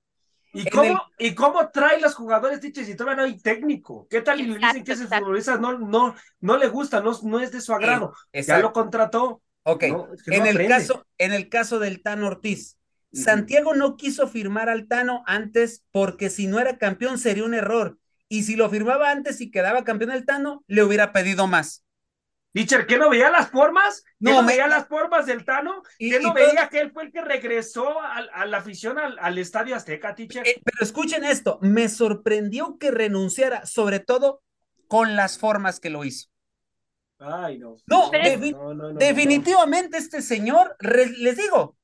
¿Y 0.54 0.68
cómo, 0.68 1.00
¿Y 1.18 1.34
cómo 1.34 1.70
trae 1.70 2.00
los 2.00 2.14
jugadores, 2.14 2.60
teacher, 2.60 2.84
si 2.84 2.94
todavía 2.94 3.22
no 3.22 3.26
hay 3.26 3.38
técnico? 3.38 4.06
¿Qué 4.10 4.20
tal? 4.20 4.40
Y 4.40 4.46
le 4.46 4.58
dicen 4.58 4.84
que 4.84 4.92
ese 4.92 5.06
futbolista 5.06 5.56
no, 5.56 5.78
no, 5.78 6.14
no 6.40 6.58
le 6.58 6.68
gusta, 6.68 7.00
no, 7.00 7.12
no 7.22 7.40
es 7.40 7.52
de 7.52 7.60
su 7.60 7.72
agrado. 7.72 8.12
ya 8.32 8.58
lo 8.58 8.72
contrató. 8.72 9.40
Ok, 9.64 9.84
en, 10.26 10.46
el 10.46 10.66
caso, 10.66 11.06
en 11.18 11.32
el 11.32 11.48
caso 11.48 11.78
del 11.78 12.02
Tano 12.02 12.26
Ortiz, 12.26 12.76
Santiago 13.12 13.74
no 13.74 13.96
quiso 13.96 14.26
firmar 14.26 14.68
al 14.68 14.88
Tano 14.88 15.22
antes 15.26 15.84
porque 15.92 16.30
si 16.30 16.48
no 16.48 16.58
era 16.58 16.78
campeón 16.78 17.18
sería 17.18 17.44
un 17.44 17.54
error 17.54 17.98
y 18.32 18.44
si 18.44 18.56
lo 18.56 18.70
firmaba 18.70 19.10
antes 19.10 19.42
y 19.42 19.50
quedaba 19.50 19.84
campeón 19.84 20.10
del 20.10 20.24
Tano, 20.24 20.64
le 20.66 20.82
hubiera 20.82 21.12
pedido 21.12 21.46
más. 21.46 21.84
Teacher, 22.54 22.86
¿qué 22.86 22.96
no 22.96 23.10
veía 23.10 23.30
las 23.30 23.50
formas? 23.50 24.04
¿Qué 24.24 24.30
no, 24.30 24.42
veía 24.42 24.66
las 24.66 24.88
formas 24.88 25.26
del 25.26 25.44
Tano? 25.44 25.82
¿Qué 25.98 26.18
no 26.18 26.32
veía 26.32 26.70
que 26.70 26.80
él 26.80 26.92
fue 26.92 27.02
el 27.02 27.12
que 27.12 27.20
regresó 27.20 28.00
a, 28.00 28.46
la 28.46 28.56
afición 28.56 28.98
al, 28.98 29.36
Estadio 29.36 29.76
Azteca, 29.76 30.14
teacher? 30.14 30.48
Eh, 30.48 30.62
pero 30.64 30.78
escuchen 30.80 31.24
esto, 31.24 31.58
me 31.60 31.90
sorprendió 31.90 32.78
que 32.78 32.90
renunciara, 32.90 33.66
sobre 33.66 34.00
todo 34.00 34.40
con 34.88 35.14
las 35.14 35.36
formas 35.36 35.78
que 35.78 35.90
lo 35.90 36.02
hizo. 36.02 36.30
Ay, 37.18 37.58
no. 37.58 37.76
No, 37.86 38.10
definitivamente 38.94 39.98
este 39.98 40.22
señor, 40.22 40.74
les 40.80 41.36
digo, 41.36 41.76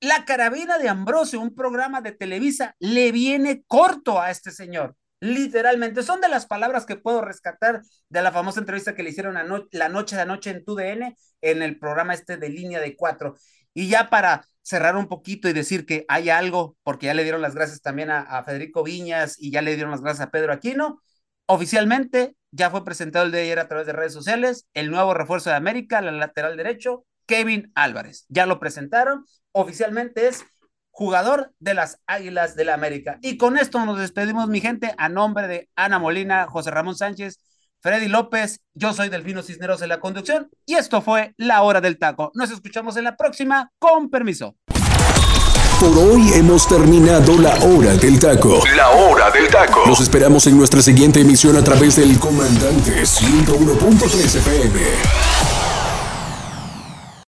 la 0.00 0.24
carabina 0.24 0.78
de 0.78 0.88
Ambrosio, 0.88 1.42
un 1.42 1.54
programa 1.54 2.00
de 2.00 2.12
Televisa, 2.12 2.74
le 2.78 3.12
viene 3.12 3.64
corto 3.66 4.18
a 4.18 4.30
este 4.30 4.50
señor 4.50 4.96
literalmente. 5.20 6.02
Son 6.02 6.20
de 6.20 6.28
las 6.28 6.46
palabras 6.46 6.86
que 6.86 6.96
puedo 6.96 7.22
rescatar 7.22 7.82
de 8.08 8.22
la 8.22 8.32
famosa 8.32 8.60
entrevista 8.60 8.94
que 8.94 9.02
le 9.02 9.10
hicieron 9.10 9.34
la 9.34 9.88
noche 9.88 10.16
de 10.16 10.22
anoche 10.22 10.50
en 10.50 10.64
TUDN, 10.64 11.16
en 11.42 11.62
el 11.62 11.78
programa 11.78 12.14
este 12.14 12.36
de 12.36 12.48
línea 12.48 12.80
de 12.80 12.96
cuatro. 12.96 13.36
Y 13.74 13.88
ya 13.88 14.10
para 14.10 14.46
cerrar 14.62 14.96
un 14.96 15.08
poquito 15.08 15.48
y 15.48 15.52
decir 15.52 15.86
que 15.86 16.04
hay 16.08 16.30
algo, 16.30 16.76
porque 16.82 17.06
ya 17.06 17.14
le 17.14 17.22
dieron 17.22 17.42
las 17.42 17.54
gracias 17.54 17.80
también 17.82 18.10
a, 18.10 18.42
Federico 18.44 18.82
Viñas 18.82 19.36
y 19.38 19.50
ya 19.50 19.62
le 19.62 19.74
dieron 19.74 19.90
las 19.90 20.00
gracias 20.02 20.26
a 20.26 20.30
Pedro 20.30 20.52
Aquino, 20.52 21.02
oficialmente 21.46 22.36
ya 22.52 22.70
fue 22.70 22.84
presentado 22.84 23.26
el 23.26 23.32
de 23.32 23.42
ayer 23.42 23.58
a 23.58 23.68
través 23.68 23.86
de 23.86 23.92
redes 23.92 24.12
sociales, 24.12 24.66
el 24.74 24.90
nuevo 24.90 25.14
refuerzo 25.14 25.50
de 25.50 25.56
América, 25.56 26.00
la 26.00 26.12
lateral 26.12 26.56
derecho, 26.56 27.04
Kevin 27.26 27.70
Álvarez. 27.74 28.26
Ya 28.28 28.46
lo 28.46 28.58
presentaron, 28.58 29.24
oficialmente 29.52 30.26
es 30.28 30.44
jugador 30.90 31.52
de 31.58 31.74
las 31.74 32.00
Águilas 32.06 32.56
de 32.56 32.64
la 32.64 32.74
América. 32.74 33.18
Y 33.22 33.36
con 33.36 33.56
esto 33.56 33.84
nos 33.84 33.98
despedimos, 33.98 34.48
mi 34.48 34.60
gente, 34.60 34.94
a 34.98 35.08
nombre 35.08 35.48
de 35.48 35.68
Ana 35.76 35.98
Molina, 35.98 36.46
José 36.46 36.70
Ramón 36.70 36.96
Sánchez, 36.96 37.38
Freddy 37.80 38.08
López, 38.08 38.60
yo 38.74 38.92
soy 38.92 39.08
Delfino 39.08 39.42
Cisneros 39.42 39.80
en 39.80 39.88
la 39.88 40.00
conducción 40.00 40.50
y 40.66 40.74
esto 40.74 41.00
fue 41.00 41.34
La 41.38 41.62
Hora 41.62 41.80
del 41.80 41.98
Taco. 41.98 42.30
Nos 42.34 42.50
escuchamos 42.50 42.96
en 42.96 43.04
la 43.04 43.16
próxima, 43.16 43.70
con 43.78 44.10
permiso. 44.10 44.56
Por 45.80 45.96
hoy 45.96 46.30
hemos 46.34 46.68
terminado 46.68 47.38
la 47.38 47.54
hora 47.64 47.94
del 47.94 48.20
taco. 48.20 48.62
La 48.76 48.90
hora 48.90 49.30
del 49.30 49.48
taco. 49.48 49.84
Los 49.86 50.02
esperamos 50.02 50.46
en 50.46 50.58
nuestra 50.58 50.82
siguiente 50.82 51.22
emisión 51.22 51.56
a 51.56 51.64
través 51.64 51.96
del 51.96 52.18
Comandante 52.18 53.02
101.3 53.02 54.36
FM. 54.36 55.39